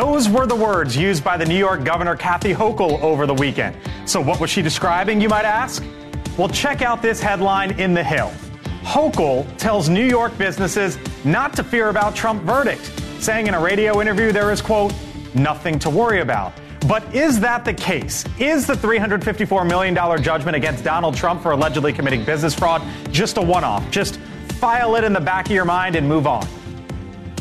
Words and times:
Those 0.00 0.30
were 0.30 0.46
the 0.46 0.56
words 0.56 0.96
used 0.96 1.22
by 1.22 1.36
the 1.36 1.44
New 1.44 1.58
York 1.58 1.84
Governor 1.84 2.16
Kathy 2.16 2.54
Hochul 2.54 3.02
over 3.02 3.26
the 3.26 3.34
weekend. 3.34 3.76
So, 4.06 4.18
what 4.18 4.40
was 4.40 4.48
she 4.48 4.62
describing, 4.62 5.20
you 5.20 5.28
might 5.28 5.44
ask? 5.44 5.84
Well, 6.38 6.48
check 6.48 6.80
out 6.80 7.02
this 7.02 7.20
headline 7.20 7.78
in 7.78 7.92
The 7.92 8.02
Hill. 8.02 8.32
Hochul 8.82 9.46
tells 9.58 9.90
New 9.90 10.06
York 10.06 10.38
businesses 10.38 10.96
not 11.22 11.52
to 11.52 11.62
fear 11.62 11.90
about 11.90 12.16
Trump 12.16 12.42
verdict, 12.44 12.90
saying 13.18 13.46
in 13.46 13.52
a 13.52 13.60
radio 13.60 14.00
interview 14.00 14.32
there 14.32 14.50
is, 14.50 14.62
quote, 14.62 14.94
nothing 15.34 15.78
to 15.80 15.90
worry 15.90 16.22
about. 16.22 16.54
But 16.88 17.14
is 17.14 17.38
that 17.40 17.66
the 17.66 17.74
case? 17.74 18.24
Is 18.38 18.66
the 18.66 18.72
$354 18.72 19.68
million 19.68 19.94
judgment 20.22 20.56
against 20.56 20.82
Donald 20.82 21.14
Trump 21.14 21.42
for 21.42 21.50
allegedly 21.50 21.92
committing 21.92 22.24
business 22.24 22.54
fraud 22.54 22.80
just 23.10 23.36
a 23.36 23.42
one 23.42 23.64
off? 23.64 23.90
Just 23.90 24.18
file 24.60 24.96
it 24.96 25.04
in 25.04 25.12
the 25.12 25.20
back 25.20 25.44
of 25.44 25.52
your 25.52 25.66
mind 25.66 25.94
and 25.94 26.08
move 26.08 26.26
on? 26.26 26.48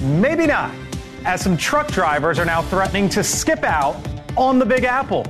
Maybe 0.02 0.46
not, 0.46 0.74
as 1.26 1.42
some 1.42 1.58
truck 1.58 1.88
drivers 1.88 2.40
are 2.40 2.46
now 2.46 2.62
threatening 2.62 3.10
to 3.10 3.24
skip 3.24 3.64
out 3.64 3.96
on 4.38 4.60
the 4.60 4.66
Big 4.66 4.84
Apple. 4.84 5.26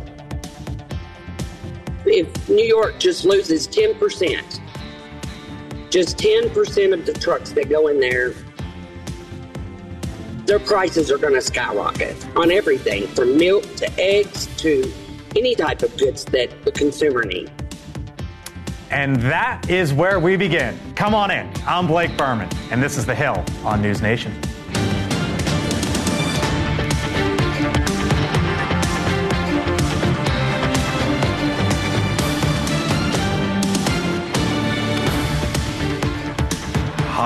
If 2.05 2.49
New 2.49 2.65
York 2.65 2.99
just 2.99 3.25
loses 3.25 3.67
10%, 3.67 4.59
just 5.89 6.17
10% 6.17 6.93
of 6.93 7.05
the 7.05 7.13
trucks 7.13 7.51
that 7.53 7.69
go 7.69 7.87
in 7.87 7.99
there 7.99 8.33
their 10.49 10.59
prices 10.59 11.11
are 11.11 11.19
going 11.19 11.35
to 11.35 11.41
skyrocket 11.41 12.17
on 12.35 12.49
everything 12.49 13.05
from 13.09 13.37
milk 13.37 13.63
to 13.75 13.87
eggs 13.99 14.47
to 14.57 14.91
any 15.35 15.53
type 15.53 15.83
of 15.83 15.95
goods 15.95 16.25
that 16.25 16.49
the 16.65 16.71
consumer 16.71 17.23
needs. 17.23 17.51
And 18.89 19.17
that 19.17 19.69
is 19.69 19.93
where 19.93 20.19
we 20.19 20.35
begin. 20.37 20.75
Come 20.95 21.13
on 21.13 21.29
in. 21.29 21.47
I'm 21.67 21.85
Blake 21.85 22.17
Burman, 22.17 22.49
and 22.71 22.81
this 22.81 22.97
is 22.97 23.05
The 23.05 23.13
Hill 23.13 23.45
on 23.63 23.83
News 23.83 24.01
Nation. 24.01 24.33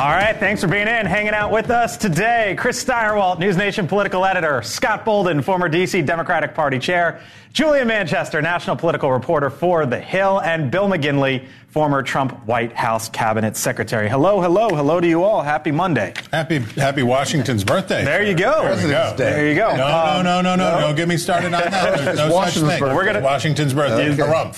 All 0.04 0.10
right, 0.10 0.36
thanks 0.36 0.60
for 0.60 0.68
being 0.68 0.90
in, 0.90 1.06
hanging 1.06 1.34
out 1.34 1.50
with 1.50 1.70
us 1.70 1.96
today. 1.96 2.56
Chris 2.58 2.84
Stirewalt, 2.84 3.40
News 3.40 3.56
Nation 3.56 3.88
political 3.88 4.26
editor, 4.26 4.62
Scott 4.62 5.06
Bolden, 5.06 5.42
former 5.42 5.70
D.C. 5.70 6.02
Democratic 6.02 6.54
Party 6.54 6.78
chair, 6.78 7.22
Julia 7.54 7.86
Manchester, 7.86 8.42
national 8.42 8.78
political 8.78 9.12
reporter 9.12 9.52
for 9.52 9.86
The 9.86 10.00
Hill, 10.00 10.42
and 10.42 10.72
Bill 10.72 10.88
McGinley, 10.88 11.46
former 11.68 12.02
Trump 12.02 12.48
White 12.48 12.74
House 12.74 13.10
cabinet 13.10 13.56
secretary. 13.56 14.10
Hello, 14.10 14.42
hello, 14.42 14.70
hello 14.70 15.00
to 15.00 15.08
you 15.08 15.24
all. 15.24 15.44
Happy 15.44 15.70
Monday. 15.70 16.16
Happy 16.32 16.58
Happy 16.58 17.04
Washington's 17.04 17.64
birthday. 17.64 18.04
There 18.04 18.24
you 18.24 18.34
go. 18.34 18.64
There, 18.64 18.76
we 18.84 18.90
go. 18.92 19.14
there 19.16 19.48
you 19.50 19.56
go. 19.56 19.76
No, 19.76 19.86
Um, 19.86 20.24
no, 20.24 20.42
no, 20.42 20.56
no, 20.56 20.72
no, 20.72 20.82
Don't 20.82 20.96
get 20.96 21.08
me 21.08 21.16
started 21.16 21.54
on 21.54 21.62
that. 21.62 21.72
There's 22.06 22.18
no 22.18 22.24
such 22.26 22.32
Washington's 22.34 22.72
thing. 22.72 22.80
birthday. 22.80 22.96
We're 22.96 23.06
gonna- 23.06 23.22
Washington's 23.22 23.74
birthday. 23.76 24.06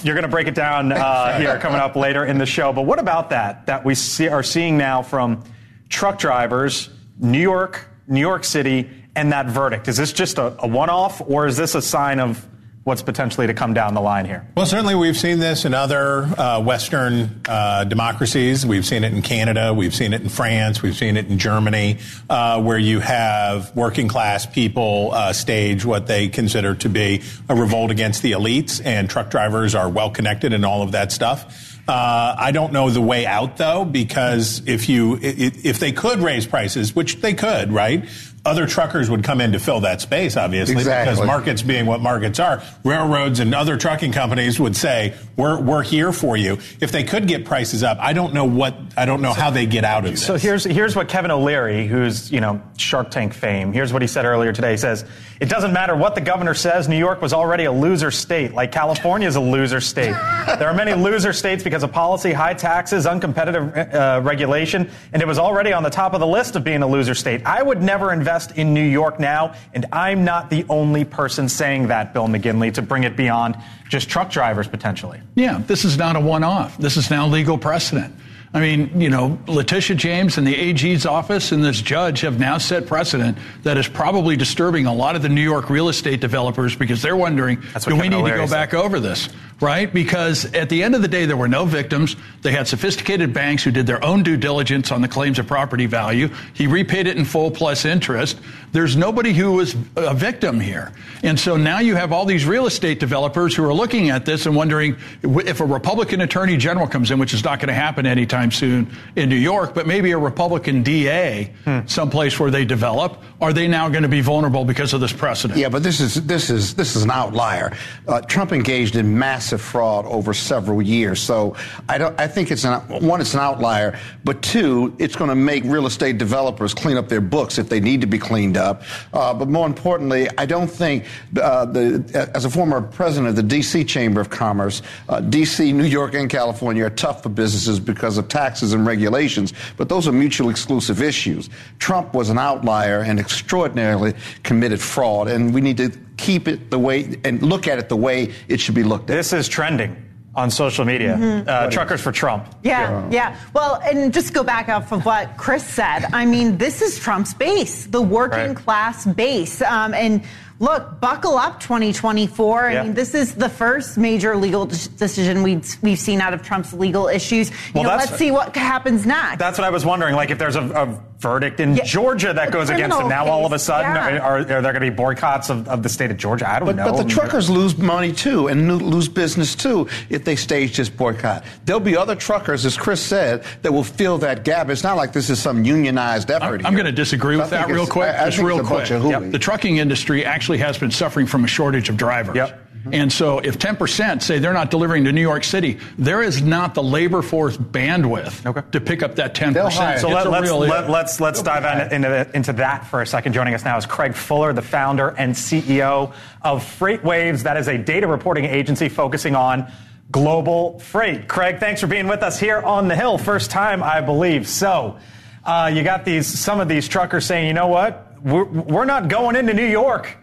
You're 0.05 0.15
going 0.15 0.21
to 0.23 0.29
break 0.29 0.47
it 0.47 0.55
down 0.55 0.93
uh, 0.93 1.37
here 1.37 1.59
coming 1.59 1.81
up 1.81 1.97
later 1.97 2.23
in 2.23 2.37
the 2.37 2.45
show. 2.45 2.71
But 2.71 2.83
what 2.83 2.99
about 2.99 3.29
that? 3.31 3.65
That 3.65 3.83
we 3.83 3.93
see, 3.95 4.29
are 4.29 4.41
seeing 4.43 4.77
now 4.77 5.01
from 5.01 5.43
truck 5.89 6.17
drivers, 6.17 6.89
New 7.19 7.41
York, 7.41 7.89
New 8.07 8.21
York 8.21 8.45
City, 8.45 8.89
and 9.17 9.33
that 9.33 9.47
verdict. 9.47 9.89
Is 9.89 9.97
this 9.97 10.13
just 10.13 10.37
a, 10.37 10.55
a 10.63 10.67
one-off, 10.67 11.21
or 11.27 11.45
is 11.45 11.57
this 11.57 11.75
a 11.75 11.81
sign 11.81 12.21
of 12.21 12.47
what's 12.85 13.01
potentially 13.01 13.47
to 13.47 13.53
come 13.53 13.73
down 13.73 13.95
the 13.95 14.01
line 14.01 14.25
here? 14.25 14.47
Well, 14.55 14.67
certainly 14.67 14.93
we've 14.93 15.17
seen 15.17 15.39
this 15.39 15.65
in 15.65 15.73
other 15.73 16.21
uh, 16.23 16.61
Western 16.61 17.41
uh, 17.49 17.83
democracies. 17.83 18.63
We've 18.63 18.85
seen 18.85 19.03
it 19.03 19.11
in 19.11 19.23
Canada. 19.23 19.73
We've 19.73 19.93
seen 19.93 20.13
it 20.13 20.21
in 20.21 20.29
France. 20.29 20.83
We've 20.83 20.95
seen 20.95 21.17
it 21.17 21.25
in 21.25 21.39
Germany, 21.39 21.97
uh, 22.29 22.61
where 22.61 22.77
you 22.77 22.99
have 22.99 23.75
working 23.75 24.07
class 24.07 24.45
people 24.45 25.09
uh, 25.13 25.33
stage 25.33 25.83
what 25.83 26.05
they 26.05 26.27
consider 26.27 26.75
to 26.75 26.87
be 26.87 27.23
a 27.49 27.55
revolt 27.55 27.89
against 27.89 28.21
the 28.21 28.33
elites, 28.33 28.79
and 28.85 29.09
truck 29.09 29.31
drivers 29.31 29.73
are 29.73 29.89
well 29.89 30.11
connected 30.11 30.53
and 30.53 30.63
all 30.63 30.83
of 30.83 30.91
that 30.91 31.11
stuff. 31.11 31.73
Uh, 31.87 32.35
I 32.37 32.51
don't 32.51 32.71
know 32.71 32.89
the 32.91 33.01
way 33.01 33.25
out 33.25 33.57
though, 33.57 33.83
because 33.83 34.61
if 34.67 34.89
you 34.89 35.17
if 35.21 35.79
they 35.79 35.91
could 35.91 36.19
raise 36.19 36.45
prices, 36.45 36.95
which 36.95 37.21
they 37.21 37.33
could, 37.33 37.71
right? 37.71 38.07
Other 38.45 38.67
truckers 38.67 39.09
would 39.09 39.23
come 39.23 39.41
in 39.41 39.53
to 39.53 39.59
fill 39.59 39.79
that 39.81 40.01
space, 40.01 40.37
obviously, 40.37 40.75
Exactly. 40.75 41.13
because 41.15 41.25
markets 41.25 41.61
being 41.63 41.87
what 41.87 41.99
markets 41.99 42.39
are, 42.39 42.61
railroads 42.83 43.39
and 43.39 43.55
other 43.55 43.75
trucking 43.75 44.11
companies 44.11 44.59
would 44.59 44.75
say, 44.75 45.15
"We're 45.35 45.59
we're 45.59 45.81
here 45.81 46.11
for 46.11 46.37
you." 46.37 46.59
If 46.79 46.91
they 46.91 47.03
could 47.03 47.27
get 47.27 47.45
prices 47.45 47.81
up, 47.83 47.97
I 47.99 48.13
don't 48.13 48.33
know 48.35 48.45
what 48.45 48.75
I 48.95 49.05
don't 49.05 49.21
know 49.23 49.33
how 49.33 49.49
they 49.49 49.65
get 49.65 49.83
out 49.83 50.05
of 50.05 50.11
this. 50.11 50.23
So 50.25 50.35
here's 50.35 50.63
here's 50.63 50.95
what 50.95 51.07
Kevin 51.09 51.31
O'Leary, 51.31 51.87
who's 51.87 52.31
you 52.31 52.39
know 52.39 52.61
Shark 52.77 53.09
Tank 53.09 53.33
fame, 53.33 53.73
here's 53.73 53.91
what 53.91 54.03
he 54.03 54.07
said 54.07 54.25
earlier 54.25 54.53
today. 54.53 54.71
He 54.71 54.77
says 54.77 55.05
it 55.39 55.49
doesn't 55.49 55.73
matter 55.73 55.95
what 55.95 56.13
the 56.13 56.21
governor 56.21 56.53
says. 56.53 56.87
New 56.87 56.99
York 56.99 57.21
was 57.23 57.33
already 57.33 57.65
a 57.65 57.71
loser 57.71 58.11
state, 58.11 58.53
like 58.53 58.71
California 58.71 59.27
is 59.27 59.35
a 59.35 59.41
loser 59.41 59.81
state. 59.81 60.13
there 60.59 60.67
are 60.69 60.73
many 60.73 60.93
loser 60.93 61.33
states 61.33 61.63
because 61.63 61.81
of 61.83 61.91
policy, 61.91 62.31
high 62.31 62.53
taxes, 62.53 63.05
uncompetitive 63.07 63.93
uh, 63.93 64.21
regulation, 64.21 64.89
and 65.13 65.21
it 65.21 65.27
was 65.27 65.39
already 65.39 65.73
on 65.73 65.81
the 65.83 65.89
top 65.89 66.13
of 66.13 66.19
the 66.19 66.27
list 66.27 66.55
of 66.55 66.63
being 66.63 66.83
a 66.83 66.87
loser 66.87 67.15
state. 67.15 67.41
I 67.45 67.63
would 67.63 67.81
never 67.81 68.13
invest 68.13 68.34
in 68.55 68.73
New 68.73 68.83
York 68.83 69.19
now, 69.19 69.55
and 69.73 69.85
I'm 69.91 70.23
not 70.23 70.49
the 70.49 70.65
only 70.69 71.05
person 71.05 71.49
saying 71.49 71.87
that, 71.87 72.13
Bill 72.13 72.27
McGinley, 72.27 72.73
to 72.75 72.81
bring 72.81 73.03
it 73.03 73.15
beyond 73.15 73.55
just 73.89 74.09
truck 74.09 74.29
drivers 74.29 74.67
potentially. 74.67 75.21
Yeah, 75.35 75.61
this 75.65 75.85
is 75.85 75.97
not 75.97 76.15
a 76.15 76.19
one 76.19 76.43
off. 76.43 76.77
This 76.77 76.97
is 76.97 77.09
now 77.09 77.27
legal 77.27 77.57
precedent. 77.57 78.13
I 78.53 78.61
mean, 78.61 79.01
you 79.01 79.09
know, 79.09 79.37
Letitia 79.47 79.97
James 79.97 80.37
and 80.37 80.47
the 80.47 80.55
AG's 80.55 81.05
office 81.05 81.51
and 81.51 81.61
this 81.63 81.81
judge 81.81 82.21
have 82.21 82.39
now 82.39 82.57
set 82.57 82.87
precedent 82.87 83.37
that 83.63 83.77
is 83.77 83.87
probably 83.87 84.37
disturbing 84.37 84.85
a 84.85 84.93
lot 84.93 85.17
of 85.17 85.21
the 85.21 85.29
New 85.29 85.41
York 85.41 85.69
real 85.69 85.89
estate 85.89 86.21
developers 86.21 86.73
because 86.73 87.01
they're 87.01 87.17
wondering, 87.17 87.61
do 87.85 87.95
we 87.97 88.07
need 88.07 88.15
O'Leary 88.15 88.37
to 88.37 88.43
go 88.43 88.45
said. 88.47 88.55
back 88.55 88.73
over 88.73 89.01
this? 89.01 89.27
Right? 89.61 89.93
Because 89.93 90.53
at 90.53 90.69
the 90.69 90.83
end 90.83 90.95
of 90.95 91.01
the 91.01 91.07
day, 91.07 91.25
there 91.25 91.37
were 91.37 91.47
no 91.47 91.65
victims. 91.65 92.15
They 92.41 92.51
had 92.51 92.67
sophisticated 92.67 93.33
banks 93.33 93.63
who 93.63 93.71
did 93.71 93.87
their 93.87 94.03
own 94.03 94.23
due 94.23 94.35
diligence 94.35 94.91
on 94.91 95.01
the 95.01 95.07
claims 95.07 95.39
of 95.39 95.47
property 95.47 95.85
value. 95.85 96.29
He 96.53 96.67
repaid 96.67 97.07
it 97.07 97.17
in 97.17 97.25
full 97.25 97.51
plus 97.51 97.85
interest. 97.85 98.37
There's 98.73 98.97
nobody 98.97 99.33
who 99.33 99.53
was 99.53 99.75
a 99.95 100.13
victim 100.13 100.59
here. 100.59 100.91
And 101.23 101.39
so 101.39 101.55
now 101.55 101.79
you 101.79 101.95
have 101.95 102.11
all 102.11 102.25
these 102.25 102.45
real 102.45 102.65
estate 102.65 102.99
developers 102.99 103.55
who 103.55 103.63
are 103.63 103.73
looking 103.73 104.09
at 104.09 104.25
this 104.25 104.45
and 104.45 104.55
wondering 104.55 104.97
if 105.23 105.61
a 105.61 105.65
Republican 105.65 106.19
attorney 106.21 106.57
general 106.57 106.87
comes 106.87 107.09
in, 107.09 107.19
which 107.19 107.33
is 107.33 107.43
not 107.43 107.59
going 107.59 107.69
to 107.69 107.73
happen 107.73 108.05
anytime 108.05 108.44
soon 108.51 108.91
in 109.15 109.29
New 109.29 109.35
York, 109.35 109.73
but 109.73 109.87
maybe 109.87 110.11
a 110.11 110.17
Republican 110.17 110.83
DA, 110.83 111.51
someplace 111.85 112.39
where 112.39 112.51
they 112.51 112.65
develop, 112.65 113.21
are 113.41 113.53
they 113.53 113.67
now 113.67 113.89
going 113.89 114.03
to 114.03 114.09
be 114.09 114.21
vulnerable 114.21 114.65
because 114.65 114.93
of 114.93 115.01
this 115.01 115.13
precedent? 115.13 115.59
Yeah, 115.59 115.69
but 115.69 115.83
this 115.83 115.99
is 115.99 116.15
this 116.25 116.49
is 116.49 116.73
this 116.75 116.95
is 116.95 117.03
an 117.03 117.11
outlier. 117.11 117.75
Uh, 118.07 118.21
Trump 118.21 118.51
engaged 118.53 118.95
in 118.95 119.17
massive 119.17 119.61
fraud 119.61 120.05
over 120.05 120.33
several 120.33 120.81
years, 120.81 121.19
so 121.19 121.55
I 121.89 121.97
don't. 121.97 122.19
I 122.19 122.27
think 122.27 122.51
it's 122.51 122.63
an 122.63 122.81
one, 123.05 123.21
it's 123.21 123.33
an 123.33 123.41
outlier, 123.41 123.99
but 124.23 124.41
two, 124.41 124.95
it's 124.99 125.15
going 125.15 125.29
to 125.29 125.35
make 125.35 125.63
real 125.65 125.85
estate 125.85 126.17
developers 126.17 126.73
clean 126.73 126.97
up 126.97 127.09
their 127.09 127.21
books 127.21 127.57
if 127.57 127.69
they 127.69 127.79
need 127.79 128.01
to 128.01 128.07
be 128.07 128.17
cleaned 128.17 128.57
up. 128.57 128.83
Uh, 129.13 129.33
but 129.33 129.49
more 129.49 129.67
importantly, 129.67 130.27
I 130.37 130.45
don't 130.45 130.69
think 130.69 131.05
uh, 131.41 131.65
the 131.65 132.31
as 132.33 132.45
a 132.45 132.49
former 132.49 132.81
president 132.81 133.29
of 133.29 133.35
the 133.35 133.43
D.C. 133.43 133.83
Chamber 133.83 134.21
of 134.21 134.29
Commerce, 134.29 134.81
uh, 135.09 135.19
D.C., 135.19 135.71
New 135.73 135.83
York, 135.83 136.13
and 136.13 136.29
California 136.29 136.85
are 136.85 136.89
tough 136.89 137.23
for 137.23 137.29
businesses 137.29 137.79
because 137.79 138.17
of 138.17 138.24
taxes 138.29 138.73
and 138.73 138.85
regulations, 138.85 139.53
but 139.77 139.89
those 139.89 140.07
are 140.07 140.11
mutually 140.11 140.51
exclusive 140.51 141.01
issues. 141.01 141.49
Trump 141.79 142.13
was 142.13 142.29
an 142.29 142.37
outlier 142.37 143.01
and 143.01 143.19
extraordinarily 143.19 144.13
committed 144.43 144.81
fraud, 144.81 145.27
and 145.27 145.53
we 145.53 145.61
need 145.61 145.77
to 145.77 145.91
keep 146.17 146.47
it 146.47 146.69
the 146.71 146.79
way 146.79 147.15
and 147.23 147.41
look 147.41 147.67
at 147.67 147.77
it 147.79 147.89
the 147.89 147.95
way 147.97 148.33
it 148.47 148.59
should 148.59 148.75
be 148.75 148.83
looked 148.83 149.09
at. 149.09 149.15
This 149.15 149.33
is 149.33 149.47
trending 149.47 150.01
on 150.35 150.51
social 150.51 150.83
media. 150.83 151.15
Uh, 151.47 151.69
truckers 151.71 152.01
for 152.01 152.11
Trump. 152.11 152.45
Yeah, 152.61 153.07
yeah. 153.09 153.37
Well, 153.53 153.79
and 153.85 154.13
just 154.13 154.33
go 154.33 154.43
back 154.43 154.67
off 154.67 154.91
of 154.91 155.05
what 155.05 155.37
Chris 155.37 155.65
said. 155.65 156.05
I 156.11 156.25
mean, 156.25 156.57
this 156.57 156.81
is 156.81 156.99
Trump's 156.99 157.33
base, 157.33 157.85
the 157.85 158.01
working 158.01 158.47
Right. 158.49 158.55
class 158.57 159.05
base. 159.05 159.61
Um, 159.61 159.93
and 159.93 160.21
look, 160.59 160.99
buckle 160.99 161.37
up 161.37 161.59
2024. 161.59 162.71
Yeah. 162.71 162.81
I 162.81 162.83
mean, 162.83 162.93
this 162.93 163.13
is 163.13 163.35
the 163.35 163.49
first 163.49 163.97
major 163.97 164.35
legal 164.35 164.65
decision 164.65 165.43
we've, 165.43 165.65
we've 165.81 165.99
seen 165.99 166.21
out 166.21 166.33
of 166.33 166.41
Trump's 166.41 166.73
legal 166.73 167.07
issues. 167.07 167.49
You 167.49 167.55
Well, 167.75 167.83
know, 167.83 167.89
let's 167.89 168.15
see 168.17 168.31
what 168.31 168.55
happens 168.55 169.05
next. 169.05 169.39
That's 169.39 169.57
what 169.57 169.65
I 169.65 169.69
was 169.69 169.85
wondering. 169.85 170.15
Like, 170.15 170.31
if 170.31 170.37
there's 170.37 170.55
a, 170.55 170.61
a 170.63 171.01
verdict 171.25 171.59
in 171.59 171.75
Yeah, 171.75 171.83
Georgia 171.85 172.33
that 172.33 172.49
a 172.49 172.51
goes 172.51 172.69
against 172.69 172.97
them. 172.97 173.07
criminal 173.07 173.25
now 173.25 173.31
all 173.31 173.45
of 173.47 173.51
a 173.51 173.57
sudden, 173.57 173.95
yeah. 173.95 174.19
are, 174.19 174.37
are 174.37 174.43
there 174.43 174.61
going 174.61 174.75
to 174.75 174.79
be 174.81 174.89
boycotts 174.91 175.49
of, 175.49 175.67
of 175.67 175.81
the 175.81 175.89
state 175.89 176.11
of 176.11 176.17
Georgia? 176.17 176.47
I 176.47 176.59
don't 176.59 176.67
But, 176.67 176.75
know. 176.75 176.91
but 176.91 177.01
the 177.03 177.09
truckers 177.09 177.49
lose 177.49 177.75
money 177.77 178.13
too 178.13 178.47
and 178.47 178.77
lose 178.81 179.07
business 179.09 179.55
too 179.55 179.87
if 180.09 180.23
they 180.23 180.35
stage 180.35 180.77
this 180.77 180.87
boycott. 180.89 181.43
There'll 181.65 181.79
be 181.79 181.97
other 181.97 182.15
truckers, 182.15 182.65
as 182.65 182.77
Chris 182.77 183.01
said, 183.01 183.43
that 183.63 183.71
will 183.71 183.83
fill 183.83 184.19
that 184.19 184.43
gap. 184.43 184.69
It's 184.69 184.83
not 184.83 184.97
like 184.97 185.13
this 185.13 185.29
is 185.31 185.39
some 185.41 185.65
unionized 185.65 186.29
effort. 186.29 186.63
I'm 186.63 186.73
here. 186.73 186.83
going 186.83 186.85
to 186.85 186.91
disagree 186.91 187.35
I 187.35 187.39
with 187.39 187.49
that 187.49 187.69
real 187.69 187.87
quick. 187.87 188.09
I, 188.15 188.23
I 188.23 188.29
just 188.29 188.37
real 188.37 188.59
quick. 188.59 188.69
bunch 188.87 188.91
of 188.91 189.01
hooey. 189.01 189.29
The 189.31 189.39
trucking 189.39 189.77
industry 189.77 190.23
actually 190.25 190.59
has 190.59 190.77
been 190.77 190.91
suffering 190.91 191.25
from 191.25 191.43
a 191.43 191.47
shortage 191.47 191.89
of 191.89 191.97
drivers. 191.97 192.35
Yep. 192.35 192.61
And 192.91 193.11
so 193.11 193.39
if 193.39 193.57
10% 193.57 194.21
say 194.21 194.39
they're 194.39 194.53
not 194.53 194.69
delivering 194.71 195.05
to 195.05 195.11
New 195.11 195.21
York 195.21 195.43
City, 195.43 195.79
there 195.97 196.21
is 196.21 196.41
not 196.41 196.73
the 196.75 196.83
labor 196.83 197.21
force 197.21 197.57
bandwidth 197.57 198.45
Okay. 198.45 198.61
to 198.71 198.79
pick 198.81 199.01
up 199.01 199.15
that 199.15 199.33
10%. 199.33 199.99
So 199.99 200.09
let, 200.09 200.27
a 200.27 200.29
let's 200.29 200.43
real 200.43 200.59
let, 200.59 200.89
let's, 200.89 201.19
let's 201.19 201.41
dive 201.41 201.63
in- 201.91 202.03
into 202.03 202.35
into 202.35 202.53
that 202.53 202.85
for 202.87 203.01
a 203.01 203.07
second. 203.07 203.33
Joining 203.33 203.53
us 203.53 203.65
now 203.65 203.77
is 203.77 203.85
Craig 203.85 204.13
Fuller, 204.13 204.53
the 204.53 204.61
founder 204.61 205.09
and 205.09 205.33
CEO 205.33 206.13
of 206.41 206.63
FreightWaves. 206.79 207.43
That 207.43 207.57
is 207.57 207.67
a 207.67 207.77
data 207.77 208.07
reporting 208.07 208.45
agency 208.45 208.89
focusing 208.89 209.35
on 209.35 209.71
global 210.11 210.79
freight. 210.79 211.27
Craig, 211.27 211.59
thanks 211.59 211.81
for 211.81 211.87
being 211.87 212.07
with 212.07 212.21
us 212.21 212.39
here 212.39 212.61
on 212.61 212.87
the 212.87 212.95
Hill. 212.95 213.17
First 213.17 213.49
time, 213.51 213.81
I 213.81 214.01
believe. 214.01 214.47
So 214.47 214.99
uh, 215.43 215.71
you 215.73 215.83
got 215.83 216.05
these 216.05 216.27
some 216.27 216.59
of 216.59 216.67
these 216.67 216.87
truckers 216.87 217.25
saying, 217.25 217.47
you 217.47 217.53
know 217.53 217.67
what, 217.67 218.21
we're, 218.21 218.43
we're 218.43 218.85
not 218.85 219.07
going 219.07 219.35
into 219.35 219.53
New 219.53 219.65
York 219.65 220.17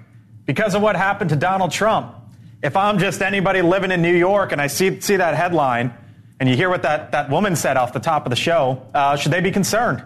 because 0.47 0.75
of 0.75 0.83
what 0.83 0.97
happened 0.97 1.31
to 1.31 1.37
Donald 1.37 1.71
Trump. 1.73 2.15
If 2.63 2.77
I'm 2.77 2.99
just 2.99 3.23
anybody 3.23 3.61
living 3.61 3.91
in 3.91 4.03
New 4.03 4.15
York 4.15 4.53
and 4.53 4.61
I 4.61 4.69
see 4.69 5.01
see 5.01 5.17
that 5.17 5.35
headline. 5.35 5.95
And 6.39 6.49
you 6.49 6.57
hear 6.57 6.69
what 6.69 6.83
that, 6.83 7.13
that 7.13 7.31
woman 7.31 7.55
said 7.55 7.77
off 7.77 7.93
the 7.93 8.01
top 8.01 8.27
of 8.27 8.31
the 8.31 8.37
show. 8.37 8.85
Uh, 8.93 9.17
should 9.17 9.33
they 9.33 9.41
be 9.41 9.53
concerned? 9.53 10.05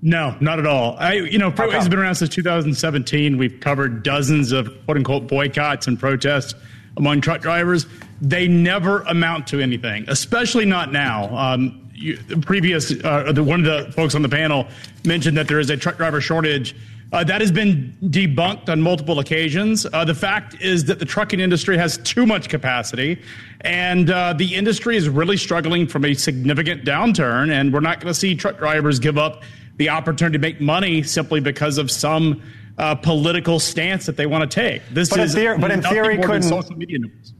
No, 0.00 0.34
not 0.40 0.58
at 0.58 0.66
all. 0.66 0.96
I, 0.98 1.14
you 1.14 1.38
know? 1.38 1.50
FreightWaves 1.50 1.72
has 1.72 1.88
been 1.88 1.98
around 1.98 2.14
since 2.14 2.30
2017. 2.30 3.36
We've 3.36 3.60
covered 3.60 4.02
dozens 4.02 4.52
of 4.52 4.68
quote 4.84 4.96
unquote 4.96 5.26
boycotts 5.26 5.86
and 5.86 5.98
protests 5.98 6.54
among 6.96 7.20
truck 7.20 7.40
drivers. 7.40 7.86
They 8.20 8.48
never 8.48 9.00
amount 9.02 9.46
to 9.48 9.60
anything, 9.60 10.04
especially 10.08 10.64
not 10.64 10.92
now. 10.92 11.36
Um, 11.36 11.90
you, 11.94 12.16
previous, 12.42 12.92
uh, 13.04 13.32
the, 13.32 13.42
one 13.42 13.64
of 13.64 13.86
the 13.86 13.92
folks 13.92 14.14
on 14.14 14.22
the 14.22 14.28
panel 14.28 14.68
mentioned 15.04 15.36
that 15.36 15.48
there 15.48 15.58
is 15.58 15.68
a 15.68 15.76
truck 15.76 15.96
driver 15.96 16.20
shortage. 16.20 16.76
Uh, 17.10 17.24
that 17.24 17.40
has 17.40 17.50
been 17.50 17.96
debunked 18.02 18.68
on 18.68 18.82
multiple 18.82 19.18
occasions. 19.18 19.86
Uh, 19.94 20.04
the 20.04 20.14
fact 20.14 20.60
is 20.60 20.84
that 20.84 20.98
the 20.98 21.06
trucking 21.06 21.40
industry 21.40 21.78
has 21.78 21.96
too 21.98 22.26
much 22.26 22.50
capacity, 22.50 23.18
and 23.62 24.10
uh, 24.10 24.34
the 24.34 24.54
industry 24.54 24.94
is 24.96 25.08
really 25.08 25.38
struggling 25.38 25.86
from 25.86 26.04
a 26.04 26.12
significant 26.12 26.84
downturn. 26.84 27.50
And 27.50 27.72
we're 27.72 27.80
not 27.80 28.00
going 28.00 28.12
to 28.12 28.18
see 28.18 28.34
truck 28.34 28.58
drivers 28.58 28.98
give 28.98 29.16
up 29.16 29.42
the 29.76 29.88
opportunity 29.88 30.34
to 30.36 30.42
make 30.42 30.60
money 30.60 31.02
simply 31.02 31.40
because 31.40 31.78
of 31.78 31.90
some 31.90 32.42
uh, 32.76 32.94
political 32.96 33.58
stance 33.58 34.04
that 34.04 34.18
they 34.18 34.26
want 34.26 34.48
to 34.50 34.54
take. 34.54 34.82
This 34.90 35.08
But 35.08 35.20
in 35.20 35.24
is 35.24 35.34
theory- 35.34 35.58
but 35.58 35.70
in 35.70 35.80
theory, 35.82 36.18
couldn't- 36.18 36.42
social 36.42 36.76
media 36.76 36.98
news. 36.98 37.32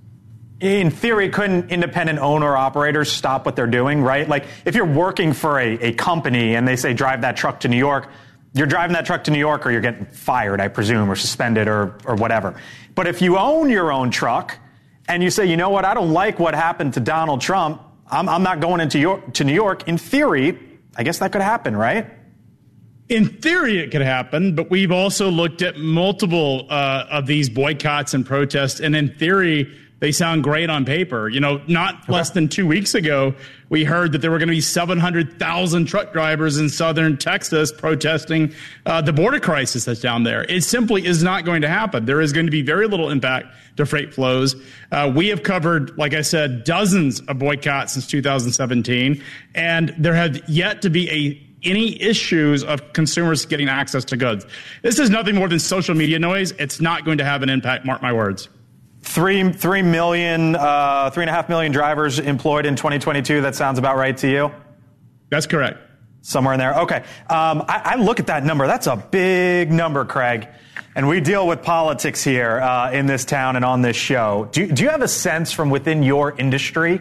In 0.61 0.91
theory, 0.91 1.29
couldn't 1.29 1.71
independent 1.71 2.19
owner 2.19 2.57
operators 2.57 3.13
stop 3.13 3.47
what 3.47 3.55
they're 3.55 3.69
doing, 3.69 4.03
right? 4.03 4.29
Like 4.29 4.45
if 4.65 4.75
you're 4.75 4.87
working 4.93 5.33
for 5.33 5.61
a, 5.61 5.75
a 5.79 5.93
company 5.93 6.57
and 6.57 6.67
they 6.67 6.75
say 6.75 6.95
drive 6.95 7.21
that 7.21 7.37
truck 7.37 7.61
to 7.61 7.69
New 7.69 7.77
York, 7.77 8.09
you're 8.55 8.67
driving 8.67 8.95
that 8.95 9.07
truck 9.07 9.25
to 9.25 9.31
New 9.31 9.39
York 9.39 9.67
or 9.67 9.71
you're 9.71 9.81
getting 9.81 10.07
fired, 10.07 10.61
I 10.61 10.69
presume, 10.69 11.11
or 11.11 11.17
suspended 11.17 11.69
or, 11.69 11.99
or 12.05 12.15
whatever. 12.15 12.61
But 12.95 13.07
if 13.07 13.23
you 13.23 13.39
own 13.39 13.71
your 13.71 13.93
own 13.93 14.11
truck 14.11 14.59
and 15.07 15.23
you 15.23 15.31
say, 15.31 15.47
you 15.47 15.57
know 15.57 15.71
what, 15.71 15.85
I 15.85 15.95
don't 15.95 16.13
like 16.13 16.39
what 16.39 16.55
happened 16.55 16.95
to 16.95 17.01
Donald 17.01 17.41
Trump, 17.41 17.83
I'm, 18.11 18.29
I'm 18.29 18.43
not 18.43 18.61
going 18.61 18.81
into 18.81 18.99
York, 18.99 19.35
to 19.35 19.45
New 19.45 19.55
York, 19.55 19.87
in 19.87 19.99
theory, 19.99 20.59
I 20.97 21.03
guess 21.03 21.19
that 21.19 21.33
could 21.33 21.43
happen, 21.43 21.77
right? 21.77 22.11
In 23.09 23.27
theory, 23.27 23.79
it 23.79 23.91
could 23.91 24.03
happen, 24.03 24.55
but 24.55 24.71
we've 24.71 24.93
also 24.93 25.31
looked 25.31 25.63
at 25.63 25.79
multiple 25.79 26.67
uh, 26.69 27.07
of 27.11 27.27
these 27.27 27.49
boycotts 27.49 28.13
and 28.13 28.25
protests, 28.25 28.81
and 28.81 28.95
in 28.95 29.15
theory, 29.15 29.75
they 30.01 30.13
sound 30.13 30.45
great 30.45 30.71
on 30.71 30.85
paper. 30.85 31.29
You 31.29 31.41
know, 31.41 31.61
not 31.67 32.09
less 32.09 32.31
than 32.31 32.49
two 32.49 32.67
weeks 32.67 32.95
ago, 32.95 33.35
we 33.69 33.85
heard 33.85 34.13
that 34.13 34.19
there 34.19 34.31
were 34.31 34.39
going 34.39 34.49
to 34.49 34.55
be 34.55 34.61
700,000 34.61 35.87
truck 35.87 36.13
drivers 36.13 36.57
in 36.57 36.69
southern 36.69 37.17
Texas 37.17 37.73
protesting 37.73 38.55
uh, 38.87 39.01
the 39.01 39.13
border 39.13 39.41
crisis 39.41 39.85
that's 39.85 40.01
down 40.01 40.23
there. 40.23 40.45
It 40.45 40.63
simply 40.63 41.05
is 41.05 41.23
not 41.23 41.45
going 41.45 41.63
to 41.63 41.69
happen. 41.69 42.05
There 42.05 42.21
is 42.21 42.33
going 42.33 42.47
to 42.47 42.53
be 42.53 42.63
very 42.63 42.87
little 42.87 43.11
impact 43.11 43.49
to 43.77 43.87
freight 43.87 44.15
flows. 44.15 44.55
Uh, 44.93 45.13
we 45.15 45.29
have 45.29 45.43
covered, 45.43 45.97
like 45.99 46.15
I 46.15 46.23
said, 46.23 46.65
dozens 46.65 47.21
of 47.21 47.39
boycotts 47.39 47.95
since 47.95 48.07
2017, 48.07 49.23
and 49.55 49.95
there 49.99 50.15
have 50.15 50.49
yet 50.49 50.83
to 50.83 50.91
be 50.91 51.11
a 51.11 51.45
any 51.65 52.01
issues 52.01 52.63
of 52.63 52.93
consumers 52.93 53.45
getting 53.45 53.69
access 53.69 54.05
to 54.05 54.17
goods. 54.17 54.47
This 54.83 55.01
is 55.01 55.11
nothing 55.11 55.35
more 55.35 55.49
than 55.49 55.59
social 55.59 55.97
media 55.97 56.21
noise. 56.21 56.53
It's 56.53 56.81
not 56.81 57.05
going 57.05 57.19
to 57.19 57.25
have 57.25 57.43
an 57.43 57.51
impact, 57.51 57.85
mark 57.85 58.01
my 58.01 58.13
words. 58.13 58.49
Three, 59.03 59.53
three 59.53 59.83
million, 59.83 60.57
uh, 60.57 61.11
three 61.11 61.23
and 61.23 61.31
a 61.31 61.33
half 61.33 61.49
million 61.49 61.73
drivers 61.73 62.19
employed 62.19 62.67
in 62.67 62.77
2022. 62.77 63.43
That 63.43 63.55
sounds 63.55 63.79
about 63.79 63.97
right 63.97 64.17
to 64.19 64.29
you? 64.29 64.53
That's 65.31 65.47
correct. 65.47 65.79
Somewhere 66.23 66.55
in 66.55 66.59
there. 66.59 66.81
Okay. 66.81 66.97
Um, 67.31 67.65
I, 67.69 67.83
I 67.85 67.95
look 67.97 68.21
at 68.21 68.27
that 68.27 68.45
number. 68.45 68.67
That's 68.67 68.87
a 68.87 68.97
big 68.97 69.71
number, 69.71 70.05
Craig. 70.05 70.49
And 70.95 71.09
we 71.09 71.21
deal 71.21 71.47
with 71.47 71.63
politics 71.63 72.25
here 72.25 72.61
uh, 72.61 72.91
in 72.91 73.07
this 73.07 73.25
town 73.25 73.57
and 73.57 73.65
on 73.65 73.83
this 73.83 73.97
show. 73.97 74.49
Do, 74.53 74.67
do 74.67 74.83
you 74.83 74.89
have 74.89 75.03
a 75.03 75.09
sense 75.09 75.53
from 75.53 75.71
within 75.71 76.03
your 76.03 76.37
industry? 76.37 77.01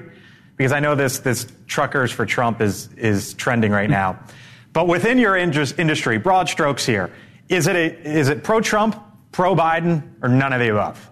Because 0.56 0.72
I 0.72 0.80
know 0.80 0.96
this, 0.96 1.20
this 1.20 1.48
truckers 1.66 2.12
for 2.12 2.26
Trump 2.26 2.62
is, 2.62 2.90
is 2.94 3.34
trending 3.34 3.72
right 3.72 3.90
now. 3.90 4.20
But 4.72 4.88
within 4.88 5.18
your 5.18 5.36
indus- 5.36 5.74
industry, 5.74 6.20
broad 6.20 6.48
strokes 6.48 6.86
here, 6.86 7.12
is 7.50 7.68
it, 7.68 7.76
a, 7.76 8.08
is 8.08 8.30
it 8.30 8.44
pro 8.44 8.62
Trump, 8.62 8.96
pro 9.32 9.56
Biden, 9.56 10.04
or 10.22 10.30
none 10.30 10.54
of 10.54 10.60
the 10.60 10.70
above? 10.70 11.10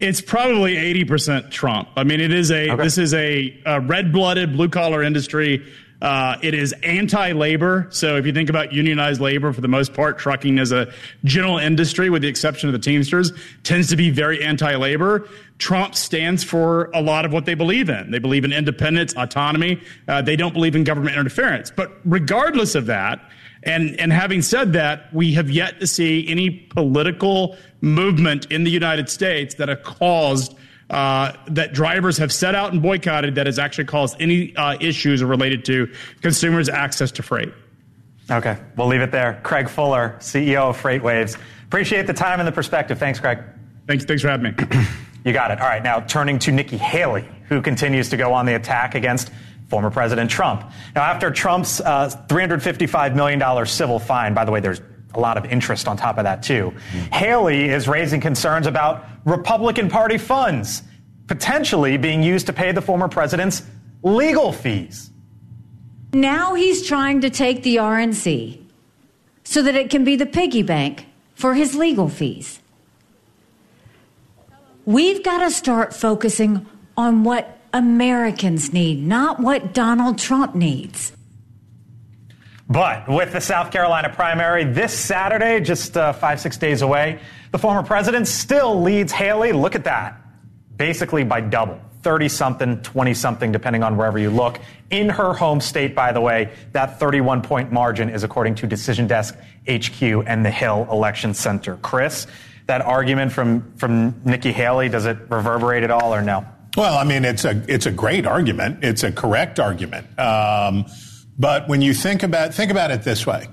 It's 0.00 0.20
probably 0.20 0.74
80% 0.74 1.50
Trump. 1.50 1.88
I 1.96 2.04
mean, 2.04 2.20
it 2.20 2.32
is 2.32 2.50
a, 2.50 2.70
Okay. 2.72 2.82
this 2.82 2.98
is 2.98 3.14
a, 3.14 3.58
a 3.64 3.80
red 3.80 4.12
blooded 4.12 4.52
blue 4.52 4.68
collar 4.68 5.02
industry. 5.02 5.64
Uh, 6.02 6.36
it 6.42 6.52
is 6.52 6.74
anti 6.82 7.32
labor. 7.32 7.86
So 7.90 8.16
if 8.16 8.26
you 8.26 8.32
think 8.32 8.50
about 8.50 8.72
unionized 8.74 9.20
labor, 9.22 9.52
for 9.54 9.62
the 9.62 9.68
most 9.68 9.94
part, 9.94 10.18
trucking 10.18 10.58
as 10.58 10.70
a 10.72 10.92
general 11.24 11.56
industry, 11.58 12.10
with 12.10 12.20
the 12.22 12.28
exception 12.28 12.68
of 12.68 12.72
the 12.74 12.78
Teamsters, 12.78 13.32
tends 13.62 13.88
to 13.88 13.96
be 13.96 14.10
very 14.10 14.44
anti 14.44 14.74
labor. 14.74 15.26
Trump 15.58 15.94
stands 15.94 16.44
for 16.44 16.90
a 16.92 17.00
lot 17.00 17.24
of 17.24 17.32
what 17.32 17.46
they 17.46 17.54
believe 17.54 17.88
in. 17.88 18.10
They 18.10 18.18
believe 18.18 18.44
in 18.44 18.52
independence, 18.52 19.14
autonomy. 19.16 19.80
Uh, 20.06 20.20
they 20.20 20.36
don't 20.36 20.52
believe 20.52 20.76
in 20.76 20.84
government 20.84 21.16
interference. 21.16 21.70
But 21.70 21.92
regardless 22.04 22.74
of 22.74 22.86
that, 22.86 23.20
and, 23.64 23.98
and 24.00 24.12
having 24.12 24.42
said 24.42 24.72
that, 24.74 25.12
we 25.12 25.34
have 25.34 25.50
yet 25.50 25.80
to 25.80 25.86
see 25.86 26.26
any 26.28 26.50
political 26.50 27.56
movement 27.80 28.46
in 28.46 28.64
the 28.64 28.70
United 28.70 29.08
States 29.08 29.54
that 29.54 29.68
have 29.68 29.82
caused 29.82 30.54
uh, 30.90 31.32
that 31.48 31.72
drivers 31.72 32.18
have 32.18 32.30
set 32.30 32.54
out 32.54 32.72
and 32.72 32.82
boycotted 32.82 33.36
that 33.36 33.46
has 33.46 33.58
actually 33.58 33.86
caused 33.86 34.20
any 34.20 34.54
uh, 34.56 34.76
issues 34.80 35.24
related 35.24 35.64
to 35.64 35.90
consumers' 36.20 36.68
access 36.68 37.10
to 37.12 37.22
freight. 37.22 37.52
Okay, 38.30 38.58
we'll 38.76 38.86
leave 38.86 39.00
it 39.00 39.10
there. 39.10 39.40
Craig 39.42 39.68
Fuller, 39.68 40.16
CEO 40.18 40.70
of 40.70 40.80
FreightWaves. 40.80 41.38
Appreciate 41.66 42.06
the 42.06 42.12
time 42.12 42.38
and 42.38 42.46
the 42.46 42.52
perspective. 42.52 42.98
Thanks, 42.98 43.18
Craig. 43.18 43.38
Thanks, 43.86 44.04
thanks 44.04 44.22
for 44.22 44.28
having 44.28 44.54
me. 44.54 44.84
You 45.24 45.32
got 45.32 45.50
it. 45.50 45.58
All 45.58 45.66
right, 45.66 45.82
now 45.82 46.00
turning 46.00 46.38
to 46.40 46.52
Nikki 46.52 46.76
Haley, 46.76 47.26
who 47.48 47.62
continues 47.62 48.10
to 48.10 48.18
go 48.18 48.34
on 48.34 48.44
the 48.44 48.54
attack 48.56 48.94
against 48.94 49.30
former 49.68 49.90
President 49.90 50.30
Trump. 50.30 50.70
Now, 50.94 51.02
after 51.02 51.30
Trump's 51.30 51.80
uh, 51.80 52.10
$355 52.28 53.14
million 53.14 53.66
civil 53.66 53.98
fine, 53.98 54.34
by 54.34 54.44
the 54.44 54.52
way, 54.52 54.60
there's 54.60 54.80
a 55.14 55.20
lot 55.20 55.36
of 55.36 55.44
interest 55.46 55.88
on 55.88 55.96
top 55.96 56.18
of 56.18 56.24
that, 56.24 56.42
too. 56.42 56.72
Haley 57.12 57.68
is 57.68 57.88
raising 57.88 58.20
concerns 58.20 58.66
about 58.66 59.04
Republican 59.24 59.88
Party 59.88 60.18
funds 60.18 60.82
potentially 61.26 61.96
being 61.96 62.22
used 62.22 62.46
to 62.46 62.52
pay 62.52 62.72
the 62.72 62.82
former 62.82 63.08
president's 63.08 63.62
legal 64.02 64.52
fees. 64.52 65.10
Now 66.12 66.54
he's 66.54 66.86
trying 66.86 67.22
to 67.22 67.30
take 67.30 67.62
the 67.62 67.76
RNC 67.76 68.62
so 69.44 69.62
that 69.62 69.74
it 69.74 69.90
can 69.90 70.04
be 70.04 70.16
the 70.16 70.26
piggy 70.26 70.62
bank 70.62 71.06
for 71.34 71.54
his 71.54 71.74
legal 71.74 72.08
fees. 72.08 72.60
We've 74.84 75.24
got 75.24 75.38
to 75.38 75.50
start 75.50 75.94
focusing 75.94 76.66
on 76.96 77.24
what 77.24 77.58
Americans 77.74 78.72
need, 78.72 79.04
not 79.04 79.40
what 79.40 79.74
Donald 79.74 80.16
Trump 80.16 80.54
needs. 80.54 81.12
But 82.68 83.08
with 83.08 83.32
the 83.32 83.40
South 83.40 83.72
Carolina 83.72 84.08
primary 84.08 84.64
this 84.64 84.96
Saturday, 84.96 85.60
just 85.60 85.96
uh, 85.96 86.12
five, 86.12 86.40
six 86.40 86.56
days 86.56 86.82
away, 86.82 87.20
the 87.50 87.58
former 87.58 87.82
president 87.82 88.28
still 88.28 88.80
leads 88.80 89.12
Haley. 89.12 89.52
Look 89.52 89.74
at 89.74 89.84
that. 89.84 90.20
Basically 90.76 91.24
by 91.24 91.40
double 91.40 91.80
30 92.02 92.28
something, 92.28 92.82
20 92.82 93.12
something, 93.12 93.50
depending 93.50 93.82
on 93.82 93.96
wherever 93.96 94.18
you 94.18 94.30
look. 94.30 94.60
In 94.90 95.08
her 95.08 95.32
home 95.32 95.60
state, 95.60 95.94
by 95.94 96.12
the 96.12 96.20
way, 96.20 96.52
that 96.72 97.00
31 97.00 97.42
point 97.42 97.72
margin 97.72 98.08
is 98.08 98.22
according 98.22 98.54
to 98.56 98.66
Decision 98.68 99.08
Desk 99.08 99.36
HQ 99.68 100.02
and 100.02 100.44
the 100.44 100.50
Hill 100.50 100.86
Election 100.90 101.34
Center. 101.34 101.76
Chris, 101.76 102.28
that 102.66 102.82
argument 102.82 103.32
from, 103.32 103.72
from 103.76 104.20
Nikki 104.24 104.52
Haley, 104.52 104.88
does 104.88 105.06
it 105.06 105.18
reverberate 105.28 105.82
at 105.82 105.90
all 105.90 106.14
or 106.14 106.22
no? 106.22 106.46
Well, 106.76 106.98
I 106.98 107.04
mean, 107.04 107.24
it's 107.24 107.44
a 107.44 107.62
it's 107.68 107.86
a 107.86 107.92
great 107.92 108.26
argument. 108.26 108.82
It's 108.82 109.04
a 109.04 109.12
correct 109.12 109.60
argument. 109.60 110.18
Um, 110.18 110.86
but 111.38 111.68
when 111.68 111.82
you 111.82 111.94
think 111.94 112.22
about 112.22 112.54
think 112.54 112.70
about 112.70 112.90
it 112.90 113.02
this 113.02 113.26
way, 113.26 113.48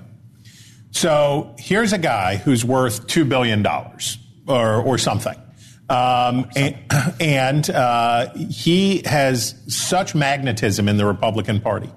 so 0.90 1.54
here's 1.58 1.92
a 1.92 1.98
guy 1.98 2.36
who's 2.36 2.64
worth 2.64 3.06
two 3.06 3.24
billion 3.24 3.62
dollars 3.62 4.18
or 4.48 4.82
or 4.82 4.98
something, 4.98 5.36
um, 5.88 6.50
and, 6.56 6.76
and 7.20 7.70
uh, 7.70 8.32
he 8.34 9.02
has 9.04 9.54
such 9.68 10.14
magnetism 10.14 10.88
in 10.88 10.96
the 10.96 11.06
Republican 11.06 11.60
Party 11.60 11.90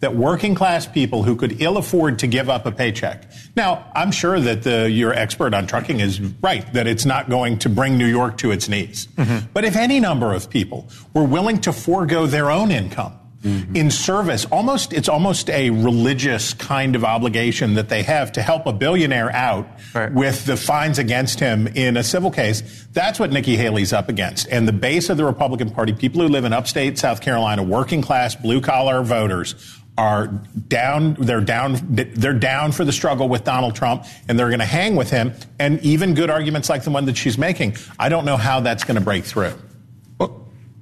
that 0.00 0.14
working 0.14 0.54
class 0.54 0.86
people 0.86 1.22
who 1.22 1.36
could 1.36 1.60
ill 1.62 1.78
afford 1.78 2.18
to 2.18 2.26
give 2.26 2.50
up 2.50 2.66
a 2.66 2.72
paycheck. 2.72 3.30
Now, 3.56 3.90
I'm 3.94 4.10
sure 4.12 4.38
that 4.38 4.62
the, 4.62 4.90
your 4.90 5.12
expert 5.12 5.54
on 5.54 5.66
trucking 5.66 6.00
is 6.00 6.20
right, 6.20 6.70
that 6.74 6.86
it's 6.86 7.06
not 7.06 7.30
going 7.30 7.58
to 7.60 7.68
bring 7.68 7.96
New 7.96 8.06
York 8.06 8.36
to 8.38 8.50
its 8.50 8.68
knees. 8.68 9.06
Mm-hmm. 9.16 9.46
But 9.54 9.64
if 9.64 9.74
any 9.74 9.98
number 10.00 10.34
of 10.34 10.50
people 10.50 10.88
were 11.14 11.24
willing 11.24 11.60
to 11.62 11.72
forego 11.72 12.26
their 12.26 12.50
own 12.50 12.70
income, 12.70 13.18
Mm-hmm. 13.42 13.76
in 13.76 13.90
service. 13.92 14.44
Almost, 14.46 14.92
it's 14.92 15.08
almost 15.08 15.50
a 15.50 15.70
religious 15.70 16.52
kind 16.52 16.96
of 16.96 17.04
obligation 17.04 17.74
that 17.74 17.88
they 17.88 18.02
have 18.02 18.32
to 18.32 18.42
help 18.42 18.66
a 18.66 18.72
billionaire 18.72 19.30
out 19.30 19.68
right. 19.94 20.12
with 20.12 20.46
the 20.46 20.56
fines 20.56 20.98
against 20.98 21.38
him 21.38 21.68
in 21.68 21.96
a 21.96 22.02
civil 22.02 22.32
case. 22.32 22.88
That's 22.92 23.20
what 23.20 23.30
Nikki 23.30 23.56
Haley's 23.56 23.92
up 23.92 24.08
against. 24.08 24.48
And 24.48 24.66
the 24.66 24.72
base 24.72 25.10
of 25.10 25.16
the 25.16 25.24
Republican 25.24 25.70
Party, 25.70 25.92
people 25.92 26.22
who 26.22 26.28
live 26.28 26.44
in 26.44 26.52
upstate 26.52 26.98
South 26.98 27.20
Carolina, 27.20 27.62
working 27.62 28.02
class, 28.02 28.34
blue 28.34 28.60
collar 28.60 29.02
voters, 29.02 29.54
are 29.98 30.26
down 30.26 31.14
they're 31.14 31.40
down 31.40 31.78
they're 31.88 32.34
down 32.34 32.70
for 32.70 32.84
the 32.84 32.92
struggle 32.92 33.28
with 33.28 33.44
Donald 33.44 33.74
Trump 33.74 34.04
and 34.28 34.38
they're 34.38 34.48
going 34.48 34.60
to 34.60 34.66
hang 34.66 34.94
with 34.94 35.10
him 35.10 35.32
and 35.58 35.80
even 35.80 36.14
good 36.14 36.28
arguments 36.28 36.68
like 36.68 36.84
the 36.84 36.90
one 36.90 37.06
that 37.06 37.16
she's 37.16 37.38
making. 37.38 37.76
I 37.98 38.08
don't 38.08 38.24
know 38.24 38.36
how 38.36 38.60
that's 38.60 38.84
going 38.84 38.96
to 38.96 39.00
break 39.00 39.24
through. 39.24 39.54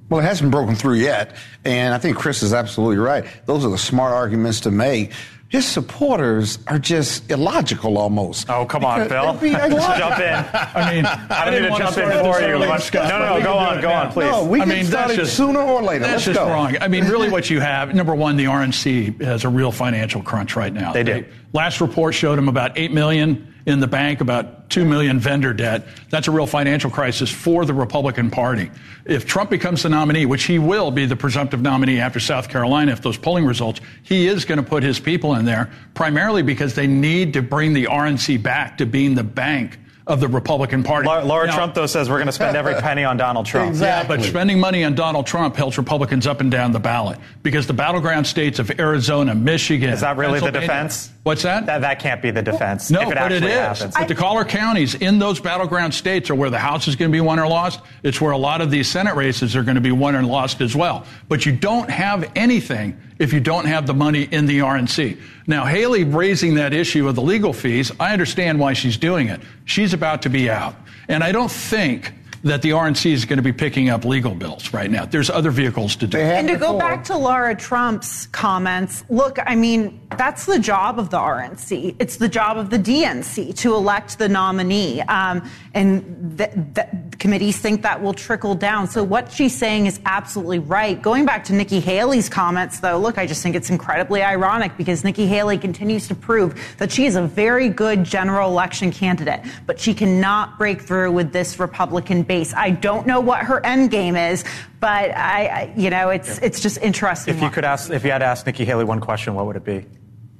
Well, 0.07 0.19
it 0.19 0.23
hasn't 0.23 0.51
broken 0.51 0.75
through 0.75 0.95
yet, 0.95 1.35
and 1.63 1.91
I 1.91 1.97
think 1.97 2.15
Chris 2.15 2.43
is 2.43 2.53
absolutely 2.53 2.97
right. 2.97 3.25
Those 3.47 3.65
are 3.65 3.71
the 3.71 3.77
smart 3.77 4.13
arguments 4.13 4.59
to 4.61 4.71
make 4.71 5.13
his 5.55 5.65
supporters 5.65 6.59
are 6.67 6.77
just 6.77 7.31
illogical 7.31 7.97
almost. 7.97 8.49
Oh, 8.49 8.65
come 8.65 8.83
on, 8.83 9.07
Phil. 9.07 9.23
jump 9.39 9.41
in. 9.41 10.45
I 10.53 10.93
mean, 10.93 11.05
I 11.05 11.45
don't 11.45 11.61
need 11.61 11.69
to 11.69 11.77
jump 11.77 11.97
in 11.97 12.09
for 12.09 12.41
you. 12.41 12.59
no, 12.59 13.07
no, 13.07 13.37
no, 13.37 13.41
go 13.41 13.53
on, 13.53 13.81
go 13.81 13.89
on, 13.89 14.11
please. 14.11 14.31
No, 14.31 14.43
we 14.43 14.59
I 14.59 14.65
mean, 14.65 14.85
that's 14.87 15.15
just, 15.15 15.37
sooner 15.37 15.61
or 15.61 15.81
later. 15.81 16.01
That's 16.01 16.11
Let's 16.11 16.25
just 16.25 16.39
go. 16.39 16.49
wrong. 16.49 16.75
I 16.81 16.89
mean, 16.89 17.05
really 17.05 17.29
what 17.29 17.49
you 17.49 17.61
have, 17.61 17.95
number 17.95 18.13
one, 18.13 18.35
the 18.35 18.45
RNC 18.45 19.21
has 19.21 19.45
a 19.45 19.49
real 19.49 19.71
financial 19.71 20.21
crunch 20.21 20.57
right 20.57 20.73
now. 20.73 20.91
They 20.91 21.03
do. 21.03 21.23
Last 21.53 21.79
report 21.79 22.13
showed 22.15 22.35
them 22.35 22.49
about 22.49 22.77
8 22.77 22.91
million 22.91 23.54
in 23.65 23.79
the 23.79 23.87
bank, 23.87 24.21
about 24.21 24.69
2 24.69 24.85
million 24.85 25.19
vendor 25.19 25.53
debt. 25.53 25.87
That's 26.09 26.27
a 26.27 26.31
real 26.31 26.45
financial 26.45 26.91
crisis 26.91 27.31
for 27.31 27.65
the 27.65 27.73
Republican 27.73 28.29
Party. 28.29 28.69
If 29.05 29.25
Trump 29.25 29.49
becomes 29.49 29.83
the 29.83 29.89
nominee, 29.89 30.25
which 30.25 30.43
he 30.43 30.59
will 30.59 30.91
be 30.91 31.05
the 31.05 31.15
presumptive 31.15 31.61
nominee 31.61 31.99
after 31.99 32.19
South 32.19 32.49
Carolina, 32.49 32.91
if 32.91 33.01
those 33.01 33.17
polling 33.17 33.45
results, 33.45 33.81
he 34.03 34.27
is 34.27 34.45
going 34.45 34.57
to 34.57 34.63
put 34.63 34.83
his 34.83 34.99
people 34.99 35.35
in 35.35 35.45
there, 35.45 35.71
primarily 35.93 36.43
because 36.43 36.75
they 36.75 36.87
need 36.87 37.33
to 37.33 37.41
bring 37.41 37.73
the 37.73 37.85
RNC 37.85 38.41
back 38.43 38.77
to 38.77 38.85
being 38.85 39.15
the 39.15 39.23
bank 39.23 39.79
of 40.07 40.19
the 40.19 40.27
Republican 40.27 40.83
Party. 40.83 41.07
Laura, 41.07 41.25
Laura 41.25 41.47
now, 41.47 41.55
Trump, 41.55 41.73
though, 41.73 41.87
says 41.87 42.07
we're 42.09 42.17
going 42.17 42.27
to 42.27 42.31
spend 42.31 42.55
every 42.55 42.75
penny 42.75 43.03
on 43.03 43.17
Donald 43.17 43.47
Trump. 43.47 43.69
Exactly. 43.69 44.17
Yeah, 44.17 44.21
but 44.21 44.27
spending 44.27 44.59
money 44.59 44.83
on 44.83 44.93
Donald 44.93 45.25
Trump 45.25 45.55
helps 45.55 45.79
Republicans 45.79 46.27
up 46.27 46.41
and 46.41 46.51
down 46.51 46.71
the 46.71 46.79
ballot 46.79 47.17
because 47.41 47.65
the 47.65 47.73
battleground 47.73 48.27
states 48.27 48.59
of 48.59 48.79
Arizona, 48.79 49.33
Michigan. 49.33 49.89
Is 49.89 50.01
that 50.01 50.17
really 50.17 50.39
the 50.39 50.51
defense? 50.51 51.09
What's 51.25 51.41
that? 51.41 51.65
That, 51.65 51.81
that 51.81 51.97
can't 51.97 52.21
be 52.21 52.29
the 52.29 52.43
defense. 52.43 52.91
No, 52.91 53.01
if 53.01 53.09
it 53.09 53.15
but 53.15 53.31
it 53.31 53.43
is. 53.43 53.49
Happens. 53.49 53.95
But 53.95 54.07
the 54.07 54.13
collar 54.13 54.45
counties 54.45 54.93
in 54.93 55.17
those 55.17 55.39
battleground 55.39 55.95
states 55.95 56.29
are 56.29 56.35
where 56.35 56.51
the 56.51 56.59
House 56.59 56.87
is 56.87 56.95
going 56.95 57.09
to 57.09 57.15
be 57.15 57.19
won 57.19 57.39
or 57.39 57.47
lost. 57.47 57.79
It's 58.03 58.21
where 58.21 58.31
a 58.31 58.37
lot 58.37 58.61
of 58.61 58.69
these 58.69 58.87
Senate 58.87 59.15
races 59.15 59.55
are 59.55 59.63
going 59.63 59.73
to 59.73 59.81
be 59.81 59.91
won 59.91 60.13
and 60.13 60.27
lost 60.27 60.61
as 60.61 60.75
well. 60.75 61.03
But 61.27 61.43
you 61.43 61.51
don't 61.51 61.89
have 61.89 62.31
anything 62.35 63.01
if 63.17 63.33
you 63.33 63.39
don't 63.39 63.65
have 63.65 63.87
the 63.87 63.93
money 63.95 64.21
in 64.21 64.45
the 64.45 64.59
RNC. 64.59 65.19
Now, 65.47 65.65
Haley 65.65 66.03
raising 66.03 66.53
that 66.55 66.75
issue 66.75 67.07
of 67.07 67.15
the 67.15 67.23
legal 67.23 67.53
fees, 67.53 67.91
I 67.99 68.13
understand 68.13 68.59
why 68.59 68.73
she's 68.73 68.97
doing 68.97 69.27
it. 69.29 69.41
She's 69.65 69.93
about 69.93 70.21
to 70.21 70.29
be 70.29 70.47
out. 70.47 70.75
And 71.07 71.23
I 71.23 71.31
don't 71.31 71.49
think 71.49 72.13
that 72.45 72.61
the 72.61 72.69
RNC 72.69 73.11
is 73.11 73.25
going 73.25 73.37
to 73.37 73.43
be 73.43 73.51
picking 73.51 73.89
up 73.89 74.05
legal 74.05 74.35
bills 74.35 74.71
right 74.71 74.89
now. 74.89 75.03
There's 75.03 75.31
other 75.31 75.49
vehicles 75.49 75.95
to 75.95 76.07
do. 76.07 76.19
And 76.19 76.47
to 76.47 76.57
go 76.57 76.77
back 76.77 77.03
to 77.05 77.17
Lara 77.17 77.55
Trump's 77.55 78.27
comments, 78.27 79.03
look, 79.09 79.39
I 79.43 79.55
mean, 79.55 79.99
that's 80.15 80.45
the 80.45 80.59
job 80.59 80.99
of 80.99 81.09
the 81.09 81.17
RNC. 81.17 81.95
It's 81.97 82.17
the 82.17 82.29
job 82.29 82.57
of 82.57 82.69
the 82.69 82.77
DNC 82.77 83.57
to 83.57 83.73
elect 83.73 84.19
the 84.19 84.29
nominee. 84.29 85.01
Um, 85.01 85.49
and 85.73 86.37
the, 86.37 86.51
the 86.75 87.17
committees 87.17 87.57
think 87.57 87.81
that 87.81 88.03
will 88.03 88.13
trickle 88.13 88.53
down. 88.53 88.87
So 88.87 89.03
what 89.03 89.31
she's 89.31 89.57
saying 89.57 89.87
is 89.87 89.99
absolutely 90.05 90.59
right. 90.59 91.01
Going 91.01 91.25
back 91.25 91.45
to 91.45 91.53
Nikki 91.53 91.79
Haley's 91.79 92.29
comments, 92.29 92.79
though, 92.79 92.99
look, 92.99 93.17
I 93.17 93.25
just 93.25 93.41
think 93.41 93.55
it's 93.55 93.71
incredibly 93.71 94.21
ironic 94.21 94.77
because 94.77 95.03
Nikki 95.03 95.25
Haley 95.25 95.57
continues 95.57 96.07
to 96.09 96.15
prove 96.15 96.75
that 96.77 96.91
she 96.91 97.07
is 97.07 97.15
a 97.15 97.23
very 97.23 97.69
good 97.69 98.03
general 98.03 98.51
election 98.51 98.91
candidate, 98.91 99.41
but 99.65 99.79
she 99.79 99.95
cannot 99.95 100.59
break 100.59 100.79
through 100.79 101.11
with 101.11 101.33
this 101.33 101.59
Republican 101.59 102.21
base 102.21 102.34
base. 102.35 102.53
I 102.53 102.71
don't 102.71 103.07
know 103.07 103.19
what 103.19 103.39
her 103.43 103.65
end 103.65 103.91
game 103.91 104.15
is, 104.15 104.43
but 104.79 105.11
I, 105.11 105.47
I 105.47 105.73
you 105.75 105.89
know, 105.89 106.09
it's 106.09 106.37
it's 106.39 106.59
just 106.59 106.77
interesting. 106.79 107.35
If 107.35 107.41
you 107.41 107.49
could 107.49 107.63
ask, 107.63 107.89
if 107.89 108.03
you 108.03 108.11
had 108.11 108.19
to 108.19 108.25
ask 108.25 108.45
Nikki 108.45 108.65
Haley 108.65 108.83
one 108.83 108.99
question, 108.99 109.35
what 109.35 109.45
would 109.45 109.55
it 109.55 109.63
be? 109.63 109.85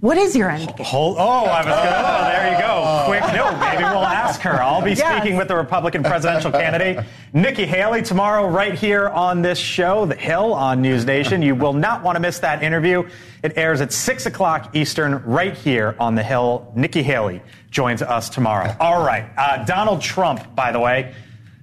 What 0.01 0.17
is 0.17 0.35
your 0.35 0.51
end 0.51 0.67
game? 0.75 0.85
Hold, 0.85 1.17
oh, 1.17 1.45
I 1.45 1.57
was 1.57 1.65
going 1.65 1.87
to. 1.87 1.95
Oh, 1.97 2.23
there 2.25 2.51
you 2.51 2.59
go. 2.59 3.03
Quick 3.07 3.21
note. 3.33 3.59
Maybe 3.59 3.83
we'll 3.83 4.05
ask 4.05 4.41
her. 4.41 4.61
I'll 4.61 4.81
be 4.81 4.91
yes. 4.91 4.99
speaking 4.99 5.37
with 5.37 5.47
the 5.47 5.55
Republican 5.55 6.03
presidential 6.03 6.51
candidate, 6.51 7.03
Nikki 7.33 7.65
Haley, 7.65 8.03
tomorrow, 8.03 8.47
right 8.47 8.77
here 8.77 9.07
on 9.07 9.41
this 9.41 9.57
show, 9.57 10.05
The 10.05 10.15
Hill 10.15 10.53
on 10.53 10.81
News 10.81 11.05
Nation. 11.05 11.41
You 11.41 11.55
will 11.55 11.73
not 11.73 12.03
want 12.03 12.17
to 12.17 12.19
miss 12.19 12.37
that 12.39 12.61
interview. 12.61 13.09
It 13.41 13.57
airs 13.57 13.81
at 13.81 13.91
6 13.91 14.25
o'clock 14.27 14.75
Eastern, 14.75 15.23
right 15.23 15.57
here 15.57 15.95
on 15.97 16.13
The 16.13 16.23
Hill. 16.23 16.71
Nikki 16.75 17.01
Haley 17.01 17.41
joins 17.71 18.03
us 18.03 18.29
tomorrow. 18.29 18.75
All 18.79 19.03
right. 19.03 19.25
Uh, 19.37 19.63
Donald 19.65 20.01
Trump, 20.01 20.55
by 20.55 20.71
the 20.71 20.79
way, 20.79 21.15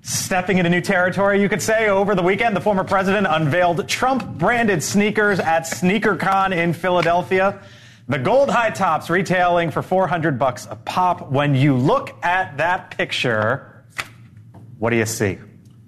Stepping 0.05 0.59
into 0.59 0.69
new 0.69 0.81
territory, 0.81 1.41
you 1.41 1.49
could 1.49 1.63
say, 1.63 1.89
over 1.89 2.17
the 2.17 2.23
weekend, 2.23 2.57
the 2.57 2.61
former 2.61 2.83
president 2.83 3.25
unveiled 3.31 3.89
Trump 3.89 4.27
branded 4.37 4.83
sneakers 4.83 5.39
at 5.39 5.63
SneakerCon 5.63 6.53
in 6.57 6.73
Philadelphia. 6.73 7.63
The 8.09 8.19
gold 8.19 8.51
high 8.51 8.71
tops 8.71 9.09
retailing 9.09 9.71
for 9.71 9.81
400 9.81 10.41
bucks 10.41 10.67
a 10.69 10.75
pop. 10.75 11.31
When 11.31 11.55
you 11.55 11.77
look 11.77 12.11
at 12.25 12.57
that 12.57 12.91
picture, 12.91 13.85
what 14.81 14.91
do 14.91 14.97
you 14.97 15.07
see? 15.07 15.39